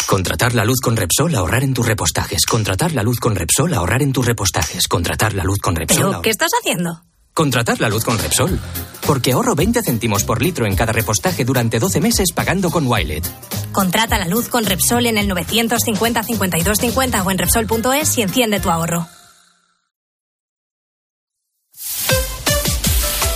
Contratar 0.06 0.54
la 0.54 0.64
luz 0.64 0.80
con 0.80 0.96
Repsol, 0.96 1.34
ahorrar 1.34 1.64
en 1.64 1.74
tus 1.74 1.86
repostajes. 1.86 2.44
Contratar 2.44 2.92
la 2.92 3.02
luz 3.02 3.18
con 3.18 3.34
Repsol, 3.34 3.72
ahorrar 3.72 4.02
en 4.02 4.12
tus 4.12 4.26
repostajes. 4.26 4.86
Contratar 4.86 5.32
la 5.32 5.44
luz 5.44 5.58
con 5.58 5.74
Repsol. 5.74 6.08
¿Pero 6.08 6.22
qué 6.22 6.30
estás 6.30 6.50
haciendo? 6.60 7.02
Contratar 7.32 7.80
la 7.80 7.88
luz 7.88 8.04
con 8.04 8.18
Repsol. 8.18 8.60
Porque 9.06 9.32
ahorro 9.32 9.54
20 9.54 9.82
céntimos 9.82 10.22
por 10.24 10.40
litro 10.40 10.66
en 10.66 10.76
cada 10.76 10.92
repostaje 10.92 11.44
durante 11.44 11.78
12 11.78 12.00
meses 12.00 12.32
pagando 12.32 12.70
con 12.70 12.86
Wilet. 12.86 13.24
Contrata 13.72 14.18
la 14.18 14.28
luz 14.28 14.48
con 14.48 14.64
Repsol 14.64 15.06
en 15.06 15.18
el 15.18 15.26
950 15.26 16.22
52 16.22 16.78
50 16.78 17.22
o 17.22 17.30
en 17.30 17.38
Repsol.es 17.38 18.18
y 18.18 18.22
enciende 18.22 18.60
tu 18.60 18.70
ahorro. 18.70 19.08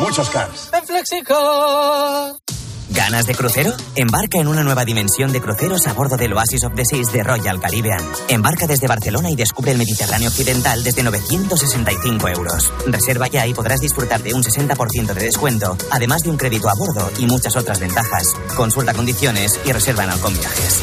muchos 0.00 0.30
cars. 0.30 0.70
En 0.72 0.86
Flexicar. 0.86 2.34
¿Ganas 2.90 3.26
de 3.26 3.34
crucero? 3.34 3.72
Embarca 3.96 4.38
en 4.38 4.46
una 4.46 4.62
nueva 4.62 4.84
dimensión 4.84 5.32
de 5.32 5.40
cruceros 5.40 5.86
a 5.88 5.92
bordo 5.94 6.16
del 6.16 6.32
Oasis 6.32 6.62
of 6.64 6.74
the 6.76 6.84
Seas 6.84 7.12
de 7.12 7.24
Royal 7.24 7.60
Caribbean. 7.60 8.04
Embarca 8.28 8.68
desde 8.68 8.86
Barcelona 8.86 9.30
y 9.30 9.36
descubre 9.36 9.72
el 9.72 9.78
Mediterráneo 9.78 10.28
Occidental 10.28 10.84
desde 10.84 11.02
965 11.02 12.28
euros. 12.28 12.72
Reserva 12.86 13.26
ya 13.26 13.46
y 13.48 13.54
podrás 13.54 13.80
disfrutar 13.80 14.22
de 14.22 14.34
un 14.34 14.44
60% 14.44 15.12
de 15.12 15.24
descuento, 15.24 15.76
además 15.90 16.22
de 16.22 16.30
un 16.30 16.36
crédito 16.36 16.68
a 16.68 16.74
bordo 16.74 17.10
y 17.18 17.26
muchas 17.26 17.56
otras 17.56 17.80
ventajas. 17.80 18.32
Consulta 18.54 18.94
condiciones 18.94 19.58
y 19.64 19.72
reserva 19.72 20.04
en 20.04 20.10
Alcon 20.10 20.34
Viajes. 20.34 20.82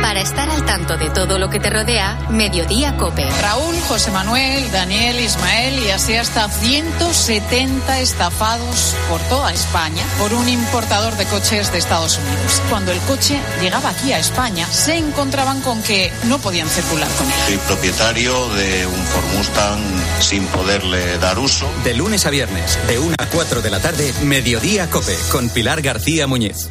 Para 0.00 0.20
estar 0.22 0.48
al 0.50 0.64
tanto 0.64 0.96
de 0.96 1.10
todo 1.10 1.38
lo 1.38 1.50
que 1.50 1.60
te 1.60 1.70
rodea, 1.70 2.18
Mediodía 2.30 2.96
Cope. 2.96 3.28
Raúl, 3.42 3.76
José 3.86 4.10
Manuel, 4.10 4.70
Daniel, 4.72 5.20
Ismael 5.20 5.78
y 5.78 5.90
así 5.90 6.14
hasta 6.16 6.48
170 6.48 8.00
estafados 8.00 8.96
por 9.08 9.20
toda 9.22 9.52
España 9.52 10.04
por 10.18 10.32
un 10.32 10.48
importador 10.48 11.16
de 11.16 11.26
coches 11.26 11.70
de 11.72 11.78
Estados 11.78 12.18
Unidos. 12.18 12.62
Cuando 12.68 12.92
el 12.92 12.98
coche 13.00 13.38
llegaba 13.60 13.90
aquí 13.90 14.12
a 14.12 14.18
España, 14.18 14.66
se 14.66 14.96
encontraban 14.96 15.60
con 15.60 15.82
que 15.82 16.12
no 16.24 16.38
podían 16.38 16.68
circular 16.68 17.08
con 17.18 17.26
él. 17.26 17.32
Soy 17.46 17.56
propietario 17.58 18.48
de 18.54 18.86
un 18.86 19.04
Ford 19.06 19.36
Mustang 19.36 19.80
sin 20.20 20.44
poderle 20.46 21.18
dar 21.18 21.38
uso. 21.38 21.70
De 21.84 21.94
lunes 21.94 22.26
a 22.26 22.30
viernes, 22.30 22.78
de 22.88 22.98
1 22.98 23.14
a 23.18 23.26
4 23.26 23.62
de 23.62 23.70
la 23.70 23.80
tarde, 23.80 24.12
Mediodía 24.22 24.88
Cope, 24.90 25.16
con 25.30 25.50
Pilar 25.50 25.82
García 25.82 26.26
Muñiz. 26.26 26.70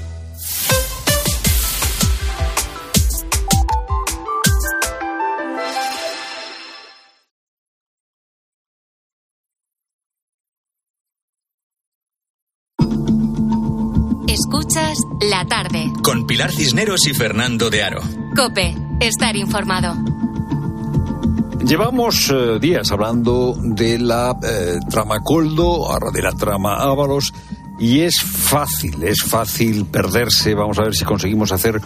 Escuchas 14.29 14.99
la 15.21 15.43
tarde. 15.45 15.91
Con 16.03 16.27
Pilar 16.27 16.51
Cisneros 16.51 17.07
y 17.07 17.15
Fernando 17.15 17.71
de 17.71 17.81
Aro. 17.81 18.01
Cope, 18.35 18.75
estar 18.99 19.35
informado. 19.35 19.95
Llevamos 21.65 22.29
eh, 22.29 22.59
días 22.59 22.91
hablando 22.91 23.57
de 23.59 23.97
la 23.97 24.37
eh, 24.43 24.77
trama 24.87 25.21
Coldo, 25.23 25.91
ahora 25.91 26.11
de 26.11 26.21
la 26.21 26.31
trama 26.33 26.75
Ábalos, 26.75 27.33
y 27.79 28.01
es 28.01 28.21
fácil, 28.21 29.01
es 29.01 29.23
fácil 29.23 29.87
perderse. 29.87 30.53
Vamos 30.53 30.77
a 30.77 30.83
ver 30.83 30.93
si 30.93 31.05
conseguimos 31.05 31.51
hacer 31.51 31.81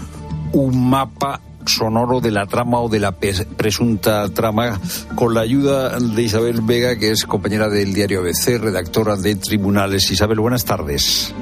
un 0.52 0.90
mapa 0.90 1.40
sonoro 1.66 2.20
de 2.20 2.32
la 2.32 2.46
trama 2.46 2.82
o 2.82 2.90
de 2.90 3.00
la 3.00 3.14
presunta 3.14 4.28
trama 4.28 4.82
con 5.16 5.34
la 5.34 5.40
ayuda 5.40 5.98
de 5.98 6.22
Isabel 6.22 6.60
Vega, 6.62 6.98
que 6.98 7.12
es 7.12 7.24
compañera 7.24 7.70
del 7.70 7.94
diario 7.94 8.20
ABC, 8.20 8.60
redactora 8.60 9.16
de 9.16 9.36
Tribunales. 9.36 10.12
Isabel, 10.12 10.42
buenas 10.42 10.66
tardes. 10.66 11.34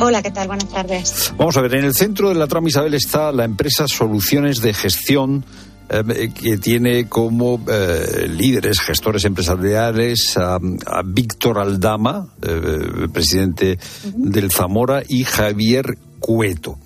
Hola, 0.00 0.22
¿qué 0.22 0.30
tal? 0.30 0.46
Buenas 0.46 0.68
tardes. 0.68 1.32
Vamos 1.36 1.56
a 1.56 1.60
ver, 1.60 1.74
en 1.74 1.84
el 1.84 1.94
centro 1.94 2.28
de 2.28 2.36
la 2.36 2.46
trama 2.46 2.68
Isabel 2.68 2.94
está 2.94 3.32
la 3.32 3.44
empresa 3.44 3.86
Soluciones 3.88 4.60
de 4.60 4.72
Gestión 4.72 5.44
eh, 5.90 6.30
que 6.32 6.58
tiene 6.58 7.08
como 7.08 7.64
eh, 7.66 8.28
líderes, 8.28 8.80
gestores 8.80 9.24
empresariales 9.24 10.36
a, 10.36 10.58
Víctor 11.04 11.58
Aldama, 11.58 12.28
eh, 12.42 13.08
presidente 13.12 13.78
del 14.14 14.52
Zamora, 14.52 15.02
y 15.08 15.24
Javier 15.24 15.98
Cueto. 16.20 16.78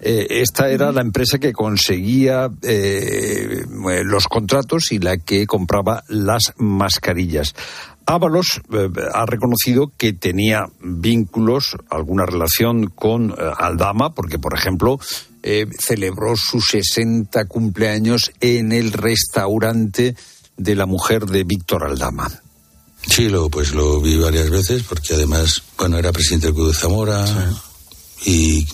esta 0.00 0.68
era 0.68 0.90
la 0.90 1.02
empresa 1.02 1.38
que 1.38 1.52
conseguía 1.52 2.48
los 4.04 4.28
contratos 4.28 4.92
y 4.92 5.00
la 5.00 5.18
que 5.18 5.46
compraba 5.46 6.02
las 6.08 6.54
mascarillas. 6.56 7.54
Ábalos 8.06 8.60
eh, 8.72 8.88
ha 9.12 9.26
reconocido 9.26 9.92
que 9.96 10.12
tenía 10.12 10.66
vínculos, 10.80 11.76
alguna 11.90 12.24
relación 12.24 12.86
con 12.86 13.30
eh, 13.30 13.34
Aldama, 13.58 14.14
porque, 14.14 14.38
por 14.38 14.54
ejemplo, 14.54 15.00
eh, 15.42 15.66
celebró 15.78 16.36
sus 16.36 16.68
60 16.68 17.46
cumpleaños 17.46 18.30
en 18.40 18.70
el 18.70 18.92
restaurante 18.92 20.14
de 20.56 20.74
la 20.76 20.86
mujer 20.86 21.26
de 21.26 21.42
Víctor 21.42 21.84
Aldama. 21.84 22.30
Sí, 23.08 23.28
lo, 23.28 23.48
pues 23.48 23.72
lo 23.74 24.00
vi 24.00 24.16
varias 24.16 24.50
veces, 24.50 24.84
porque 24.84 25.14
además, 25.14 25.62
bueno, 25.76 25.98
era 25.98 26.12
presidente 26.12 26.46
del 26.46 26.54
Club 26.54 26.68
de 26.68 26.74
Zamora 26.74 27.24
y 28.24 28.66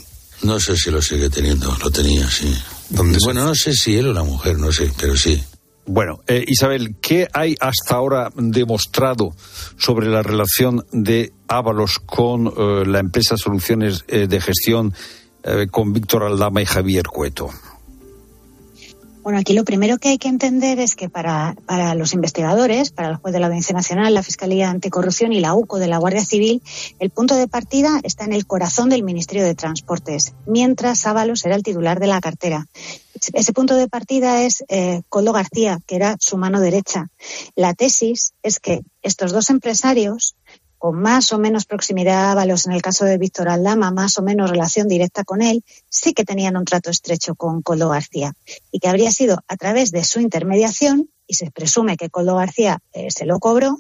no 0.42 0.60
sé 0.60 0.76
si 0.76 0.90
lo 0.90 1.00
sigue 1.00 1.30
teniendo, 1.30 1.74
lo 1.82 1.90
tenía, 1.90 2.30
sí. 2.30 2.54
Bueno, 2.90 3.44
no 3.44 3.54
sé 3.54 3.72
si 3.72 3.96
él 3.96 4.08
o 4.08 4.12
la 4.12 4.22
mujer, 4.24 4.58
no 4.58 4.72
sé, 4.72 4.92
pero 4.98 5.16
sí. 5.16 5.42
Bueno, 5.84 6.20
eh, 6.28 6.44
Isabel, 6.46 6.94
¿qué 7.00 7.28
hay 7.32 7.56
hasta 7.60 7.96
ahora 7.96 8.30
demostrado 8.36 9.34
sobre 9.76 10.08
la 10.08 10.22
relación 10.22 10.84
de 10.92 11.32
Ábalos 11.48 11.98
con 11.98 12.46
eh, 12.46 12.84
la 12.86 13.00
empresa 13.00 13.36
Soluciones 13.36 14.04
eh, 14.08 14.26
de 14.28 14.40
Gestión 14.40 14.94
con 15.72 15.92
Víctor 15.92 16.22
Aldama 16.22 16.62
y 16.62 16.66
Javier 16.66 17.08
Cueto? 17.08 17.50
Bueno, 19.22 19.38
aquí 19.38 19.52
lo 19.52 19.64
primero 19.64 19.98
que 19.98 20.08
hay 20.08 20.18
que 20.18 20.26
entender 20.26 20.80
es 20.80 20.96
que 20.96 21.08
para, 21.08 21.54
para, 21.66 21.94
los 21.94 22.12
investigadores, 22.12 22.90
para 22.90 23.10
el 23.10 23.16
juez 23.16 23.32
de 23.32 23.38
la 23.38 23.46
Audiencia 23.46 23.72
Nacional, 23.72 24.12
la 24.14 24.24
Fiscalía 24.24 24.68
Anticorrupción 24.68 25.32
y 25.32 25.38
la 25.38 25.54
UCO 25.54 25.78
de 25.78 25.86
la 25.86 25.98
Guardia 25.98 26.24
Civil, 26.24 26.60
el 26.98 27.10
punto 27.10 27.36
de 27.36 27.46
partida 27.46 28.00
está 28.02 28.24
en 28.24 28.32
el 28.32 28.46
corazón 28.46 28.88
del 28.88 29.04
Ministerio 29.04 29.44
de 29.44 29.54
Transportes, 29.54 30.34
mientras 30.46 31.06
Ábalos 31.06 31.44
era 31.44 31.54
el 31.54 31.62
titular 31.62 32.00
de 32.00 32.08
la 32.08 32.20
cartera. 32.20 32.66
Ese 33.32 33.52
punto 33.52 33.76
de 33.76 33.86
partida 33.86 34.42
es 34.42 34.64
eh, 34.68 35.02
Coldo 35.08 35.32
García, 35.32 35.78
que 35.86 35.94
era 35.94 36.16
su 36.18 36.36
mano 36.36 36.60
derecha. 36.60 37.06
La 37.54 37.74
tesis 37.74 38.32
es 38.42 38.58
que 38.58 38.80
estos 39.02 39.30
dos 39.30 39.50
empresarios 39.50 40.34
con 40.82 41.00
más 41.00 41.32
o 41.32 41.38
menos 41.38 41.64
proximidad 41.64 42.24
a 42.24 42.32
Ábalos, 42.32 42.66
en 42.66 42.72
el 42.72 42.82
caso 42.82 43.04
de 43.04 43.16
Víctor 43.16 43.48
Aldama, 43.48 43.92
más 43.92 44.18
o 44.18 44.22
menos 44.22 44.50
relación 44.50 44.88
directa 44.88 45.22
con 45.22 45.40
él, 45.40 45.62
sí 45.88 46.12
que 46.12 46.24
tenían 46.24 46.56
un 46.56 46.64
trato 46.64 46.90
estrecho 46.90 47.36
con 47.36 47.62
Coldo 47.62 47.88
García 47.90 48.32
y 48.72 48.80
que 48.80 48.88
habría 48.88 49.12
sido 49.12 49.44
a 49.46 49.56
través 49.56 49.92
de 49.92 50.02
su 50.02 50.18
intermediación, 50.18 51.08
y 51.28 51.34
se 51.34 51.52
presume 51.52 51.96
que 51.96 52.10
Coldo 52.10 52.34
García 52.34 52.80
eh, 52.94 53.12
se 53.12 53.26
lo 53.26 53.38
cobró, 53.38 53.78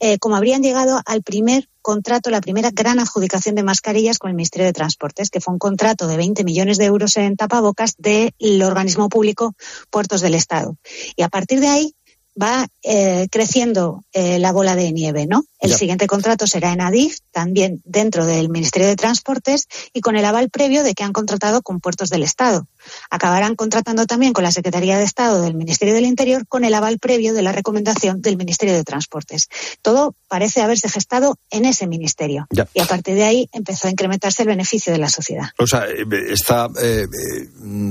eh, 0.00 0.18
como 0.18 0.34
habrían 0.34 0.64
llegado 0.64 1.00
al 1.06 1.22
primer 1.22 1.68
contrato, 1.80 2.28
la 2.28 2.40
primera 2.40 2.70
gran 2.72 2.98
adjudicación 2.98 3.54
de 3.54 3.62
mascarillas 3.62 4.18
con 4.18 4.30
el 4.30 4.34
Ministerio 4.34 4.66
de 4.66 4.72
Transportes, 4.72 5.30
que 5.30 5.40
fue 5.40 5.54
un 5.54 5.60
contrato 5.60 6.08
de 6.08 6.16
20 6.16 6.42
millones 6.42 6.76
de 6.76 6.86
euros 6.86 7.16
en 7.18 7.36
tapabocas 7.36 7.94
del 7.98 8.62
organismo 8.64 9.08
público 9.08 9.54
Puertos 9.90 10.20
del 10.20 10.34
Estado. 10.34 10.76
Y 11.14 11.22
a 11.22 11.28
partir 11.28 11.60
de 11.60 11.68
ahí 11.68 11.94
va 12.40 12.66
eh, 12.82 13.28
creciendo 13.30 14.04
eh, 14.12 14.38
la 14.38 14.52
bola 14.52 14.74
de 14.74 14.92
nieve, 14.92 15.26
¿no? 15.26 15.44
El 15.60 15.74
siguiente 15.74 16.08
contrato 16.08 16.48
será 16.48 16.72
en 16.72 16.80
Adif, 16.80 17.18
también 17.30 17.80
dentro 17.84 18.26
del 18.26 18.48
Ministerio 18.48 18.88
de 18.88 18.96
Transportes 18.96 19.68
y 19.92 20.00
con 20.00 20.16
el 20.16 20.24
aval 20.24 20.50
previo 20.50 20.82
de 20.82 20.94
que 20.94 21.04
han 21.04 21.12
contratado 21.12 21.62
con 21.62 21.78
puertos 21.78 22.10
del 22.10 22.24
Estado. 22.24 22.66
Acabarán 23.10 23.54
contratando 23.54 24.06
también 24.06 24.32
con 24.32 24.42
la 24.42 24.50
Secretaría 24.50 24.98
de 24.98 25.04
Estado 25.04 25.40
del 25.40 25.54
Ministerio 25.54 25.94
del 25.94 26.04
Interior 26.04 26.48
con 26.48 26.64
el 26.64 26.74
aval 26.74 26.98
previo 26.98 27.32
de 27.32 27.42
la 27.42 27.52
recomendación 27.52 28.20
del 28.22 28.36
Ministerio 28.36 28.74
de 28.74 28.82
Transportes. 28.82 29.48
Todo 29.82 30.16
parece 30.26 30.62
haberse 30.62 30.88
gestado 30.88 31.38
en 31.50 31.64
ese 31.64 31.86
ministerio. 31.86 32.48
Y 32.74 32.80
a 32.80 32.86
partir 32.86 33.14
de 33.14 33.24
ahí 33.24 33.48
empezó 33.52 33.86
a 33.86 33.90
incrementarse 33.90 34.42
el 34.42 34.48
beneficio 34.48 34.92
de 34.92 34.98
la 34.98 35.10
sociedad. 35.10 35.50
O 35.58 35.66
sea, 35.68 35.84
eh, 35.84 36.04
está 36.28 36.68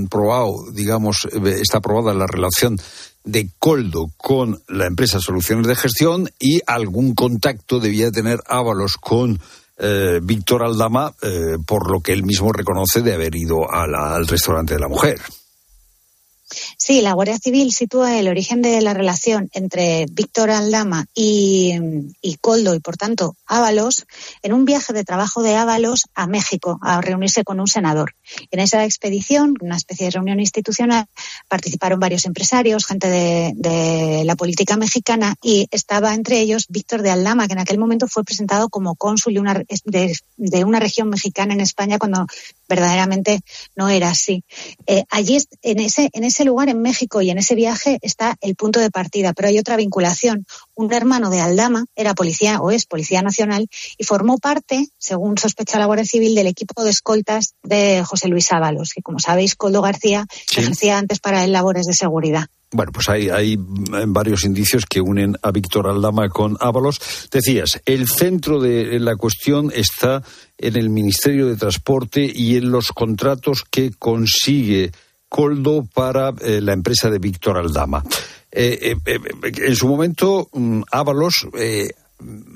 probado, 0.10 0.72
digamos, 0.74 1.26
está 1.62 1.78
aprobada 1.78 2.14
la 2.14 2.28
relación 2.28 2.78
de 3.24 3.50
Coldo 3.60 4.10
con 4.18 4.62
la 4.68 4.88
empresa 4.88 5.20
Soluciones 5.20 5.68
de 5.68 5.76
Gestión 5.76 6.30
y 6.40 6.62
algún 6.66 7.14
contacto 7.16 7.80
debía 7.80 8.12
tener 8.12 8.40
Ábalos 8.48 8.98
con 8.98 9.40
eh, 9.78 10.20
Víctor 10.22 10.64
Aldama, 10.64 11.14
eh, 11.22 11.58
por 11.66 11.92
lo 11.92 12.02
que 12.02 12.14
él 12.14 12.24
mismo 12.24 12.52
reconoce 12.52 13.02
de 13.02 13.14
haber 13.14 13.36
ido 13.36 13.72
al 13.72 14.28
restaurante 14.28 14.76
de 14.76 14.80
la 14.80 14.88
mujer. 14.88 15.20
Sí, 16.84 17.02
la 17.02 17.14
Guardia 17.14 17.38
Civil 17.38 17.72
sitúa 17.72 18.18
el 18.18 18.28
origen 18.28 18.64
de 18.64 18.82
la 18.82 18.96
relación 18.96 19.52
entre 19.54 20.08
Víctor 20.12 20.50
Aldama 20.50 21.06
y, 21.14 21.78
Coldo 22.42 22.74
y, 22.74 22.80
por 22.80 22.98
tanto, 22.98 23.36
Ábalos 23.46 24.08
en 24.42 24.52
un 24.52 24.66
viaje 24.66 24.92
de 24.92 25.04
trabajo 25.04 25.44
de 25.44 25.56
Ábalos 25.56 26.06
a 26.16 26.26
México 26.26 26.80
a 26.82 27.00
reunirse 27.00 27.44
con 27.44 27.60
un 27.60 27.68
senador. 27.68 28.16
En 28.50 28.60
esa 28.60 28.84
expedición, 28.84 29.54
una 29.62 29.76
especie 29.76 30.06
de 30.06 30.10
reunión 30.10 30.40
institucional, 30.40 31.06
participaron 31.48 32.00
varios 32.00 32.26
empresarios, 32.26 32.88
gente 32.88 33.10
de, 33.10 33.52
de 33.54 34.24
la 34.26 34.36
política 34.36 34.76
mexicana 34.76 35.36
y 35.44 35.68
estaba 35.70 36.16
entre 36.16 36.40
ellos 36.40 36.66
Víctor 36.68 37.04
de 37.04 37.12
Aldama, 37.12 37.46
que 37.46 37.54
en 37.54 37.60
aquel 37.60 37.78
momento 37.78 38.08
fue 38.08 38.24
presentado 38.24 38.70
como 38.70 38.96
cónsul 38.96 39.36
de 39.36 39.40
una, 39.40 39.54
de, 39.86 40.16
de 40.36 40.64
una 40.64 40.80
región 40.80 41.10
mexicana 41.10 41.54
en 41.54 41.62
España 41.62 42.00
cuando 42.00 42.26
verdaderamente 42.68 43.42
no 43.76 43.90
era 43.90 44.10
así. 44.10 44.44
Eh, 44.88 45.04
allí, 45.10 45.38
en 45.62 45.80
ese, 45.80 46.10
en 46.14 46.24
ese 46.24 46.44
lugar, 46.44 46.71
en 46.72 46.82
México 46.82 47.22
y 47.22 47.30
en 47.30 47.38
ese 47.38 47.56
viaje, 47.56 48.00
está 48.02 48.36
el 48.42 48.56
punto 48.56 48.80
de 48.80 48.90
partida, 48.90 49.34
pero 49.34 49.48
hay 49.48 49.60
otra 49.60 49.76
vinculación. 49.76 50.46
Un 50.76 50.92
hermano 50.94 51.30
de 51.30 51.42
Aldama 51.42 51.86
era 51.96 52.14
policía 52.14 52.60
o 52.60 52.72
es 52.72 52.86
policía 52.86 53.22
nacional 53.22 53.68
y 53.98 54.04
formó 54.04 54.38
parte, 54.38 54.88
según 54.98 55.38
sospecha 55.38 55.80
la 55.80 55.86
Guardia 55.86 56.06
Civil, 56.06 56.36
del 56.36 56.48
equipo 56.48 56.84
de 56.84 56.90
escoltas 56.90 57.54
de 57.64 58.04
José 58.04 58.28
Luis 58.28 58.52
Ábalos, 58.52 58.92
que 58.94 59.02
como 59.02 59.20
sabéis, 59.20 59.56
Coldo 59.56 59.82
García 59.82 60.26
sí. 60.32 60.62
ejercía 60.62 60.98
antes 60.98 61.20
para 61.20 61.44
él 61.44 61.52
labores 61.52 61.86
de 61.86 61.94
seguridad. 61.94 62.48
Bueno, 62.74 62.94
pues 62.94 63.10
hay, 63.10 63.30
hay, 63.30 63.58
varios 63.60 64.46
indicios 64.46 64.86
que 64.86 65.02
unen 65.02 65.36
a 65.42 65.52
Víctor 65.52 65.88
Aldama 65.88 66.30
con 66.30 66.56
Ábalos. 66.62 67.02
Decías, 67.30 67.82
el 67.86 68.08
centro 68.08 68.62
de 68.62 68.98
la 68.98 69.18
cuestión 69.18 69.74
está 69.76 70.24
en 70.58 70.78
el 70.78 70.90
Ministerio 70.90 71.48
de 71.48 71.58
Transporte 71.58 72.32
y 72.34 72.56
en 72.56 72.72
los 72.72 72.94
contratos 72.94 73.66
que 73.70 73.92
consigue 73.92 74.92
Coldo 75.32 75.88
para 75.94 76.34
eh, 76.42 76.60
la 76.60 76.74
empresa 76.74 77.10
de 77.10 77.18
Víctor 77.18 77.58
Aldama. 77.58 78.04
Eh, 78.52 78.98
eh, 79.06 79.20
en 79.42 79.76
su 79.78 79.88
momento, 79.88 80.50
mm, 80.52 80.82
Ábalos 80.92 81.48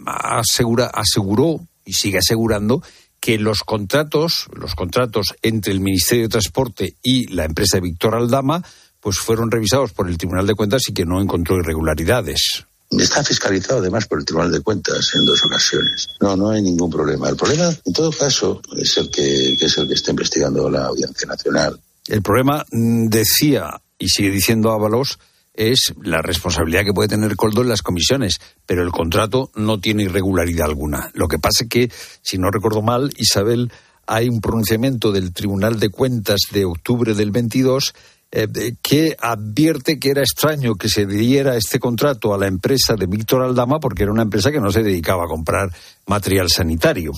asegura, 0.05 0.87
aseguró 0.87 1.61
y 1.85 1.93
sigue 1.93 2.17
asegurando 2.17 2.83
que 3.21 3.39
los 3.39 3.59
contratos, 3.59 4.47
los 4.51 4.75
contratos 4.75 5.27
entre 5.41 5.71
el 5.71 5.79
Ministerio 5.79 6.25
de 6.25 6.29
Transporte 6.29 6.95
y 7.01 7.33
la 7.33 7.45
empresa 7.45 7.77
de 7.77 7.81
Víctor 7.81 8.13
Aldama, 8.13 8.61
pues 8.99 9.19
fueron 9.19 9.51
revisados 9.51 9.93
por 9.93 10.09
el 10.09 10.17
Tribunal 10.17 10.45
de 10.45 10.55
Cuentas 10.55 10.81
y 10.89 10.93
que 10.93 11.05
no 11.05 11.21
encontró 11.21 11.57
irregularidades. 11.57 12.65
Está 12.91 13.23
fiscalizado 13.23 13.79
además 13.79 14.05
por 14.05 14.19
el 14.19 14.25
Tribunal 14.25 14.51
de 14.51 14.59
Cuentas 14.59 15.15
en 15.15 15.23
dos 15.23 15.45
ocasiones. 15.45 16.09
No, 16.19 16.35
no 16.35 16.49
hay 16.49 16.61
ningún 16.61 16.89
problema. 16.89 17.29
El 17.29 17.37
problema, 17.37 17.73
en 17.85 17.93
todo 17.93 18.11
caso, 18.11 18.61
es 18.75 18.97
el 18.97 19.09
que, 19.09 19.55
que 19.57 19.65
es 19.65 19.77
el 19.77 19.87
que 19.87 19.93
está 19.93 20.11
investigando 20.11 20.69
la 20.69 20.87
Audiencia 20.87 21.25
Nacional. 21.25 21.79
El 22.07 22.21
problema, 22.21 22.65
mm, 22.71 23.07
decía 23.07 23.81
y 23.97 24.09
sigue 24.09 24.29
diciendo 24.29 24.71
Ábalos, 24.71 25.19
es 25.53 25.93
la 26.01 26.21
responsabilidad 26.21 26.83
que 26.83 26.93
puede 26.93 27.07
tener 27.07 27.35
Coldo 27.35 27.61
en 27.61 27.69
las 27.69 27.81
comisiones, 27.81 28.39
pero 28.65 28.83
el 28.83 28.91
contrato 28.91 29.51
no 29.55 29.79
tiene 29.79 30.03
irregularidad 30.03 30.67
alguna. 30.67 31.11
Lo 31.13 31.27
que 31.27 31.39
pasa 31.39 31.63
es 31.63 31.69
que, 31.69 31.91
si 32.21 32.37
no 32.37 32.51
recuerdo 32.51 32.81
mal, 32.81 33.11
Isabel, 33.17 33.71
hay 34.05 34.27
un 34.27 34.41
pronunciamiento 34.41 35.11
del 35.11 35.33
Tribunal 35.33 35.79
de 35.79 35.89
Cuentas 35.89 36.41
de 36.51 36.65
octubre 36.65 37.13
del 37.13 37.31
22 37.31 37.93
eh, 38.31 38.47
que 38.81 39.15
advierte 39.19 39.97
que 39.97 40.09
era 40.09 40.21
extraño 40.21 40.75
que 40.75 40.89
se 40.89 41.05
diera 41.05 41.55
este 41.55 41.79
contrato 41.79 42.33
a 42.33 42.37
la 42.37 42.47
empresa 42.47 42.95
de 42.95 43.05
Víctor 43.05 43.43
Aldama 43.43 43.79
porque 43.79 44.03
era 44.03 44.11
una 44.11 44.23
empresa 44.23 44.51
que 44.51 44.59
no 44.59 44.71
se 44.71 44.83
dedicaba 44.83 45.23
a 45.23 45.27
comprar 45.27 45.69
material 46.05 46.49
sanitario 46.49 47.11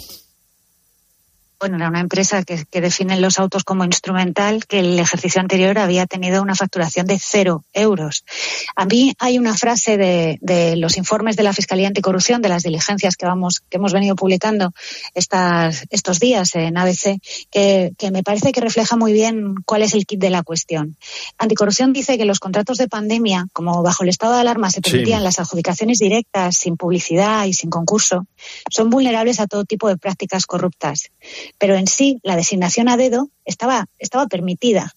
bueno, 1.59 1.77
era 1.77 1.87
una 1.87 1.99
empresa 1.99 2.43
que, 2.43 2.65
que, 2.69 2.81
define 2.81 3.19
los 3.19 3.39
autos 3.39 3.63
como 3.63 3.83
instrumental, 3.83 4.65
que 4.65 4.79
el 4.79 4.99
ejercicio 4.99 5.41
anterior 5.41 5.77
había 5.79 6.05
tenido 6.05 6.41
una 6.41 6.55
facturación 6.55 7.07
de 7.07 7.17
cero 7.19 7.63
euros. 7.73 8.23
A 8.75 8.85
mí 8.85 9.15
hay 9.17 9.39
una 9.39 9.55
frase 9.55 9.97
de, 9.97 10.37
de 10.41 10.75
los 10.75 10.97
informes 10.97 11.35
de 11.35 11.43
la 11.43 11.53
Fiscalía 11.53 11.87
Anticorrupción, 11.87 12.41
de 12.41 12.49
las 12.49 12.63
diligencias 12.63 13.15
que 13.15 13.25
vamos, 13.25 13.61
que 13.69 13.77
hemos 13.77 13.91
venido 13.91 14.15
publicando 14.15 14.71
estas, 15.15 15.85
estos 15.89 16.19
días 16.19 16.53
en 16.55 16.77
ABC, 16.77 17.19
que, 17.49 17.93
que 17.97 18.11
me 18.11 18.21
parece 18.21 18.51
que 18.51 18.61
refleja 18.61 18.95
muy 18.95 19.13
bien 19.13 19.55
cuál 19.65 19.81
es 19.81 19.95
el 19.95 20.05
kit 20.05 20.19
de 20.19 20.29
la 20.29 20.43
cuestión. 20.43 20.95
Anticorrupción 21.39 21.91
dice 21.91 22.17
que 22.19 22.25
los 22.25 22.39
contratos 22.39 22.77
de 22.77 22.87
pandemia, 22.87 23.47
como 23.53 23.81
bajo 23.81 24.03
el 24.03 24.09
estado 24.09 24.35
de 24.35 24.41
alarma 24.41 24.69
se 24.69 24.81
permitían 24.81 25.19
sí. 25.19 25.23
las 25.23 25.39
adjudicaciones 25.39 25.97
directas, 25.97 26.57
sin 26.57 26.77
publicidad 26.77 27.45
y 27.45 27.53
sin 27.53 27.71
concurso, 27.71 28.27
son 28.69 28.91
vulnerables 28.91 29.39
a 29.39 29.47
todo 29.47 29.65
tipo 29.65 29.87
de 29.87 29.97
prácticas 29.97 30.45
corruptas 30.45 31.09
pero 31.57 31.75
en 31.75 31.87
sí 31.87 32.19
la 32.23 32.35
designación 32.35 32.89
a 32.89 32.97
dedo 32.97 33.29
estaba, 33.45 33.87
estaba 33.99 34.27
permitida. 34.27 34.93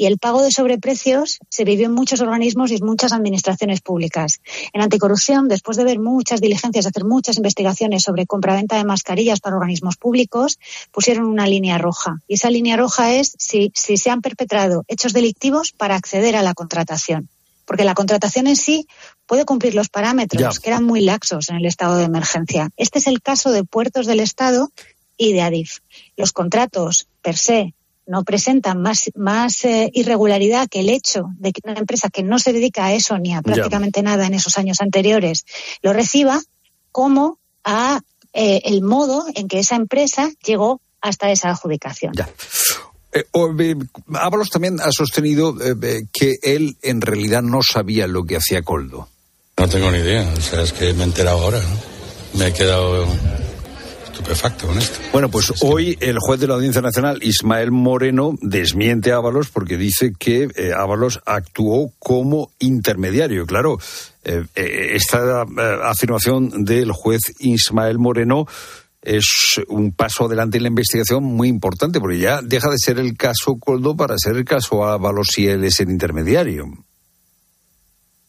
Y 0.00 0.06
el 0.06 0.18
pago 0.18 0.42
de 0.42 0.52
sobreprecios 0.52 1.40
se 1.48 1.64
vivió 1.64 1.86
en 1.86 1.92
muchos 1.92 2.20
organismos 2.20 2.70
y 2.70 2.76
en 2.76 2.86
muchas 2.86 3.12
administraciones 3.12 3.80
públicas. 3.80 4.40
En 4.72 4.80
anticorrupción, 4.80 5.48
después 5.48 5.76
de 5.76 5.82
ver 5.82 5.98
muchas 5.98 6.40
diligencias, 6.40 6.86
hacer 6.86 7.04
muchas 7.04 7.36
investigaciones 7.36 8.04
sobre 8.04 8.24
compraventa 8.24 8.76
de 8.76 8.84
mascarillas 8.84 9.40
para 9.40 9.56
organismos 9.56 9.96
públicos, 9.96 10.60
pusieron 10.92 11.26
una 11.26 11.48
línea 11.48 11.78
roja. 11.78 12.20
Y 12.28 12.34
esa 12.34 12.48
línea 12.48 12.76
roja 12.76 13.12
es 13.12 13.34
si, 13.38 13.72
si 13.74 13.96
se 13.96 14.10
han 14.10 14.20
perpetrado 14.20 14.84
hechos 14.86 15.12
delictivos 15.12 15.72
para 15.72 15.96
acceder 15.96 16.36
a 16.36 16.42
la 16.42 16.54
contratación 16.54 17.28
porque 17.68 17.84
la 17.84 17.92
contratación 17.92 18.46
en 18.46 18.56
sí 18.56 18.88
puede 19.26 19.44
cumplir 19.44 19.74
los 19.74 19.90
parámetros 19.90 20.54
ya. 20.54 20.60
que 20.60 20.70
eran 20.70 20.84
muy 20.84 21.02
laxos 21.02 21.50
en 21.50 21.56
el 21.56 21.66
estado 21.66 21.96
de 21.96 22.04
emergencia. 22.04 22.70
Este 22.78 22.98
es 22.98 23.06
el 23.06 23.20
caso 23.20 23.52
de 23.52 23.62
puertos 23.62 24.06
del 24.06 24.20
Estado 24.20 24.70
y 25.18 25.34
de 25.34 25.42
Adif. 25.42 25.80
Los 26.16 26.32
contratos 26.32 27.08
per 27.20 27.36
se 27.36 27.74
no 28.06 28.24
presentan 28.24 28.80
más, 28.80 29.10
más 29.14 29.66
eh, 29.66 29.90
irregularidad 29.92 30.66
que 30.68 30.80
el 30.80 30.88
hecho 30.88 31.26
de 31.38 31.52
que 31.52 31.60
una 31.64 31.78
empresa 31.78 32.08
que 32.08 32.22
no 32.22 32.38
se 32.38 32.54
dedica 32.54 32.86
a 32.86 32.94
eso 32.94 33.18
ni 33.18 33.34
a 33.34 33.42
prácticamente 33.42 34.02
nada 34.02 34.26
en 34.26 34.32
esos 34.32 34.56
años 34.56 34.80
anteriores 34.80 35.44
lo 35.82 35.92
reciba, 35.92 36.40
como 36.90 37.38
a 37.64 38.00
eh, 38.32 38.62
el 38.64 38.80
modo 38.80 39.26
en 39.34 39.46
que 39.46 39.58
esa 39.58 39.76
empresa 39.76 40.30
llegó 40.42 40.80
hasta 41.02 41.30
esa 41.30 41.50
adjudicación. 41.50 42.14
Ya. 42.14 42.30
Eh, 43.12 43.24
Ábalos 44.14 44.50
también 44.50 44.80
ha 44.80 44.90
sostenido 44.90 45.56
eh, 45.60 46.04
que 46.12 46.36
él 46.42 46.76
en 46.82 47.00
realidad 47.00 47.42
no 47.42 47.60
sabía 47.62 48.06
lo 48.06 48.24
que 48.24 48.36
hacía 48.36 48.62
Coldo. 48.62 49.08
No 49.56 49.68
tengo 49.68 49.90
ni 49.90 49.98
idea, 49.98 50.32
o 50.36 50.40
sea, 50.40 50.62
es 50.62 50.72
que 50.72 50.92
me 50.92 51.02
he 51.02 51.06
enterado 51.06 51.40
ahora, 51.40 51.60
¿no? 51.60 52.38
Me 52.38 52.48
he 52.48 52.52
quedado 52.52 53.06
estupefacto 54.28 54.66
con 54.66 54.78
esto. 54.78 54.98
Bueno, 55.12 55.30
pues 55.30 55.52
hoy 55.62 55.96
el 56.00 56.18
juez 56.18 56.40
de 56.40 56.46
la 56.46 56.54
Audiencia 56.54 56.82
Nacional, 56.82 57.18
Ismael 57.22 57.70
Moreno, 57.70 58.34
desmiente 58.40 59.12
a 59.12 59.16
Ábalos 59.16 59.48
porque 59.48 59.76
dice 59.76 60.12
que 60.18 60.48
eh, 60.54 60.72
Ábalos 60.76 61.20
actuó 61.24 61.92
como 61.98 62.50
intermediario. 62.58 63.46
Claro, 63.46 63.78
eh, 64.24 64.44
eh 64.54 64.90
esta 64.94 65.42
eh, 65.42 65.78
afirmación 65.82 66.64
del 66.64 66.92
juez 66.92 67.20
Ismael 67.38 67.98
Moreno 67.98 68.46
es 69.02 69.60
un 69.68 69.92
paso 69.92 70.26
adelante 70.26 70.58
en 70.58 70.64
la 70.64 70.68
investigación 70.68 71.24
muy 71.24 71.48
importante, 71.48 72.00
porque 72.00 72.18
ya 72.18 72.42
deja 72.42 72.68
de 72.68 72.78
ser 72.78 72.98
el 72.98 73.16
caso 73.16 73.56
Coldo 73.58 73.96
para 73.96 74.18
ser 74.18 74.36
el 74.36 74.44
caso 74.44 74.84
Ábalos 74.84 75.28
si 75.32 75.46
él 75.46 75.64
es 75.64 75.80
el 75.80 75.90
intermediario. 75.90 76.66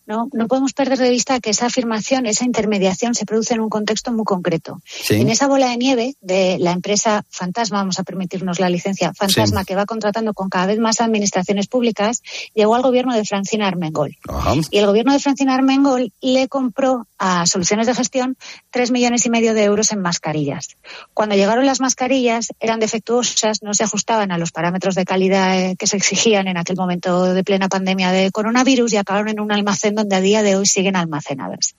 No, 0.10 0.28
no 0.34 0.48
podemos 0.48 0.74
perder 0.74 0.98
de 0.98 1.12
vista 1.12 1.40
que 1.40 1.52
esa 1.52 1.68
afirmación, 1.68 2.26
esa 2.26 2.44
intermediación 2.44 3.14
se 3.14 3.28
produce 3.28 3.54
en 3.54 3.60
un 3.60 3.70
contexto 3.70 4.12
muy 4.12 4.26
concreto. 4.26 4.82
Sí. 4.84 5.22
En 5.22 5.30
esa 5.30 5.48
bola 5.48 5.70
de 5.70 5.78
nieve 5.78 6.16
de 6.20 6.58
la 6.60 6.72
empresa 6.72 7.24
Fantasma, 7.30 7.78
vamos 7.78 8.00
a 8.00 8.04
permitirnos 8.04 8.60
la 8.60 8.72
licencia 8.72 9.14
Fantasma, 9.14 9.60
sí. 9.60 9.68
que 9.68 9.76
va 9.76 9.86
contratando 9.86 10.34
con 10.34 10.50
cada 10.50 10.66
vez 10.66 10.80
más 10.80 11.00
administraciones 11.00 11.68
públicas, 11.68 12.24
llegó 12.56 12.74
al 12.74 12.82
gobierno 12.82 13.14
de 13.14 13.24
Francina 13.24 13.68
Armengol. 13.68 14.18
Ajá. 14.28 14.56
Y 14.72 14.80
el 14.80 14.88
gobierno 14.88 15.14
de 15.14 15.20
Francina 15.20 15.54
Armengol 15.54 16.12
le 16.22 16.48
compró 16.48 17.06
a 17.20 17.46
Soluciones 17.46 17.86
de 17.86 17.94
Gestión 17.94 18.36
tres 18.72 18.90
millones 18.90 19.28
y 19.28 19.30
medio 19.30 19.54
de 19.54 19.66
euros 19.66 19.92
en 19.92 20.02
mascarillas. 20.02 20.70
Cuando 21.14 21.36
llegaron 21.36 21.68
las 21.68 21.82
mascarillas, 21.82 22.48
eran 22.60 22.80
defectuosas, 22.80 23.62
no 23.62 23.76
se 23.76 23.84
ajustaban 23.84 24.32
a 24.32 24.40
los 24.40 24.52
parámetros 24.52 24.96
de 24.96 25.06
calidad 25.06 25.60
eh, 25.60 25.76
que 25.78 25.86
se 25.86 25.98
exigían 25.98 26.48
en 26.48 26.58
aquel 26.58 26.78
momento 26.78 27.32
de 27.32 27.44
plena 27.44 27.70
pandemia 27.70 28.12
de 28.12 28.32
coronavirus 28.32 28.94
y 28.94 28.98
acabaron 28.98 29.30
en 29.30 29.40
un 29.40 29.52
almacén 29.52 29.99
donde 30.00 30.16
a 30.16 30.22
día 30.22 30.44
de 30.44 30.56
hoy 30.56 30.66
siguen 30.66 30.96
almacenadas. 30.96 31.76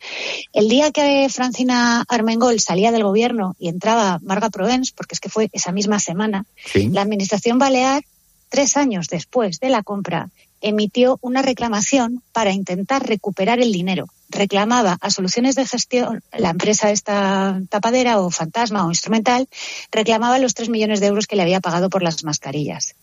El 0.52 0.68
día 0.68 0.90
que 0.90 1.28
Francina 1.30 2.04
Armengol 2.08 2.60
salía 2.60 2.92
del 2.92 3.04
gobierno 3.04 3.56
y 3.58 3.68
entraba 3.68 4.18
Marga 4.22 4.50
Provence, 4.50 4.92
porque 4.96 5.14
es 5.14 5.20
que 5.20 5.28
fue 5.28 5.48
esa 5.52 5.72
misma 5.72 5.98
semana, 5.98 6.46
sí. 6.72 6.88
la 6.88 7.02
Administración 7.02 7.58
Balear, 7.58 8.04
tres 8.48 8.76
años 8.76 9.08
después 9.08 9.60
de 9.60 9.70
la 9.70 9.82
compra, 9.82 10.30
emitió 10.60 11.18
una 11.22 11.42
reclamación 11.42 12.22
para 12.32 12.52
intentar 12.52 13.06
recuperar 13.06 13.60
el 13.60 13.72
dinero. 13.72 14.06
Reclamaba 14.30 14.96
a 15.00 15.10
soluciones 15.10 15.56
de 15.56 15.66
gestión, 15.66 16.22
la 16.32 16.50
empresa 16.50 16.90
esta 16.90 17.60
tapadera 17.68 18.20
o 18.20 18.30
fantasma 18.30 18.86
o 18.86 18.90
instrumental, 18.90 19.48
reclamaba 19.90 20.38
los 20.38 20.54
tres 20.54 20.68
millones 20.68 21.00
de 21.00 21.08
euros 21.08 21.26
que 21.26 21.34
le 21.34 21.42
había 21.42 21.60
pagado 21.60 21.90
por 21.90 22.02
las 22.02 22.22
mascarillas. 22.22 22.94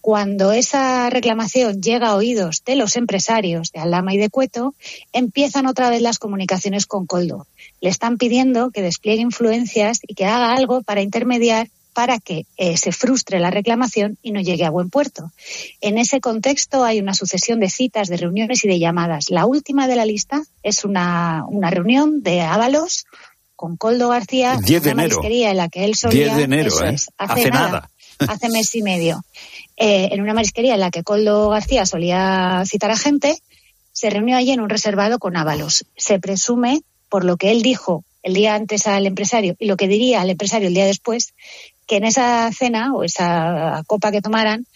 Cuando 0.00 0.52
esa 0.52 1.08
reclamación 1.10 1.80
llega 1.80 2.08
a 2.08 2.16
oídos 2.16 2.62
de 2.66 2.74
los 2.74 2.96
empresarios 2.96 3.70
de 3.70 3.80
Alama 3.80 4.14
y 4.14 4.18
de 4.18 4.30
Cueto, 4.30 4.74
empiezan 5.12 5.66
otra 5.66 5.90
vez 5.90 6.02
las 6.02 6.18
comunicaciones 6.18 6.86
con 6.86 7.06
Coldo. 7.06 7.46
Le 7.80 7.88
están 7.88 8.18
pidiendo 8.18 8.70
que 8.70 8.82
despliegue 8.82 9.22
influencias 9.22 10.00
y 10.02 10.14
que 10.14 10.26
haga 10.26 10.54
algo 10.54 10.82
para 10.82 11.02
intermediar 11.02 11.68
para 11.94 12.18
que 12.18 12.44
eh, 12.56 12.76
se 12.76 12.92
frustre 12.92 13.38
la 13.38 13.50
reclamación 13.50 14.18
y 14.22 14.32
no 14.32 14.40
llegue 14.40 14.64
a 14.64 14.70
buen 14.70 14.90
puerto. 14.90 15.30
En 15.80 15.96
ese 15.96 16.20
contexto 16.20 16.84
hay 16.84 17.00
una 17.00 17.14
sucesión 17.14 17.60
de 17.60 17.70
citas, 17.70 18.08
de 18.08 18.16
reuniones 18.16 18.64
y 18.64 18.68
de 18.68 18.78
llamadas. 18.78 19.30
La 19.30 19.46
última 19.46 19.86
de 19.86 19.96
la 19.96 20.04
lista 20.04 20.42
es 20.62 20.84
una, 20.84 21.44
una 21.48 21.70
reunión 21.70 22.22
de 22.22 22.42
Ábalos 22.42 23.06
con 23.56 23.76
Coldo 23.76 24.08
García, 24.08 24.58
de 24.60 24.78
una 24.78 24.94
marisquería 24.94 25.52
en 25.52 25.56
la 25.56 25.68
que 25.68 25.84
él 25.84 25.94
solía... 25.94 26.26
10 26.26 26.36
de 26.36 26.42
enero, 26.42 26.68
eso 26.68 26.84
¿eh? 26.84 26.94
es, 26.94 27.08
Hace 27.16 27.50
nada. 27.50 27.88
hace 28.18 28.48
mes 28.48 28.74
y 28.74 28.82
medio, 28.82 29.24
eh, 29.76 30.08
en 30.10 30.20
una 30.20 30.34
marisquería 30.34 30.74
en 30.74 30.80
la 30.80 30.90
que 30.90 31.04
Coldo 31.04 31.48
García 31.48 31.86
solía 31.86 32.64
citar 32.66 32.90
a 32.90 32.96
gente, 32.96 33.38
se 33.92 34.10
reunió 34.10 34.36
allí 34.36 34.50
en 34.50 34.60
un 34.60 34.68
reservado 34.68 35.20
con 35.20 35.36
Ábalos. 35.36 35.86
Se 35.96 36.18
presume, 36.18 36.82
por 37.08 37.24
lo 37.24 37.36
que 37.36 37.52
él 37.52 37.62
dijo 37.62 38.04
el 38.24 38.34
día 38.34 38.54
antes 38.54 38.86
al 38.86 39.06
empresario 39.06 39.54
y 39.58 39.66
lo 39.66 39.76
que 39.76 39.86
diría 39.86 40.22
al 40.22 40.30
empresario 40.30 40.68
el 40.68 40.74
día 40.74 40.86
después, 40.86 41.34
que 41.86 41.96
en 41.96 42.04
esa 42.04 42.50
cena 42.52 42.94
o 42.94 43.04
esa 43.04 43.82
copa 43.86 44.10
que 44.10 44.20
tomaran, 44.22 44.66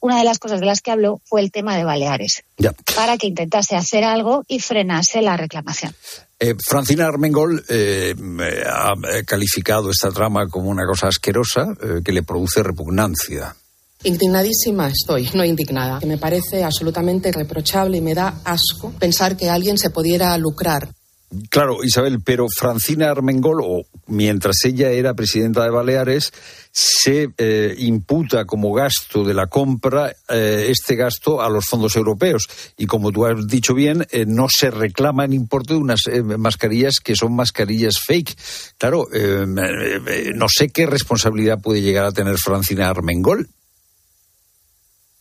una 0.00 0.18
de 0.18 0.24
las 0.24 0.38
cosas 0.38 0.60
de 0.60 0.66
las 0.66 0.80
que 0.80 0.90
habló 0.90 1.20
fue 1.26 1.42
el 1.42 1.50
tema 1.52 1.76
de 1.76 1.84
Baleares, 1.84 2.42
Ya. 2.56 2.72
para 2.96 3.18
que 3.18 3.26
intentase 3.26 3.76
hacer 3.76 4.02
algo 4.04 4.44
y 4.48 4.58
frenase 4.60 5.20
la 5.20 5.36
reclamación. 5.36 5.94
Eh, 6.38 6.54
Francina 6.66 7.06
Armengol 7.06 7.62
eh, 7.68 8.14
ha 8.66 8.94
eh, 9.12 9.24
calificado 9.26 9.90
esta 9.90 10.10
trama 10.10 10.48
como 10.48 10.70
una 10.70 10.86
cosa 10.86 11.08
asquerosa 11.08 11.66
eh, 11.82 12.00
que 12.02 12.12
le 12.12 12.22
produce 12.22 12.62
repugnancia. 12.62 13.54
Indignadísima 14.04 14.88
estoy, 14.88 15.28
no 15.34 15.44
indignada. 15.44 16.00
Que 16.00 16.06
me 16.06 16.16
parece 16.16 16.64
absolutamente 16.64 17.30
reprochable 17.30 17.98
y 17.98 18.00
me 18.00 18.14
da 18.14 18.40
asco 18.44 18.92
pensar 18.98 19.36
que 19.36 19.50
alguien 19.50 19.76
se 19.76 19.90
pudiera 19.90 20.34
lucrar 20.38 20.88
Claro, 21.48 21.84
Isabel, 21.84 22.20
pero 22.24 22.46
Francina 22.48 23.08
Armengol, 23.08 23.60
o 23.62 23.84
mientras 24.08 24.64
ella 24.64 24.90
era 24.90 25.14
presidenta 25.14 25.62
de 25.62 25.70
Baleares, 25.70 26.32
se 26.72 27.28
eh, 27.38 27.74
imputa 27.78 28.46
como 28.46 28.72
gasto 28.72 29.22
de 29.22 29.32
la 29.32 29.46
compra 29.46 30.12
eh, 30.28 30.66
este 30.70 30.96
gasto 30.96 31.40
a 31.40 31.48
los 31.48 31.66
fondos 31.66 31.94
europeos. 31.94 32.48
Y 32.76 32.86
como 32.86 33.12
tú 33.12 33.26
has 33.26 33.46
dicho 33.46 33.74
bien, 33.74 34.06
eh, 34.10 34.24
no 34.26 34.48
se 34.48 34.72
reclama 34.72 35.24
en 35.24 35.32
importe 35.32 35.74
de 35.74 35.78
unas 35.78 36.00
mascarillas 36.36 36.96
que 36.98 37.14
son 37.14 37.36
mascarillas 37.36 38.00
fake. 38.04 38.36
Claro, 38.76 39.06
no 40.34 40.46
sé 40.48 40.70
qué 40.70 40.86
responsabilidad 40.86 41.60
puede 41.60 41.80
llegar 41.80 42.06
a 42.06 42.12
tener 42.12 42.36
Francina 42.38 42.88
Armengol. 42.88 43.48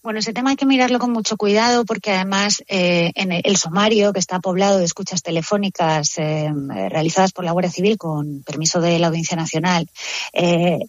Bueno, 0.02 0.20
ese 0.20 0.32
tema 0.32 0.52
hay 0.52 0.56
que 0.56 0.66
mirarlo 0.66 0.98
con 0.98 1.12
mucho 1.12 1.36
cuidado 1.36 1.84
porque 1.84 2.12
además 2.12 2.64
eh, 2.70 3.12
en 3.16 3.34
el, 3.34 3.58
sumario 3.58 4.14
que 4.14 4.20
está 4.20 4.40
poblado 4.40 4.78
de 4.78 4.86
escuchas 4.86 5.22
telefónicas 5.22 6.14
eh, 6.18 6.50
realizadas 6.90 7.34
por 7.34 7.44
la 7.44 7.52
Guardia 7.52 7.70
Civil 7.70 7.98
con 7.98 8.42
permiso 8.44 8.80
de 8.80 8.98
la 8.98 9.08
Audiencia 9.08 9.36
Nacional 9.36 9.90
eh, 10.32 10.80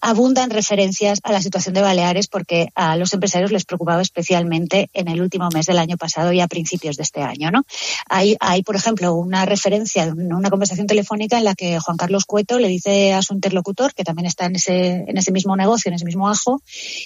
abundan 0.00 0.48
referencias 0.48 1.20
a 1.24 1.32
la 1.32 1.42
situación 1.42 1.74
de 1.74 1.82
Baleares 1.82 2.26
porque 2.26 2.68
a 2.74 2.96
los 2.96 3.12
empresarios 3.12 3.52
les 3.52 3.66
preocupaba 3.66 4.00
especialmente 4.00 4.88
en 4.94 5.08
el 5.08 5.20
último 5.20 5.50
mes 5.52 5.66
del 5.66 5.78
año 5.78 5.98
pasado 5.98 6.32
y 6.32 6.40
a 6.40 6.48
principios 6.48 6.96
de 6.96 7.02
este 7.02 7.20
año. 7.20 7.50
¿no? 7.50 7.64
Hay, 8.08 8.34
hay, 8.40 8.62
por 8.62 8.76
ejemplo, 8.76 9.12
una 9.14 9.44
referencia, 9.44 10.06
una 10.06 10.48
conversación 10.48 10.86
telefónica 10.86 11.36
en 11.36 11.44
la 11.44 11.54
que 11.54 11.78
Juan 11.80 11.98
Carlos 11.98 12.24
Cueto 12.24 12.58
le 12.58 12.68
dice 12.68 13.12
a 13.12 13.20
su 13.20 13.34
interlocutor, 13.34 13.92
que 13.92 14.04
también 14.04 14.24
está 14.24 14.46
en 14.46 14.56
ese, 14.56 15.04
en 15.06 15.18
ese 15.18 15.32
mismo 15.32 15.54
negocio, 15.54 15.90
en 15.90 15.96
ese 15.96 16.06
mismo 16.06 16.30
ajo, 16.30 16.62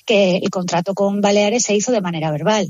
que 0.06 0.36
el 0.36 0.50
contrato 0.50 0.94
con 0.94 1.20
Baleares 1.20 1.47
se 1.61 1.74
hizo 1.74 1.92
de 1.92 2.01
manera 2.01 2.30
verbal. 2.30 2.68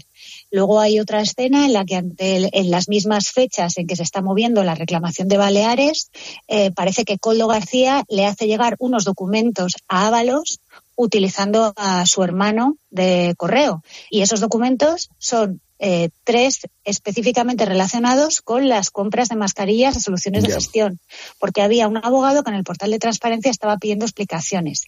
Luego 0.50 0.80
hay 0.80 0.98
otra 1.00 1.20
escena 1.20 1.66
en 1.66 1.72
la 1.72 1.84
que 1.84 2.02
en 2.18 2.70
las 2.70 2.88
mismas 2.88 3.30
fechas 3.30 3.76
en 3.76 3.86
que 3.86 3.96
se 3.96 4.02
está 4.02 4.22
moviendo 4.22 4.64
la 4.64 4.74
reclamación 4.74 5.28
de 5.28 5.36
Baleares, 5.36 6.10
eh, 6.48 6.70
parece 6.70 7.04
que 7.04 7.18
Coldo 7.18 7.48
García 7.48 8.04
le 8.08 8.26
hace 8.26 8.46
llegar 8.46 8.76
unos 8.78 9.04
documentos 9.04 9.74
a 9.88 10.06
Ábalos 10.06 10.60
utilizando 10.96 11.72
a 11.76 12.06
su 12.06 12.22
hermano 12.24 12.76
de 12.90 13.34
correo. 13.36 13.82
Y 14.10 14.22
esos 14.22 14.40
documentos 14.40 15.10
son 15.18 15.60
eh, 15.78 16.10
tres 16.24 16.60
específicamente 16.84 17.64
relacionados 17.64 18.40
con 18.40 18.68
las 18.68 18.90
compras 18.90 19.28
de 19.28 19.36
mascarillas 19.36 19.96
a 19.96 20.00
soluciones 20.00 20.44
de 20.44 20.52
gestión, 20.52 20.98
porque 21.38 21.62
había 21.62 21.86
un 21.86 21.98
abogado 21.98 22.42
que 22.42 22.50
en 22.50 22.56
el 22.56 22.64
portal 22.64 22.90
de 22.90 22.98
transparencia 22.98 23.50
estaba 23.50 23.76
pidiendo 23.76 24.04
explicaciones. 24.04 24.84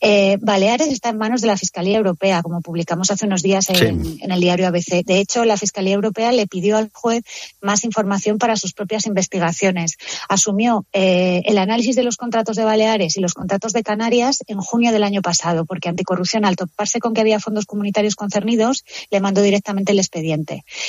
Eh, 0.00 0.36
Baleares 0.40 0.88
está 0.88 1.10
en 1.10 1.18
manos 1.18 1.40
de 1.40 1.46
la 1.46 1.56
Fiscalía 1.56 1.96
Europea, 1.96 2.42
como 2.42 2.60
publicamos 2.60 3.10
hace 3.10 3.26
unos 3.26 3.42
días 3.42 3.70
en, 3.70 4.04
Sí. 4.04 4.18
en 4.22 4.30
el 4.32 4.40
diario 4.40 4.66
ABC. 4.66 5.04
De 5.04 5.18
hecho, 5.18 5.44
la 5.44 5.56
Fiscalía 5.56 5.94
Europea 5.94 6.32
le 6.32 6.46
pidió 6.46 6.76
al 6.76 6.90
juez 6.92 7.22
más 7.60 7.84
información 7.84 8.38
para 8.38 8.56
sus 8.56 8.72
propias 8.72 9.06
investigaciones. 9.06 9.96
Asumió 10.28 10.84
eh, 10.92 11.42
el 11.46 11.58
análisis 11.58 11.96
de 11.96 12.02
los 12.02 12.16
contratos 12.16 12.56
de 12.56 12.64
Baleares 12.64 13.16
y 13.16 13.20
los 13.20 13.34
contratos 13.34 13.72
de 13.72 13.82
Canarias 13.82 14.38
en 14.46 14.58
junio 14.60 14.92
del 14.92 15.04
año 15.04 15.22
pasado, 15.22 15.64
porque 15.64 15.88
Anticorrupción, 15.88 16.44
al 16.44 16.56
toparse 16.56 16.98
con 17.00 17.14
que 17.14 17.20
había 17.20 17.40
fondos 17.40 17.66
comunitarios 17.66 18.16
concernidos, 18.16 18.84
le 19.10 19.20
mandó 19.20 19.42
directamente 19.42 19.92
el 19.92 19.98
expediente. 19.98 20.33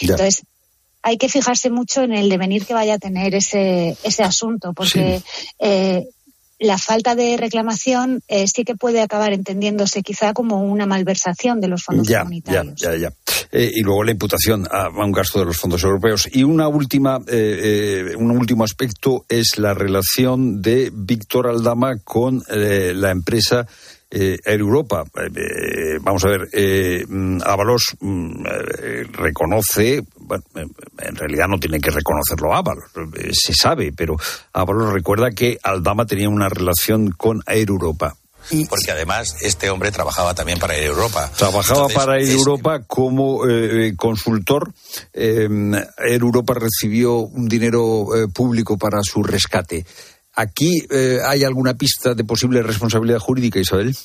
Ya. 0.02 0.14
Entonces, 0.14 0.44
hay 1.02 1.18
que 1.18 1.30
fijarse 1.30 1.70
mucho 1.70 2.02
en 2.02 2.14
el 2.14 2.30
devenir 2.30 2.66
que 2.66 2.74
vaya 2.74 2.96
a 2.96 2.98
tener 3.00 3.36
ese, 3.36 3.96
ese 4.04 4.24
asunto, 4.24 4.74
porque 4.74 5.22
eh, 5.60 6.04
la 6.58 6.78
falta 6.78 7.16
de 7.16 7.38
reclamación 7.38 8.24
eh, 8.28 8.48
sí 8.48 8.64
que 8.64 8.76
puede 8.76 9.02
acabar 9.02 9.34
entendiéndose 9.34 10.02
quizá 10.02 10.34
como 10.34 10.62
una 10.64 10.86
malversación 10.88 11.60
de 11.62 11.68
los 11.68 11.84
fondos 11.84 12.08
Ya, 12.08 12.14
ya, 12.14 12.20
comunitarios. 12.22 12.82
ya, 12.82 12.96
ya. 12.96 13.12
Eh, 13.52 13.70
y 13.76 13.82
luego 13.82 14.04
la 14.04 14.12
imputación 14.12 14.66
a, 14.72 14.86
a 14.86 15.06
un 15.06 15.12
gasto 15.12 15.38
de 15.40 15.46
los 15.46 15.58
fondos 15.58 15.84
europeos. 15.84 16.28
Y 16.32 16.44
una 16.44 16.68
última, 16.70 17.20
eh, 17.28 18.14
un 18.18 18.32
último 18.32 18.64
aspecto 18.64 19.26
es 19.30 19.58
la 19.60 19.74
relación 19.76 20.62
de 20.62 20.92
Víctor 20.92 21.48
Aldama 21.48 21.98
con 22.04 22.42
la 22.50 23.12
empresa 23.12 23.68
eh, 24.12 24.38
Air 24.46 24.60
Europa. 24.60 25.04
Eh, 25.16 25.30
eh, 25.36 25.98
vamos 26.02 26.24
a 26.26 26.30
ver, 26.30 26.48
eh, 26.54 27.06
mm, 27.08 27.40
Ábalos 27.46 27.96
mm, 28.00 28.46
eh, 28.46 29.04
reconoce, 29.12 30.04
bueno, 30.18 30.44
en 30.56 31.16
realidad 31.16 31.48
no 31.48 31.60
tiene 31.60 31.80
que 31.80 31.90
reconocerlo 31.92 32.54
Ábalos, 32.54 32.86
eh, 33.18 33.30
se 33.34 33.54
sabe, 33.54 33.92
pero 33.92 34.16
Ábalos 34.54 34.94
recuerda 34.94 35.32
que 35.32 35.58
Aldama 35.64 36.06
tenía 36.06 36.30
una 36.30 36.50
relación 36.50 37.12
con 37.12 37.42
Air 37.48 37.70
Europa. 37.70 38.16
Porque 38.70 38.92
además 38.92 39.38
este 39.42 39.72
hombre 39.72 39.92
trabajaba 39.92 40.36
también 40.36 40.60
para 40.60 40.76
Air 40.76 40.84
Europa. 40.92 41.32
Trabajaba 41.36 41.88
Entonces, 41.88 41.98
para 41.98 42.18
Air 42.20 42.28
es- 42.30 42.34
Europa 42.36 42.84
como 42.86 43.48
eh, 43.50 43.96
consultor. 43.98 44.72
Eh, 45.14 45.48
Air 45.98 46.22
Europa 46.22 46.54
recibió 46.54 47.16
un 47.22 47.48
dinero 47.48 48.06
eh, 48.16 48.28
público 48.32 48.78
para 48.78 49.00
su 49.02 49.24
rescate. 49.24 49.84
¿Aquí 50.36 50.86
eh, 50.90 51.20
hay 51.26 51.44
alguna 51.44 51.76
pista 51.76 52.14
de 52.14 52.24
posible 52.24 52.62
responsabilidad 52.62 53.20
jurídica, 53.20 53.60
Isabel? 53.60 53.96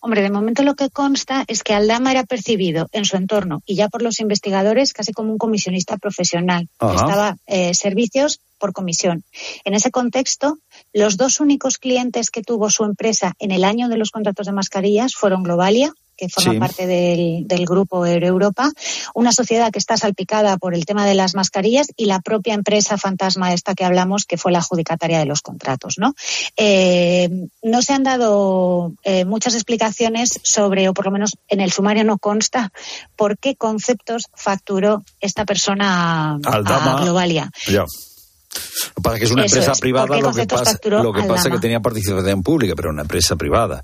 Hombre, 0.00 0.22
de 0.22 0.30
momento 0.30 0.62
lo 0.62 0.74
que 0.74 0.90
consta 0.90 1.44
es 1.46 1.62
que 1.62 1.74
Aldama 1.74 2.10
era 2.10 2.24
percibido 2.24 2.88
en 2.92 3.04
su 3.04 3.16
entorno 3.16 3.62
y 3.64 3.76
ya 3.76 3.88
por 3.88 4.02
los 4.02 4.20
investigadores 4.20 4.92
casi 4.92 5.12
como 5.12 5.32
un 5.32 5.38
comisionista 5.38 5.96
profesional. 5.96 6.68
Ajá. 6.78 6.92
Prestaba 6.92 7.36
eh, 7.46 7.74
servicios 7.74 8.40
por 8.58 8.72
comisión. 8.72 9.24
En 9.64 9.74
ese 9.74 9.90
contexto, 9.90 10.58
los 10.92 11.16
dos 11.16 11.40
únicos 11.40 11.78
clientes 11.78 12.30
que 12.30 12.42
tuvo 12.42 12.70
su 12.70 12.84
empresa 12.84 13.34
en 13.38 13.50
el 13.50 13.64
año 13.64 13.88
de 13.88 13.96
los 13.96 14.10
contratos 14.10 14.46
de 14.46 14.52
mascarillas 14.52 15.14
fueron 15.14 15.42
Globalia, 15.42 15.92
que 16.16 16.28
forma 16.28 16.52
Sí. 16.52 16.58
parte 16.58 16.86
del, 16.86 17.46
del 17.46 17.64
grupo 17.66 18.04
Europa, 18.06 18.70
una 19.14 19.32
sociedad 19.32 19.70
que 19.72 19.78
está 19.78 19.96
salpicada 19.96 20.56
por 20.56 20.74
el 20.74 20.84
tema 20.84 21.06
de 21.06 21.14
las 21.14 21.34
mascarillas 21.34 21.88
y 21.96 22.06
la 22.06 22.20
propia 22.20 22.54
empresa 22.54 22.98
fantasma 22.98 23.52
esta 23.52 23.74
que 23.74 23.84
hablamos, 23.84 24.24
que 24.24 24.36
fue 24.36 24.52
la 24.52 24.58
adjudicataria 24.58 25.18
de 25.18 25.24
los 25.26 25.40
contratos. 25.42 25.94
¿no? 25.98 26.14
Eh, 26.56 27.28
no 27.62 27.82
se 27.82 27.92
han 27.92 28.04
dado 28.04 28.92
eh, 29.02 29.24
muchas 29.24 29.54
explicaciones 29.54 30.40
sobre, 30.42 30.88
o 30.88 30.94
por 30.94 31.06
lo 31.06 31.10
menos 31.10 31.32
en 31.48 31.60
el 31.60 31.72
sumario 31.72 32.04
no 32.04 32.18
consta, 32.18 32.72
por 33.16 33.38
qué 33.38 33.56
conceptos 33.56 34.24
facturó 34.34 35.02
esta 35.20 35.44
persona 35.44 36.32
a, 36.32 36.38
Aldama. 36.44 36.98
a 36.98 37.02
Globalia. 37.02 37.50
Ya. 37.66 37.80
Lo 37.80 38.94
que 38.94 39.02
pasa 39.02 39.14
es 39.16 39.18
que 39.18 39.24
es 39.26 39.32
una 39.32 39.44
Eso 39.44 39.56
empresa 39.56 39.72
es, 39.72 39.80
privada, 39.80 40.06
¿por 40.06 40.16
qué 40.16 40.22
lo 40.22 40.32
que 40.32 40.46
pasa, 40.46 40.78
lo 41.02 41.12
que 41.12 41.22
pasa 41.24 41.48
es 41.48 41.54
que 41.54 41.60
tenía 41.60 41.80
participación 41.80 42.42
pública, 42.42 42.74
pero 42.76 42.90
una 42.90 43.02
empresa 43.02 43.34
privada. 43.34 43.82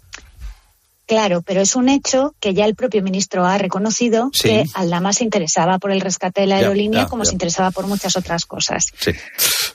Claro, 1.11 1.43
pero 1.43 1.61
es 1.61 1.75
un 1.75 1.89
hecho 1.89 2.37
que 2.39 2.55
ya 2.55 2.67
el 2.67 2.77
propio 2.77 3.03
ministro 3.03 3.45
ha 3.45 3.59
reconocido 3.59 4.31
Sí. 4.33 4.43
que 4.49 4.65
Aldama 4.75 5.13
se 5.13 5.25
interesaba 5.25 5.81
por 5.81 5.91
el 5.91 6.01
rescate 6.01 6.43
de 6.43 6.47
la 6.47 6.61
Ya, 6.61 6.67
aerolínea 6.67 7.03
ya, 7.03 7.09
como 7.09 7.25
ya. 7.25 7.31
se 7.31 7.35
interesaba 7.35 7.73
por 7.73 7.89
muchas 7.89 8.15
otras 8.17 8.47
cosas. 8.47 8.85
Sí. 8.97 9.11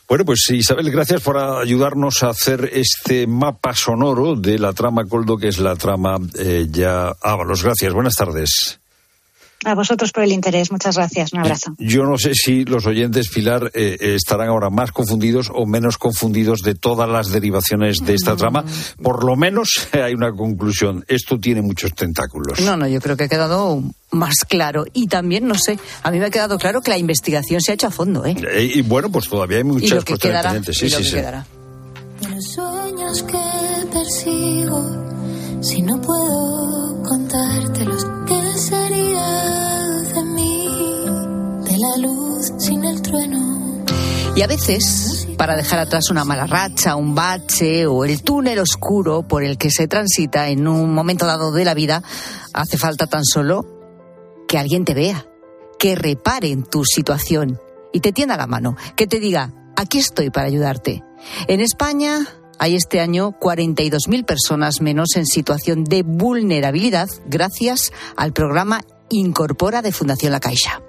Bueno, 0.07 0.23
pues 0.23 0.49
Isabel, 0.49 0.89
gracias 0.91 1.21
por 1.21 1.37
ayudarnos 1.37 2.23
a 2.23 2.29
hacer 2.29 2.69
este 2.71 3.27
mapa 3.27 3.75
sonoro 3.75 4.35
de 4.37 4.57
la 4.59 4.71
trama 4.71 5.03
Coldo, 5.03 5.35
que 5.37 5.49
es 5.49 5.57
la 5.57 5.75
trama 5.75 6.19
eh, 6.39 6.67
ya 6.71 7.11
Ábalos. 7.21 7.63
Gracias, 7.63 7.91
buenas 7.91 8.15
tardes. 8.15 8.79
A 9.65 9.73
vosotros 9.73 10.11
por 10.11 10.23
el 10.23 10.31
interés. 10.31 10.71
Muchas 10.71 10.95
gracias. 10.95 11.33
Un 11.33 11.39
abrazo. 11.39 11.73
Yo 11.79 12.03
no 12.03 12.17
sé 12.17 12.33
si 12.35 12.65
los 12.65 12.85
oyentes, 12.85 13.29
Pilar, 13.29 13.71
eh, 13.73 13.97
eh, 13.99 14.15
estarán 14.15 14.49
ahora 14.49 14.69
más 14.69 14.91
confundidos 14.91 15.51
o 15.53 15.65
menos 15.65 15.97
confundidos 15.97 16.61
de 16.61 16.75
todas 16.75 17.09
las 17.09 17.31
derivaciones 17.31 17.97
de 18.05 18.13
esta 18.13 18.35
trama. 18.35 18.63
Por 19.01 19.23
lo 19.23 19.35
menos 19.35 19.87
hay 19.91 20.13
una 20.13 20.31
conclusión. 20.31 21.03
Esto 21.07 21.39
tiene 21.39 21.63
muchos 21.63 21.93
tentáculos. 21.93 22.59
No, 22.61 22.77
no, 22.77 22.87
yo 22.87 23.01
creo 23.01 23.17
que 23.17 23.23
ha 23.23 23.27
quedado 23.27 23.81
más 24.11 24.35
claro. 24.47 24.85
Y 24.93 25.07
también, 25.07 25.47
no 25.47 25.55
sé, 25.55 25.79
a 26.03 26.11
mí 26.11 26.19
me 26.19 26.25
ha 26.25 26.29
quedado 26.29 26.57
claro 26.59 26.81
que 26.81 26.91
la 26.91 26.97
investigación 26.99 27.59
se 27.59 27.71
ha 27.71 27.73
hecho 27.73 27.87
a 27.87 27.91
fondo, 27.91 28.23
¿eh? 28.23 28.35
Eh, 28.53 28.71
y 28.75 28.81
bueno, 28.83 29.11
pues 29.11 29.27
todavía 29.27 29.57
hay 29.57 29.61
y 29.61 29.65
muchas 29.65 29.91
lo 29.91 30.01
que 30.03 30.17
quedará. 30.17 30.51
pendientes. 30.51 30.77
Sí, 30.77 30.85
y 30.85 30.89
lo 30.89 30.97
sí, 30.97 31.03
que 31.03 31.09
sí. 31.09 31.15
quedará. 31.15 31.45
los 32.29 32.45
sueños 32.53 33.23
que 33.23 33.87
persigo, 33.91 35.61
si 35.61 35.81
no 35.81 35.99
puedo 36.01 37.01
contártelos, 37.03 38.05
¿qué 38.27 38.59
Y 44.35 44.41
a 44.41 44.47
veces, 44.47 45.29
para 45.37 45.55
dejar 45.55 45.79
atrás 45.79 46.09
una 46.09 46.25
mala 46.25 46.45
racha, 46.45 46.97
un 46.97 47.15
bache 47.15 47.87
o 47.87 48.03
el 48.03 48.21
túnel 48.21 48.59
oscuro 48.59 49.25
por 49.25 49.45
el 49.45 49.57
que 49.57 49.71
se 49.71 49.87
transita 49.87 50.49
en 50.49 50.67
un 50.67 50.93
momento 50.93 51.25
dado 51.25 51.53
de 51.53 51.63
la 51.63 51.73
vida, 51.73 52.03
hace 52.53 52.77
falta 52.77 53.07
tan 53.07 53.23
solo 53.23 53.65
que 54.45 54.57
alguien 54.57 54.83
te 54.83 54.93
vea, 54.93 55.25
que 55.79 55.95
repare 55.95 56.49
en 56.49 56.63
tu 56.63 56.83
situación 56.83 57.61
y 57.93 58.01
te 58.01 58.11
tienda 58.11 58.35
la 58.35 58.45
mano, 58.45 58.75
que 58.97 59.07
te 59.07 59.21
diga, 59.21 59.53
aquí 59.77 59.99
estoy 59.99 60.31
para 60.31 60.47
ayudarte. 60.47 61.01
En 61.47 61.61
España 61.61 62.27
hay 62.59 62.75
este 62.75 62.99
año 62.99 63.39
42.000 63.39 64.25
personas 64.25 64.81
menos 64.81 65.15
en 65.15 65.27
situación 65.27 65.85
de 65.85 66.03
vulnerabilidad 66.03 67.07
gracias 67.25 67.93
al 68.17 68.33
programa 68.33 68.81
Incorpora 69.09 69.81
de 69.81 69.93
Fundación 69.93 70.33
La 70.33 70.41
Caixa 70.41 70.84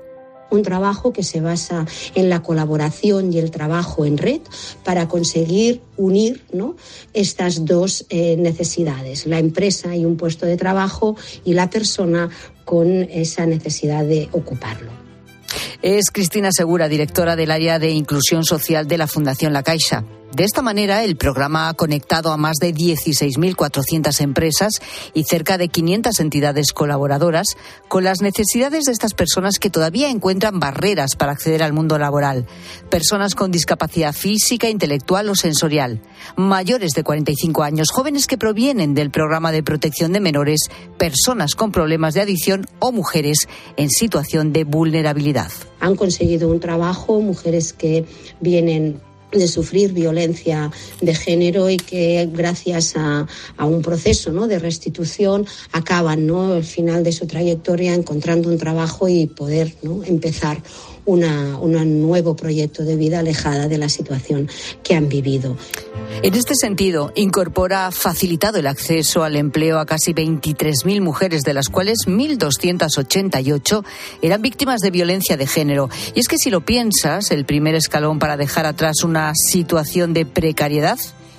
un 0.56 0.62
trabajo 0.62 1.12
que 1.12 1.22
se 1.22 1.40
basa 1.40 1.86
en 2.14 2.28
la 2.28 2.42
colaboración 2.42 3.32
y 3.32 3.38
el 3.38 3.50
trabajo 3.50 4.04
en 4.04 4.18
red 4.18 4.40
para 4.84 5.08
conseguir 5.08 5.82
unir 5.96 6.42
¿no? 6.52 6.76
estas 7.12 7.64
dos 7.64 8.06
eh, 8.08 8.36
necesidades, 8.36 9.26
la 9.26 9.38
empresa 9.38 9.94
y 9.94 10.04
un 10.04 10.16
puesto 10.16 10.46
de 10.46 10.56
trabajo 10.56 11.16
y 11.44 11.54
la 11.54 11.70
persona 11.70 12.30
con 12.64 13.04
esa 13.10 13.46
necesidad 13.46 14.04
de 14.04 14.28
ocuparlo. 14.32 14.90
Es 15.82 16.10
Cristina 16.10 16.50
Segura, 16.52 16.88
directora 16.88 17.36
del 17.36 17.50
área 17.50 17.78
de 17.78 17.90
inclusión 17.90 18.44
social 18.44 18.88
de 18.88 18.98
la 18.98 19.06
Fundación 19.06 19.52
La 19.52 19.62
Caixa. 19.62 20.04
De 20.36 20.44
esta 20.44 20.60
manera, 20.60 21.02
el 21.02 21.16
programa 21.16 21.70
ha 21.70 21.72
conectado 21.72 22.30
a 22.30 22.36
más 22.36 22.58
de 22.60 22.74
16.400 22.74 24.20
empresas 24.20 24.82
y 25.14 25.24
cerca 25.24 25.56
de 25.56 25.68
500 25.68 26.20
entidades 26.20 26.74
colaboradoras 26.74 27.46
con 27.88 28.04
las 28.04 28.20
necesidades 28.20 28.84
de 28.84 28.92
estas 28.92 29.14
personas 29.14 29.58
que 29.58 29.70
todavía 29.70 30.10
encuentran 30.10 30.60
barreras 30.60 31.16
para 31.16 31.32
acceder 31.32 31.62
al 31.62 31.72
mundo 31.72 31.98
laboral. 31.98 32.44
Personas 32.90 33.34
con 33.34 33.50
discapacidad 33.50 34.12
física, 34.12 34.68
intelectual 34.68 35.30
o 35.30 35.34
sensorial, 35.34 36.02
mayores 36.36 36.92
de 36.92 37.02
45 37.02 37.62
años, 37.62 37.88
jóvenes 37.90 38.26
que 38.26 38.36
provienen 38.36 38.92
del 38.92 39.10
programa 39.10 39.52
de 39.52 39.62
protección 39.62 40.12
de 40.12 40.20
menores, 40.20 40.68
personas 40.98 41.54
con 41.54 41.72
problemas 41.72 42.12
de 42.12 42.20
adicción 42.20 42.66
o 42.78 42.92
mujeres 42.92 43.48
en 43.78 43.88
situación 43.88 44.52
de 44.52 44.64
vulnerabilidad. 44.64 45.50
Han 45.80 45.96
conseguido 45.96 46.50
un 46.50 46.60
trabajo, 46.60 47.22
mujeres 47.22 47.72
que 47.72 48.04
vienen 48.42 49.00
de 49.32 49.48
sufrir 49.48 49.92
violencia 49.92 50.70
de 51.00 51.14
género 51.14 51.68
y 51.68 51.76
que 51.76 52.28
gracias 52.32 52.94
a, 52.96 53.26
un 53.58 53.82
proceso 53.82 54.32
¿no? 54.32 54.46
de 54.46 54.58
restitución 54.58 55.46
acaban 55.72 56.26
¿no? 56.26 56.52
al 56.54 56.64
final 56.64 57.02
de 57.02 57.12
su 57.12 57.26
trayectoria 57.26 57.94
encontrando 57.94 58.48
un 58.48 58.58
trabajo 58.58 59.08
y 59.08 59.26
poder 59.26 59.74
¿no? 59.82 60.02
empezar 60.04 60.62
un 61.06 62.00
nuevo 62.02 62.36
proyecto 62.36 62.84
de 62.84 62.96
vida 62.96 63.20
alejada 63.20 63.68
de 63.68 63.78
la 63.78 63.88
situación 63.88 64.48
que 64.82 64.94
han 64.94 65.08
vivido. 65.08 65.56
En 66.22 66.34
este 66.34 66.54
sentido, 66.54 67.12
Incorpora 67.14 67.86
ha 67.86 67.92
facilitado 67.92 68.58
el 68.58 68.66
acceso 68.66 69.22
al 69.22 69.36
empleo 69.36 69.78
a 69.78 69.86
casi 69.86 70.12
23.000 70.12 71.00
mujeres, 71.00 71.42
de 71.42 71.54
las 71.54 71.68
cuales 71.68 72.00
1.288 72.06 73.84
eran 74.22 74.42
víctimas 74.42 74.80
de 74.80 74.90
violencia 74.90 75.36
de 75.36 75.46
género. 75.46 75.88
Y 76.14 76.20
es 76.20 76.28
que 76.28 76.38
si 76.38 76.50
lo 76.50 76.62
piensas, 76.62 77.30
el 77.30 77.44
primer 77.44 77.74
escalón 77.74 78.18
para 78.18 78.36
dejar 78.36 78.66
atrás 78.66 79.04
una 79.04 79.32
situación 79.34 80.12
de 80.14 80.26
precariedad 80.26 80.98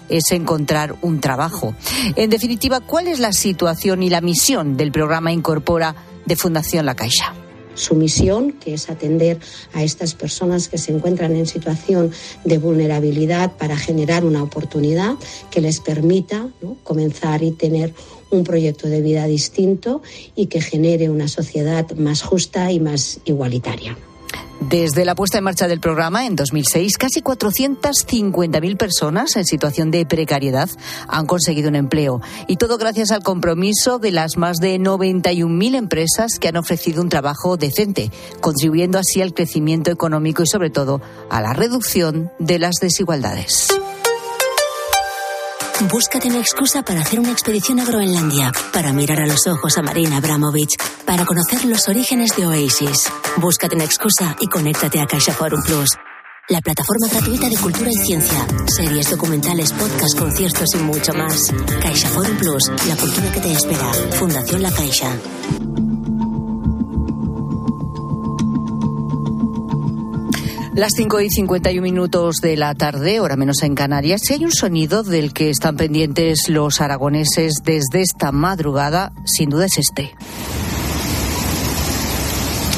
es 0.09 0.31
encontrar 0.31 0.95
un 1.01 1.19
trabajo. 1.19 1.75
En 2.15 2.29
definitiva, 2.29 2.79
¿cuál 2.79 3.07
es 3.07 3.19
la 3.19 3.33
situación 3.33 4.03
y 4.03 4.09
la 4.09 4.21
misión 4.21 4.77
del 4.77 4.91
programa 4.91 5.31
Incorpora 5.31 5.95
de 6.25 6.35
Fundación 6.35 6.85
La 6.85 6.95
Caixa? 6.95 7.33
Su 7.77 7.95
misión, 7.95 8.51
que 8.51 8.73
es 8.73 8.89
atender 8.89 9.39
a 9.73 9.83
estas 9.83 10.13
personas 10.13 10.67
que 10.67 10.77
se 10.77 10.91
encuentran 10.91 11.35
en 11.35 11.45
situación 11.45 12.11
de 12.43 12.57
vulnerabilidad 12.57 13.53
para 13.53 13.77
generar 13.77 14.25
una 14.25 14.43
oportunidad 14.43 15.15
que 15.49 15.61
les 15.61 15.79
permita 15.79 16.49
comenzar 16.83 17.43
y 17.43 17.51
tener 17.51 17.93
un 18.29 18.43
proyecto 18.43 18.87
de 18.87 19.01
vida 19.01 19.25
distinto 19.25 20.01
y 20.35 20.47
que 20.47 20.61
genere 20.61 21.09
una 21.09 21.27
sociedad 21.27 21.89
más 21.95 22.23
justa 22.23 22.71
y 22.71 22.79
más 22.79 23.19
igualitaria. 23.25 23.97
Desde 24.59 25.05
la 25.05 25.15
puesta 25.15 25.37
en 25.37 25.43
marcha 25.43 25.67
del 25.67 25.79
programa 25.79 26.25
en 26.25 26.35
2006, 26.35 26.97
casi 26.97 27.21
450.000 27.21 28.77
personas 28.77 29.35
en 29.35 29.45
situación 29.45 29.91
de 29.91 30.05
precariedad 30.05 30.69
han 31.07 31.25
conseguido 31.27 31.69
un 31.69 31.75
empleo. 31.75 32.21
Y 32.47 32.57
todo 32.57 32.77
gracias 32.77 33.11
al 33.11 33.23
compromiso 33.23 33.99
de 33.99 34.11
las 34.11 34.35
más 34.37 34.57
de 34.57 34.79
91.000 34.79 35.75
empresas 35.75 36.39
que 36.39 36.47
han 36.47 36.57
ofrecido 36.57 37.01
un 37.01 37.09
trabajo 37.09 37.55
decente, 37.55 38.11
contribuyendo 38.41 38.97
así 38.97 39.21
al 39.21 39.33
crecimiento 39.33 39.91
económico 39.91 40.43
y, 40.43 40.47
sobre 40.47 40.69
todo, 40.69 41.01
a 41.29 41.41
la 41.41 41.53
reducción 41.53 42.31
de 42.39 42.59
las 42.59 42.75
desigualdades. 42.81 43.77
Búscate 45.85 46.27
una 46.27 46.39
excusa 46.39 46.81
para 46.81 47.01
hacer 47.01 47.19
una 47.19 47.31
expedición 47.31 47.79
a 47.79 47.85
Groenlandia, 47.85 48.51
para 48.73 48.91
mirar 48.93 49.21
a 49.21 49.27
los 49.27 49.45
ojos 49.45 49.77
a 49.77 49.83
Marina 49.83 50.17
Abramovich, 50.17 50.75
para 51.05 51.23
conocer 51.23 51.65
los 51.65 51.87
orígenes 51.87 52.35
de 52.35 52.47
Oasis. 52.47 53.07
Búscate 53.37 53.75
una 53.75 53.85
excusa 53.85 54.35
y 54.39 54.47
conéctate 54.47 54.99
a 54.99 55.05
Caixa 55.05 55.33
Forum 55.33 55.61
Plus. 55.63 55.89
La 56.49 56.61
plataforma 56.61 57.07
gratuita 57.11 57.47
de 57.47 57.57
cultura 57.57 57.91
y 57.91 58.05
ciencia, 58.05 58.47
series, 58.65 59.11
documentales, 59.11 59.71
podcasts, 59.71 60.15
conciertos 60.15 60.73
y 60.73 60.77
mucho 60.77 61.13
más. 61.13 61.53
Caixa 61.79 62.09
Forum 62.09 62.37
Plus, 62.37 62.71
la 62.87 62.95
cultura 62.95 63.31
que 63.31 63.39
te 63.39 63.51
espera. 63.51 63.93
Fundación 64.17 64.63
La 64.63 64.71
Caixa. 64.71 65.15
Las 70.77 70.93
5 70.95 71.21
y 71.21 71.29
51 71.31 71.81
minutos 71.81 72.35
de 72.35 72.55
la 72.55 72.75
tarde, 72.75 73.19
hora 73.19 73.35
menos 73.35 73.63
en 73.63 73.73
Canarias, 73.73 74.21
si 74.23 74.35
hay 74.35 74.45
un 74.45 74.51
sonido 74.51 75.01
del 75.01 75.33
que 75.33 75.49
están 75.49 75.75
pendientes 75.75 76.49
los 76.49 76.81
aragoneses 76.81 77.63
desde 77.63 78.01
esta 78.01 78.31
madrugada, 78.31 79.11
sin 79.25 79.49
duda 79.49 79.65
es 79.65 79.79
este. 79.79 80.13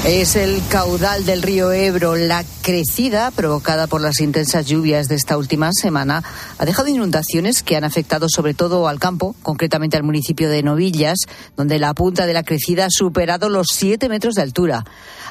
Es 0.05 0.37
el 0.37 0.61
caudal 0.69 1.25
del 1.25 1.41
río 1.41 1.73
Ebro. 1.73 2.15
La 2.15 2.45
crecida 2.61 3.31
provocada 3.31 3.85
por 3.85 3.99
las 3.99 4.21
intensas 4.21 4.65
lluvias 4.65 5.09
de 5.09 5.15
esta 5.15 5.37
última 5.37 5.71
semana 5.73 6.23
ha 6.57 6.65
dejado 6.65 6.87
inundaciones 6.87 7.63
que 7.63 7.75
han 7.75 7.83
afectado 7.83 8.27
sobre 8.29 8.53
todo 8.53 8.87
al 8.87 8.97
campo, 8.97 9.35
concretamente 9.43 9.97
al 9.97 10.03
municipio 10.03 10.49
de 10.49 10.63
Novillas, 10.63 11.17
donde 11.57 11.79
la 11.79 11.93
punta 11.93 12.25
de 12.25 12.33
la 12.33 12.43
crecida 12.43 12.85
ha 12.85 12.89
superado 12.89 13.49
los 13.49 13.67
7 13.73 14.07
metros 14.07 14.35
de 14.35 14.41
altura. 14.41 14.85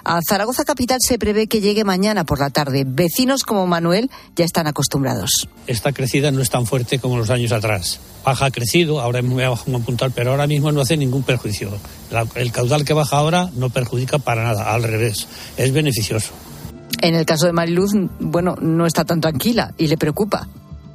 A 0.04 0.20
Zaragoza 0.26 0.64
capital 0.64 0.98
se 1.00 1.18
prevé 1.18 1.48
que 1.48 1.60
llegue 1.60 1.84
mañana 1.84 2.24
por 2.24 2.38
la 2.38 2.50
tarde. 2.50 2.84
Vecinos 2.86 3.42
como 3.44 3.66
Manuel 3.66 4.10
ya 4.36 4.44
están 4.44 4.66
acostumbrados. 4.66 5.48
Esta 5.66 5.92
crecida 5.92 6.30
no 6.30 6.40
es 6.40 6.50
tan 6.50 6.66
fuerte 6.66 6.98
como 6.98 7.18
los 7.18 7.30
años 7.30 7.52
atrás. 7.52 8.00
Baja 8.24 8.50
crecido, 8.50 9.00
ahora 9.00 9.22
me 9.22 9.34
voy 9.34 9.42
a 9.42 9.50
bajar 9.50 9.74
un 9.74 9.82
puntual, 9.82 10.12
pero 10.14 10.30
ahora 10.30 10.46
mismo 10.46 10.70
no 10.72 10.80
hace 10.80 10.96
ningún 10.96 11.22
perjuicio. 11.22 11.70
el 12.34 12.52
caudal 12.52 12.84
que 12.84 12.92
baja 12.92 13.16
ahora 13.16 13.50
no 13.54 13.70
perjudica 13.70 14.18
para 14.18 14.44
nada, 14.44 14.57
al 14.58 14.82
revés, 14.82 15.26
es 15.56 15.72
beneficioso. 15.72 16.30
En 17.00 17.14
el 17.14 17.24
caso 17.24 17.46
de 17.46 17.52
Mariluz, 17.52 17.92
bueno, 18.18 18.56
no 18.60 18.86
está 18.86 19.04
tan 19.04 19.20
tranquila 19.20 19.72
y 19.78 19.86
le 19.86 19.96
preocupa. 19.96 20.48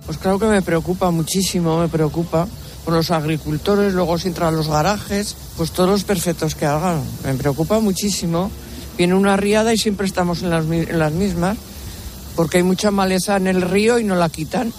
Pues 0.06 0.18
claro 0.18 0.38
que 0.38 0.48
me 0.48 0.62
preocupa 0.62 1.12
muchísimo, 1.12 1.80
me 1.80 1.88
preocupa. 1.88 2.48
Con 2.84 2.96
los 2.96 3.12
agricultores, 3.12 3.94
luego 3.94 4.18
si 4.18 4.28
entran 4.28 4.54
a 4.54 4.58
los 4.58 4.68
garajes, 4.68 5.38
pues 5.56 5.72
todos 5.72 5.90
los 5.90 6.04
perfectos 6.04 6.54
que 6.54 6.66
hagan. 6.66 7.02
Me 7.24 7.34
preocupa 7.36 7.80
muchísimo 7.80 8.52
viene 8.98 9.16
una 9.16 9.38
riada 9.38 9.74
y 9.74 9.78
siempre 9.78 10.08
estamos 10.08 10.44
en 10.44 10.50
las, 10.50 10.66
en 10.66 11.00
las 11.00 11.12
mismas, 11.12 11.58
porque 12.36 12.58
hay 12.58 12.64
mucha 12.64 12.92
maleza 12.92 13.38
en 13.38 13.48
el 13.48 13.62
río 13.62 14.00
y 14.00 14.04
no 14.04 14.16
la 14.16 14.30
quitan. 14.30 14.74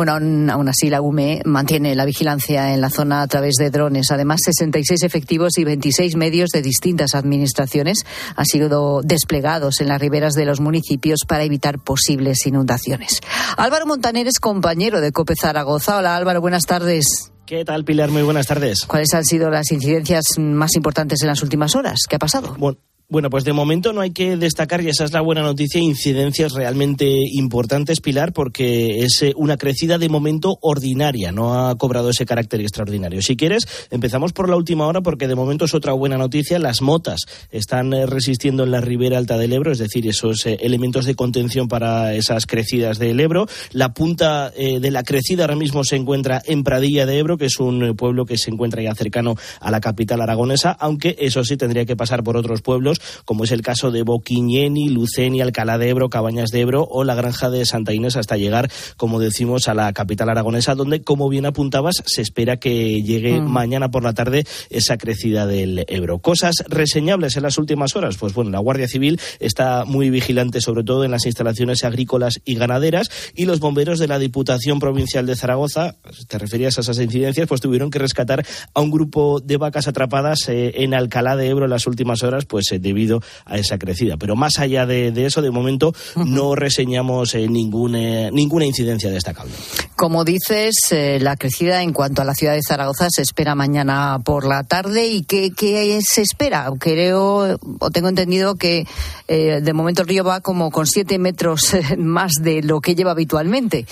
Bueno, 0.00 0.14
aún 0.14 0.66
así 0.66 0.88
la 0.88 1.02
UME 1.02 1.42
mantiene 1.44 1.94
la 1.94 2.06
vigilancia 2.06 2.72
en 2.72 2.80
la 2.80 2.88
zona 2.88 3.20
a 3.20 3.26
través 3.26 3.56
de 3.56 3.68
drones. 3.68 4.10
Además, 4.10 4.40
66 4.42 5.02
efectivos 5.02 5.58
y 5.58 5.64
26 5.64 6.16
medios 6.16 6.48
de 6.54 6.62
distintas 6.62 7.14
administraciones 7.14 8.06
han 8.34 8.46
sido 8.46 9.02
desplegados 9.02 9.82
en 9.82 9.88
las 9.88 10.00
riberas 10.00 10.32
de 10.32 10.46
los 10.46 10.58
municipios 10.58 11.18
para 11.28 11.44
evitar 11.44 11.80
posibles 11.80 12.46
inundaciones. 12.46 13.20
Álvaro 13.58 13.84
Montaner 13.84 14.26
es 14.26 14.40
compañero 14.40 15.02
de 15.02 15.12
COPE 15.12 15.34
Zaragoza. 15.38 15.98
Hola 15.98 16.16
Álvaro, 16.16 16.40
buenas 16.40 16.62
tardes. 16.62 17.30
¿Qué 17.44 17.66
tal, 17.66 17.84
Pilar? 17.84 18.10
Muy 18.10 18.22
buenas 18.22 18.46
tardes. 18.46 18.86
¿Cuáles 18.86 19.12
han 19.12 19.26
sido 19.26 19.50
las 19.50 19.70
incidencias 19.70 20.38
más 20.38 20.76
importantes 20.76 21.20
en 21.20 21.28
las 21.28 21.42
últimas 21.42 21.76
horas? 21.76 22.04
¿Qué 22.08 22.16
ha 22.16 22.18
pasado? 22.18 22.56
Bueno, 22.58 22.78
Bueno, 23.10 23.28
pues 23.28 23.42
de 23.42 23.52
momento 23.52 23.92
no 23.92 24.02
hay 24.02 24.12
que 24.12 24.36
destacar, 24.36 24.82
y 24.82 24.88
esa 24.88 25.02
es 25.02 25.12
la 25.12 25.20
buena 25.20 25.42
noticia, 25.42 25.80
incidencias 25.80 26.52
realmente 26.52 27.12
importantes, 27.32 28.00
Pilar, 28.00 28.32
porque 28.32 29.02
es 29.02 29.20
eh, 29.22 29.32
una 29.34 29.56
crecida 29.56 29.98
de 29.98 30.08
momento 30.08 30.58
ordinaria, 30.60 31.32
no 31.32 31.66
ha 31.66 31.76
cobrado 31.76 32.10
ese 32.10 32.24
carácter 32.24 32.60
extraordinario. 32.60 33.20
Si 33.20 33.36
quieres, 33.36 33.66
empezamos 33.90 34.32
por 34.32 34.48
la 34.48 34.54
última 34.54 34.86
hora, 34.86 35.00
porque 35.00 35.26
de 35.26 35.34
momento 35.34 35.64
es 35.64 35.74
otra 35.74 35.92
buena 35.92 36.18
noticia. 36.18 36.60
Las 36.60 36.82
motas 36.82 37.22
están 37.50 37.92
eh, 37.94 38.06
resistiendo 38.06 38.62
en 38.62 38.70
la 38.70 38.80
ribera 38.80 39.18
alta 39.18 39.36
del 39.36 39.54
Ebro, 39.54 39.72
es 39.72 39.78
decir, 39.78 40.06
esos 40.06 40.46
eh, 40.46 40.58
elementos 40.60 41.04
de 41.04 41.16
contención 41.16 41.66
para 41.66 42.14
esas 42.14 42.46
crecidas 42.46 43.00
del 43.00 43.18
Ebro. 43.18 43.48
La 43.72 43.92
punta 43.92 44.50
de 44.50 44.90
la 44.92 45.02
crecida 45.02 45.42
ahora 45.42 45.56
mismo 45.56 45.82
se 45.82 45.96
encuentra 45.96 46.42
en 46.46 46.62
Pradilla 46.62 47.06
de 47.06 47.18
Ebro, 47.18 47.38
que 47.38 47.46
es 47.46 47.58
un 47.58 47.96
pueblo 47.96 48.24
que 48.24 48.38
se 48.38 48.50
encuentra 48.50 48.82
ya 48.82 48.94
cercano 48.94 49.34
a 49.58 49.72
la 49.72 49.80
capital 49.80 50.20
aragonesa, 50.20 50.70
aunque 50.78 51.16
eso 51.18 51.42
sí 51.42 51.56
tendría 51.56 51.84
que 51.84 51.96
pasar 51.96 52.22
por 52.22 52.36
otros 52.36 52.62
pueblos 52.62 52.99
como 53.24 53.44
es 53.44 53.52
el 53.52 53.62
caso 53.62 53.90
de 53.90 54.02
Boquiñeni, 54.02 54.88
Luceni, 54.88 55.40
Alcalá 55.40 55.78
de 55.78 55.88
Ebro, 55.88 56.10
Cabañas 56.10 56.50
de 56.50 56.60
Ebro 56.60 56.86
o 56.90 57.04
la 57.04 57.14
granja 57.14 57.50
de 57.50 57.64
Santa 57.66 57.92
Inés 57.92 58.16
hasta 58.16 58.36
llegar, 58.36 58.70
como 58.96 59.20
decimos, 59.20 59.68
a 59.68 59.74
la 59.74 59.92
capital 59.92 60.28
aragonesa, 60.28 60.74
donde, 60.74 61.02
como 61.02 61.28
bien 61.28 61.46
apuntabas, 61.46 62.02
se 62.06 62.22
espera 62.22 62.58
que 62.58 63.02
llegue 63.02 63.40
mm. 63.40 63.48
mañana 63.48 63.90
por 63.90 64.02
la 64.02 64.14
tarde 64.14 64.44
esa 64.70 64.96
crecida 64.96 65.46
del 65.46 65.84
Ebro. 65.88 66.18
Cosas 66.18 66.56
reseñables 66.68 67.36
en 67.36 67.42
las 67.42 67.58
últimas 67.58 67.96
horas, 67.96 68.16
pues 68.16 68.34
bueno, 68.34 68.50
la 68.50 68.58
Guardia 68.58 68.88
Civil 68.88 69.20
está 69.38 69.84
muy 69.84 70.10
vigilante 70.10 70.60
sobre 70.60 70.84
todo 70.84 71.04
en 71.04 71.10
las 71.10 71.26
instalaciones 71.26 71.84
agrícolas 71.84 72.40
y 72.44 72.54
ganaderas 72.54 73.10
y 73.34 73.44
los 73.44 73.60
bomberos 73.60 73.98
de 73.98 74.08
la 74.08 74.18
Diputación 74.18 74.78
Provincial 74.78 75.26
de 75.26 75.36
Zaragoza, 75.36 75.96
te 76.28 76.38
referías 76.38 76.78
a 76.78 76.80
esas 76.80 76.98
incidencias, 76.98 77.48
pues 77.48 77.60
tuvieron 77.60 77.90
que 77.90 77.98
rescatar 77.98 78.44
a 78.74 78.80
un 78.80 78.90
grupo 78.90 79.40
de 79.40 79.56
vacas 79.56 79.88
atrapadas 79.88 80.48
eh, 80.48 80.82
en 80.82 80.94
Alcalá 80.94 81.36
de 81.36 81.48
Ebro 81.48 81.64
en 81.64 81.70
las 81.70 81.86
últimas 81.86 82.22
horas, 82.22 82.44
pues 82.46 82.70
eh, 82.72 82.78
debido 82.90 83.22
a 83.44 83.56
esa 83.56 83.78
crecida. 83.78 84.16
Pero 84.16 84.34
más 84.34 84.58
allá 84.58 84.84
de, 84.86 85.12
eso, 85.24 85.42
de 85.42 85.50
momento 85.50 85.94
no 86.16 86.54
reseñamos 86.54 87.34
eh, 87.34 87.46
ninguna, 87.48 88.30
ninguna 88.30 88.66
incidencia 88.66 89.10
destacable. 89.10 89.52
Como 89.96 90.24
dices, 90.24 90.74
eh, 90.90 91.18
la 91.20 91.36
crecida 91.36 91.82
en 91.82 91.92
cuanto 91.92 92.22
a 92.22 92.24
la 92.24 92.34
ciudad 92.34 92.54
de 92.54 92.62
Zaragoza 92.66 93.06
se 93.10 93.22
espera 93.22 93.54
mañana 93.54 94.18
por 94.24 94.46
la 94.46 94.64
tarde. 94.64 95.06
¿Y 95.06 95.22
qué, 95.22 96.00
se 96.02 96.22
espera? 96.22 96.68
Creo, 96.78 97.58
o 97.78 97.90
tengo 97.90 98.08
entendido 98.08 98.56
que 98.56 98.86
eh, 99.28 99.60
de 99.62 99.72
momento 99.72 100.02
el 100.02 100.08
río 100.08 100.24
va 100.24 100.40
como 100.40 100.70
con 100.70 100.86
siete 100.86 101.18
metros 101.18 101.76
más 101.98 102.32
de 102.40 102.62
lo 102.62 102.80
que 102.80 102.94
lleva 102.94 103.12
habitualmente. 103.12 103.86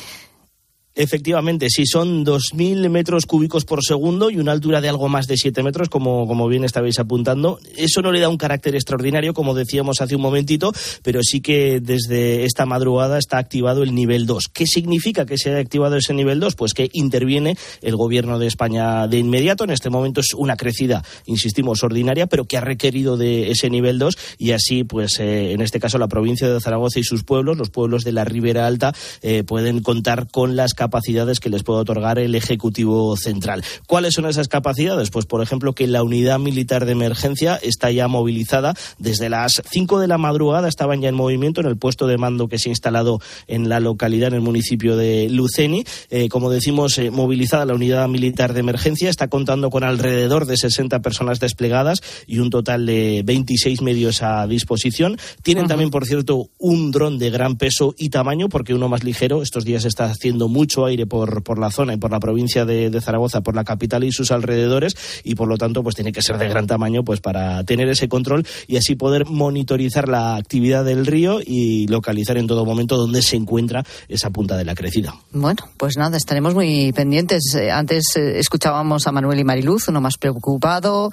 Efectivamente, 0.99 1.69
sí, 1.71 1.87
son 1.87 2.27
2.000 2.27 2.89
metros 2.89 3.25
cúbicos 3.25 3.65
por 3.65 3.85
segundo 3.85 4.31
y 4.31 4.39
una 4.39 4.51
altura 4.51 4.81
de 4.81 4.89
algo 4.89 5.09
más 5.09 5.29
de 5.29 5.37
7 5.37 5.63
metros, 5.63 5.89
como, 5.89 6.27
como 6.27 6.49
bien 6.49 6.65
estabais 6.65 6.99
apuntando. 6.99 7.61
Eso 7.77 8.03
no 8.03 8.11
le 8.11 8.19
da 8.19 8.29
un 8.29 8.37
carácter 8.37 8.75
extraordinario, 8.75 9.33
como 9.33 9.55
decíamos 9.55 10.01
hace 10.01 10.17
un 10.17 10.23
momentito, 10.23 10.73
pero 11.05 11.21
sí 11.23 11.41
que 11.41 11.79
desde 11.79 12.43
esta 12.43 12.67
madrugada 12.67 13.17
está 13.17 13.39
activado 13.39 13.85
el 13.85 13.95
nivel 13.95 14.27
2. 14.27 14.49
¿Qué 14.53 14.67
significa 14.67 15.25
que 15.25 15.39
se 15.39 15.51
haya 15.51 15.61
activado 15.61 15.97
ese 15.97 16.15
nivel 16.15 16.41
2? 16.41 16.57
Pues 16.57 16.75
que 16.75 16.91
interviene 16.93 17.57
el 17.81 17.95
gobierno 17.95 18.41
de 18.41 18.49
España 18.49 19.07
de 19.07 19.19
inmediato. 19.19 19.63
En 19.63 19.71
este 19.71 19.91
momento 19.91 20.21
es 20.21 20.35
una 20.37 20.57
crecida, 20.57 21.05
insistimos, 21.27 21.85
ordinaria, 21.85 22.27
pero 22.27 22.47
que 22.47 22.57
ha 22.57 22.61
requerido 22.61 23.17
de 23.17 23.53
ese 23.53 23.71
nivel 23.71 24.01
2 24.01 24.19
y 24.39 24.51
así, 24.51 24.83
pues 24.83 25.21
eh, 25.21 25.53
en 25.53 25.61
este 25.61 25.79
caso, 25.79 25.97
la 25.97 26.09
provincia 26.09 26.53
de 26.53 26.61
Zaragoza 26.61 26.99
y 26.99 27.05
sus 27.05 27.23
pueblos, 27.23 27.57
los 27.57 27.71
pueblos 27.71 28.03
de 28.03 28.11
la 28.11 28.25
Ribera 28.25 28.67
Alta, 28.67 28.93
eh, 29.23 29.45
pueden 29.45 29.81
contar 29.81 30.27
con 30.29 30.57
las 30.57 30.75
capacidades 30.75 30.88
capacidades 30.89 31.39
que 31.39 31.51
les 31.51 31.63
puede 31.65 31.81
otorgar 31.81 32.19
el 32.19 32.35
Ejecutivo 32.35 33.15
Central. 33.19 33.63
¿Cuáles 33.87 34.15
son 34.15 34.25
esas 34.25 34.49
capacidades? 34.49 35.11
Pues, 35.11 35.27
por 35.27 35.43
ejemplo, 35.43 35.75
que 35.75 35.87
la 35.87 36.03
unidad 36.03 36.39
militar 36.39 36.87
de 36.87 36.93
emergencia 36.93 37.57
está 37.63 37.91
ya 37.91 38.09
movilizada 38.09 38.75
desde 38.99 39.29
las 39.29 39.61
5 39.71 40.01
de 40.01 40.09
la 40.09 40.17
madrugada, 40.17 40.67
estaban 40.67 41.03
ya 41.03 41.11
en 41.11 41.15
movimiento 41.15 41.61
en 41.61 41.67
el 41.67 41.77
puesto 41.77 42.07
de 42.07 42.17
mando 42.17 42.49
que 42.49 42.59
se 42.59 42.71
ha 42.71 42.73
instalado 42.73 43.21
en 43.49 43.69
la 43.69 43.81
localidad, 43.81 44.29
en 44.29 44.37
el 44.37 44.41
municipio 44.41 44.97
de 44.97 45.29
Luceni. 45.29 45.85
Eh, 46.09 46.31
como 46.31 46.49
decimos, 46.49 46.97
eh, 46.97 47.11
movilizada 47.11 47.67
la 47.67 47.75
unidad 47.75 48.09
militar 48.09 48.55
de 48.55 48.61
emergencia, 48.61 49.11
está 49.11 49.29
contando 49.29 49.69
con 49.69 49.85
alrededor 49.85 50.47
de 50.47 50.57
60 50.57 51.01
personas 51.03 51.39
desplegadas 51.39 52.01
y 52.27 52.39
un 52.39 52.49
total 52.49 52.87
de 52.87 53.23
26 53.27 53.83
medios 53.83 54.23
a 54.23 54.47
disposición. 54.47 55.19
Tienen 55.43 55.67
también, 55.67 55.91
por 55.91 56.07
cierto, 56.07 56.49
un 56.57 56.93
dron 56.93 57.19
de 57.19 57.29
gran 57.29 57.57
peso 57.57 57.95
y 57.99 58.09
tamaño, 58.09 58.49
porque 58.49 58.73
uno 58.73 58.89
más 58.89 59.05
ligero 59.05 59.43
estos 59.43 59.67
días 59.67 59.85
está 59.85 60.07
haciendo 60.07 60.49
mucho 60.49 60.78
aire 60.87 61.07
por, 61.07 61.43
por 61.43 61.59
la 61.59 61.71
zona 61.71 61.95
y 61.95 61.97
por 61.97 62.11
la 62.11 62.21
provincia 62.21 62.65
de, 62.65 62.99
Zaragoza, 63.01 63.41
por 63.41 63.55
la 63.55 63.65
capital 63.65 64.05
y 64.05 64.13
sus 64.13 64.31
alrededores, 64.33 64.97
y 65.25 65.35
por 65.35 65.49
lo 65.49 65.57
tanto, 65.57 65.83
pues 65.83 65.95
tiene 65.95 66.13
que 66.13 66.23
ser 66.23 66.39
de 66.39 66.49
gran 66.49 66.67
tamaño 66.67 67.05
pues 67.05 67.21
para 67.21 67.63
tener 67.65 67.89
ese 67.89 68.09
control 68.09 68.47
y 68.67 68.77
así 68.77 68.97
poder 68.97 69.27
monitorizar 69.27 70.09
la 70.09 70.37
actividad 70.37 70.85
del 70.85 71.07
río 71.07 71.41
y 71.45 71.87
localizar 71.87 72.37
en 72.39 72.47
todo 72.47 72.65
momento 72.65 72.97
dónde 72.97 73.23
se 73.23 73.37
encuentra 73.37 73.85
esa 74.09 74.31
punta 74.31 74.57
de 74.57 74.65
la 74.65 74.75
crecida. 74.75 75.15
Bueno, 75.33 75.63
pues 75.77 75.97
nada, 75.97 76.17
estaremos 76.17 76.55
muy 76.55 76.93
pendientes. 76.93 77.55
Eh, 77.55 77.71
antes 77.71 78.17
eh, 78.17 78.39
escuchábamos 78.39 79.07
a 79.07 79.13
Manuel 79.13 79.39
y 79.39 79.45
Mariluz, 79.45 79.89
uno 79.89 80.01
más 80.01 80.19
preocupado, 80.19 81.11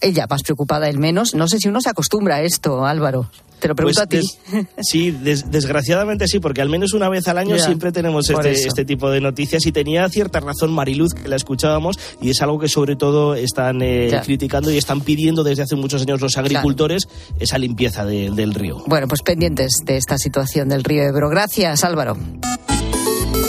ella 0.00 0.26
más 0.28 0.42
preocupada, 0.42 0.88
el 0.88 0.98
menos. 0.98 1.34
No 1.34 1.48
sé 1.48 1.58
si 1.58 1.68
uno 1.68 1.80
se 1.80 1.90
acostumbra 1.90 2.36
a 2.36 2.42
esto, 2.42 2.84
Álvaro. 2.84 3.30
Te 3.58 3.68
lo 3.68 3.74
pregunto 3.74 4.02
pues 4.08 4.38
a 4.48 4.56
ti. 4.56 4.66
sí, 4.82 5.10
desgraciadamente 5.10 6.28
sí, 6.28 6.38
porque 6.38 6.62
al 6.62 6.68
menos 6.68 6.92
una 6.92 7.08
vez 7.08 7.26
al 7.28 7.38
año 7.38 7.58
siempre 7.58 7.92
tenemos 7.92 8.30
este, 8.30 8.52
este, 8.52 8.84
tipo 8.84 8.97
de 9.06 9.20
noticias 9.20 9.64
y 9.66 9.72
tenía 9.72 10.08
cierta 10.08 10.40
razón 10.40 10.72
Mariluz 10.72 11.14
que 11.14 11.28
la 11.28 11.36
escuchábamos 11.36 11.98
y 12.20 12.30
es 12.30 12.42
algo 12.42 12.58
que 12.58 12.68
sobre 12.68 12.96
todo 12.96 13.34
están 13.34 13.80
eh, 13.82 14.20
criticando 14.24 14.70
y 14.70 14.76
están 14.76 15.00
pidiendo 15.00 15.44
desde 15.44 15.62
hace 15.62 15.76
muchos 15.76 16.02
años 16.02 16.20
los 16.20 16.36
agricultores 16.36 17.08
esa 17.38 17.58
limpieza 17.58 18.04
del 18.04 18.54
río. 18.54 18.82
Bueno, 18.86 19.08
pues 19.08 19.22
pendientes 19.22 19.70
de 19.84 19.96
esta 19.96 20.18
situación 20.18 20.68
del 20.68 20.84
río 20.84 21.02
Ebro. 21.02 21.28
Gracias, 21.28 21.84
Álvaro. 21.84 22.16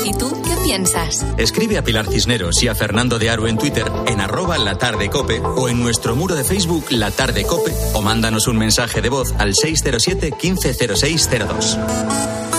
¿Y 0.05 0.13
tú 0.13 0.31
qué 0.43 0.55
piensas? 0.63 1.25
Escribe 1.37 1.77
a 1.77 1.83
Pilar 1.83 2.07
Cisneros 2.07 2.61
y 2.63 2.67
a 2.67 2.75
Fernando 2.75 3.19
de 3.19 3.29
Aro 3.29 3.47
en 3.47 3.57
Twitter 3.57 3.85
en 4.07 4.21
arroba 4.21 4.57
la 4.57 4.77
tarde 4.77 5.09
cope 5.09 5.39
o 5.39 5.69
en 5.69 5.79
nuestro 5.79 6.15
muro 6.15 6.35
de 6.35 6.43
Facebook 6.43 6.85
La 6.89 7.11
Tarde 7.11 7.43
Cope 7.43 7.73
o 7.93 8.01
mándanos 8.01 8.47
un 8.47 8.57
mensaje 8.57 9.01
de 9.01 9.09
voz 9.09 9.33
al 9.37 9.55
607 9.55 10.33
150602. 10.41 12.58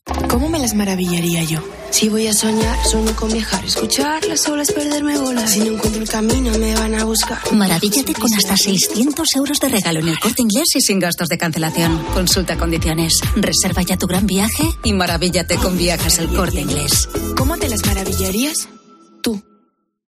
¿Cómo 0.29 0.49
me 0.49 0.59
las 0.59 0.73
maravillaría 0.73 1.43
yo? 1.43 1.59
Si 1.91 2.09
voy 2.09 2.27
a 2.27 2.33
soñar, 2.33 2.77
sueño 2.87 3.15
con 3.15 3.31
viajar, 3.31 3.63
escuchar 3.65 4.25
las 4.25 4.47
olas, 4.47 4.71
perderme 4.71 5.17
bolas. 5.17 5.51
Si 5.51 5.59
no 5.59 5.73
encuentro 5.73 6.01
el 6.01 6.09
camino, 6.09 6.57
me 6.57 6.73
van 6.73 6.95
a 6.95 7.03
buscar. 7.03 7.39
Maravíllate 7.53 8.13
con 8.13 8.33
hasta 8.33 8.55
600 8.55 9.35
euros 9.35 9.59
de 9.59 9.69
regalo 9.69 9.99
en 9.99 10.07
el 10.07 10.19
corte 10.19 10.41
inglés 10.41 10.75
y 10.75 10.81
sin 10.81 10.99
gastos 10.99 11.27
de 11.27 11.37
cancelación. 11.37 11.97
Consulta 12.13 12.57
condiciones. 12.57 13.19
Reserva 13.35 13.81
ya 13.81 13.97
tu 13.97 14.07
gran 14.07 14.25
viaje 14.25 14.63
y 14.83 14.93
maravíllate 14.93 15.55
con 15.57 15.77
viajes 15.77 16.19
el 16.19 16.29
corte 16.29 16.61
inglés. 16.61 17.09
¿Cómo 17.35 17.57
te 17.57 17.67
las 17.67 17.85
maravillarías? 17.85 18.69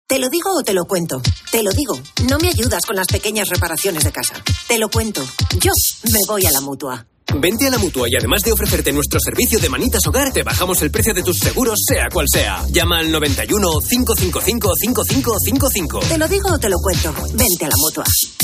¿Te 0.07 0.19
lo 0.19 0.29
digo 0.29 0.51
o 0.55 0.61
te 0.63 0.73
lo 0.73 0.85
cuento? 0.85 1.19
Te 1.51 1.63
lo 1.63 1.71
digo. 1.71 1.99
No 2.29 2.37
me 2.37 2.49
ayudas 2.49 2.85
con 2.85 2.95
las 2.95 3.07
pequeñas 3.07 3.49
reparaciones 3.49 4.03
de 4.03 4.11
casa. 4.11 4.35
Te 4.67 4.77
lo 4.77 4.87
cuento. 4.87 5.25
Yo 5.59 5.71
me 6.13 6.19
voy 6.27 6.45
a 6.45 6.51
la 6.51 6.61
mutua. 6.61 7.07
Vente 7.33 7.67
a 7.67 7.69
la 7.69 7.77
mutua 7.77 8.07
y 8.09 8.15
además 8.15 8.43
de 8.43 8.51
ofrecerte 8.51 8.93
nuestro 8.93 9.19
servicio 9.19 9.59
de 9.59 9.69
manitas 9.69 10.05
hogar, 10.07 10.31
te 10.31 10.43
bajamos 10.43 10.81
el 10.81 10.91
precio 10.91 11.13
de 11.13 11.23
tus 11.23 11.37
seguros, 11.37 11.79
sea 11.85 12.07
cual 12.11 12.27
sea. 12.31 12.63
Llama 12.71 12.99
al 12.99 13.11
91 13.11 13.67
555 13.89 14.73
5555. 14.75 15.99
Te 15.99 16.17
lo 16.17 16.27
digo 16.27 16.49
o 16.53 16.59
te 16.59 16.69
lo 16.69 16.77
cuento. 16.77 17.13
Vente 17.33 17.65
a 17.65 17.69
la 17.69 17.75
mutua. 17.77 18.03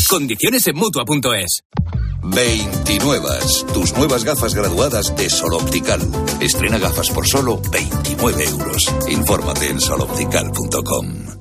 Condiciones 0.10 0.68
en 0.68 0.76
mutua.es. 0.76 1.64
29. 2.24 3.28
Tus 3.74 3.94
nuevas 3.94 4.24
gafas 4.24 4.54
graduadas 4.54 5.16
de 5.16 5.30
Sol 5.30 5.54
Optical. 5.54 6.02
Estrena 6.40 6.78
gafas 6.78 7.10
por 7.10 7.28
solo 7.28 7.62
29 7.72 8.44
euros. 8.46 8.86
Infórmate 9.08 9.68
en 9.68 9.80
soloptical.com. 9.80 11.41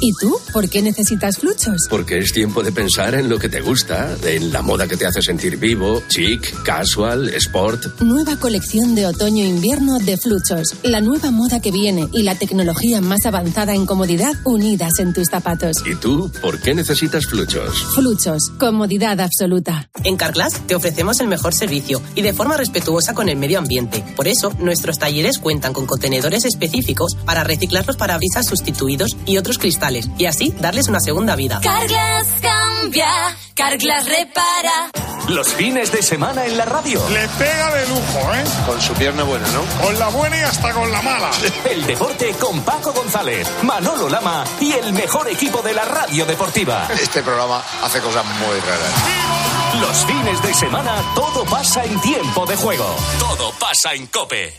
¿Y 0.00 0.12
tú? 0.20 0.36
¿Por 0.52 0.68
qué 0.68 0.82
necesitas 0.82 1.38
fluchos? 1.38 1.86
Porque 1.88 2.18
es 2.18 2.32
tiempo 2.32 2.62
de 2.62 2.72
pensar 2.72 3.14
en 3.14 3.28
lo 3.28 3.38
que 3.38 3.48
te 3.48 3.60
gusta, 3.60 4.16
en 4.24 4.52
la 4.52 4.60
moda 4.60 4.88
que 4.88 4.96
te 4.96 5.06
hace 5.06 5.22
sentir 5.22 5.58
vivo, 5.58 6.02
chic, 6.08 6.62
casual, 6.64 7.28
sport. 7.28 8.00
Nueva 8.00 8.36
colección 8.36 8.96
de 8.96 9.06
otoño-invierno 9.06 9.98
de 10.00 10.16
fluchos. 10.16 10.74
La 10.82 11.00
nueva 11.00 11.30
moda 11.30 11.60
que 11.60 11.70
viene 11.70 12.08
y 12.12 12.24
la 12.24 12.34
tecnología 12.34 13.00
más 13.00 13.26
avanzada 13.26 13.74
en 13.74 13.86
comodidad 13.86 14.34
unidas 14.44 14.98
en 14.98 15.12
tus 15.12 15.28
zapatos. 15.28 15.76
¿Y 15.86 15.94
tú? 15.94 16.32
¿Por 16.42 16.60
qué 16.60 16.74
necesitas 16.74 17.24
fluchos? 17.26 17.86
Fluchos. 17.94 18.50
Comodidad 18.58 19.20
absoluta. 19.20 19.88
En 20.02 20.16
Carglass 20.16 20.60
te 20.66 20.74
ofrecemos 20.74 21.20
el 21.20 21.28
mejor 21.28 21.54
servicio 21.54 22.02
y 22.16 22.22
de 22.22 22.32
forma 22.32 22.56
respetuosa 22.56 23.14
con 23.14 23.28
el 23.28 23.36
medio 23.36 23.60
ambiente. 23.60 24.04
Por 24.16 24.26
eso, 24.26 24.52
nuestros 24.58 24.98
talleres 24.98 25.38
cuentan 25.38 25.72
con 25.72 25.86
contenedores 25.86 26.44
específicos 26.44 27.16
para 27.24 27.44
reciclar 27.44 27.86
los 27.86 27.96
parabrisas 27.96 28.46
sustituidos 28.46 29.16
y 29.26 29.38
otros 29.38 29.58
cristales 29.76 30.08
y 30.16 30.26
así 30.26 30.54
darles 30.58 30.88
una 30.88 31.00
segunda 31.00 31.36
vida. 31.36 31.60
Carglass 31.62 32.26
cambia, 32.40 33.36
Carglass 33.54 34.06
repara. 34.06 34.90
Los 35.28 35.52
fines 35.54 35.92
de 35.92 36.02
semana 36.02 36.46
en 36.46 36.56
la 36.56 36.64
radio. 36.64 37.02
Le 37.10 37.28
pega 37.28 37.74
de 37.74 37.88
lujo, 37.88 38.34
¿eh? 38.34 38.44
Con 38.66 38.80
su 38.80 38.94
pierna 38.94 39.24
buena, 39.24 39.46
¿no? 39.48 39.84
Con 39.84 39.98
la 39.98 40.08
buena 40.08 40.38
y 40.38 40.40
hasta 40.40 40.72
con 40.72 40.90
la 40.90 41.02
mala. 41.02 41.30
El 41.70 41.84
deporte 41.84 42.30
con 42.40 42.60
Paco 42.62 42.92
González, 42.92 43.46
Manolo 43.62 44.08
Lama 44.08 44.44
y 44.60 44.72
el 44.72 44.92
mejor 44.92 45.28
equipo 45.28 45.60
de 45.62 45.74
la 45.74 45.84
radio 45.84 46.24
deportiva. 46.24 46.88
Este 46.92 47.22
programa 47.22 47.62
hace 47.82 48.00
cosas 48.00 48.24
muy 48.24 48.58
raras. 48.60 49.80
Los 49.80 50.06
fines 50.06 50.42
de 50.42 50.54
semana 50.54 51.02
todo 51.14 51.44
pasa 51.44 51.84
en 51.84 52.00
tiempo 52.00 52.46
de 52.46 52.56
juego. 52.56 52.96
Todo 53.18 53.52
pasa 53.58 53.92
en 53.94 54.06
cope. 54.06 54.54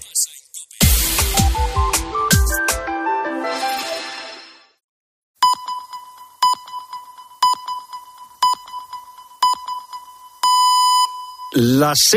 Las 11.60 11.97
seis 11.97 12.14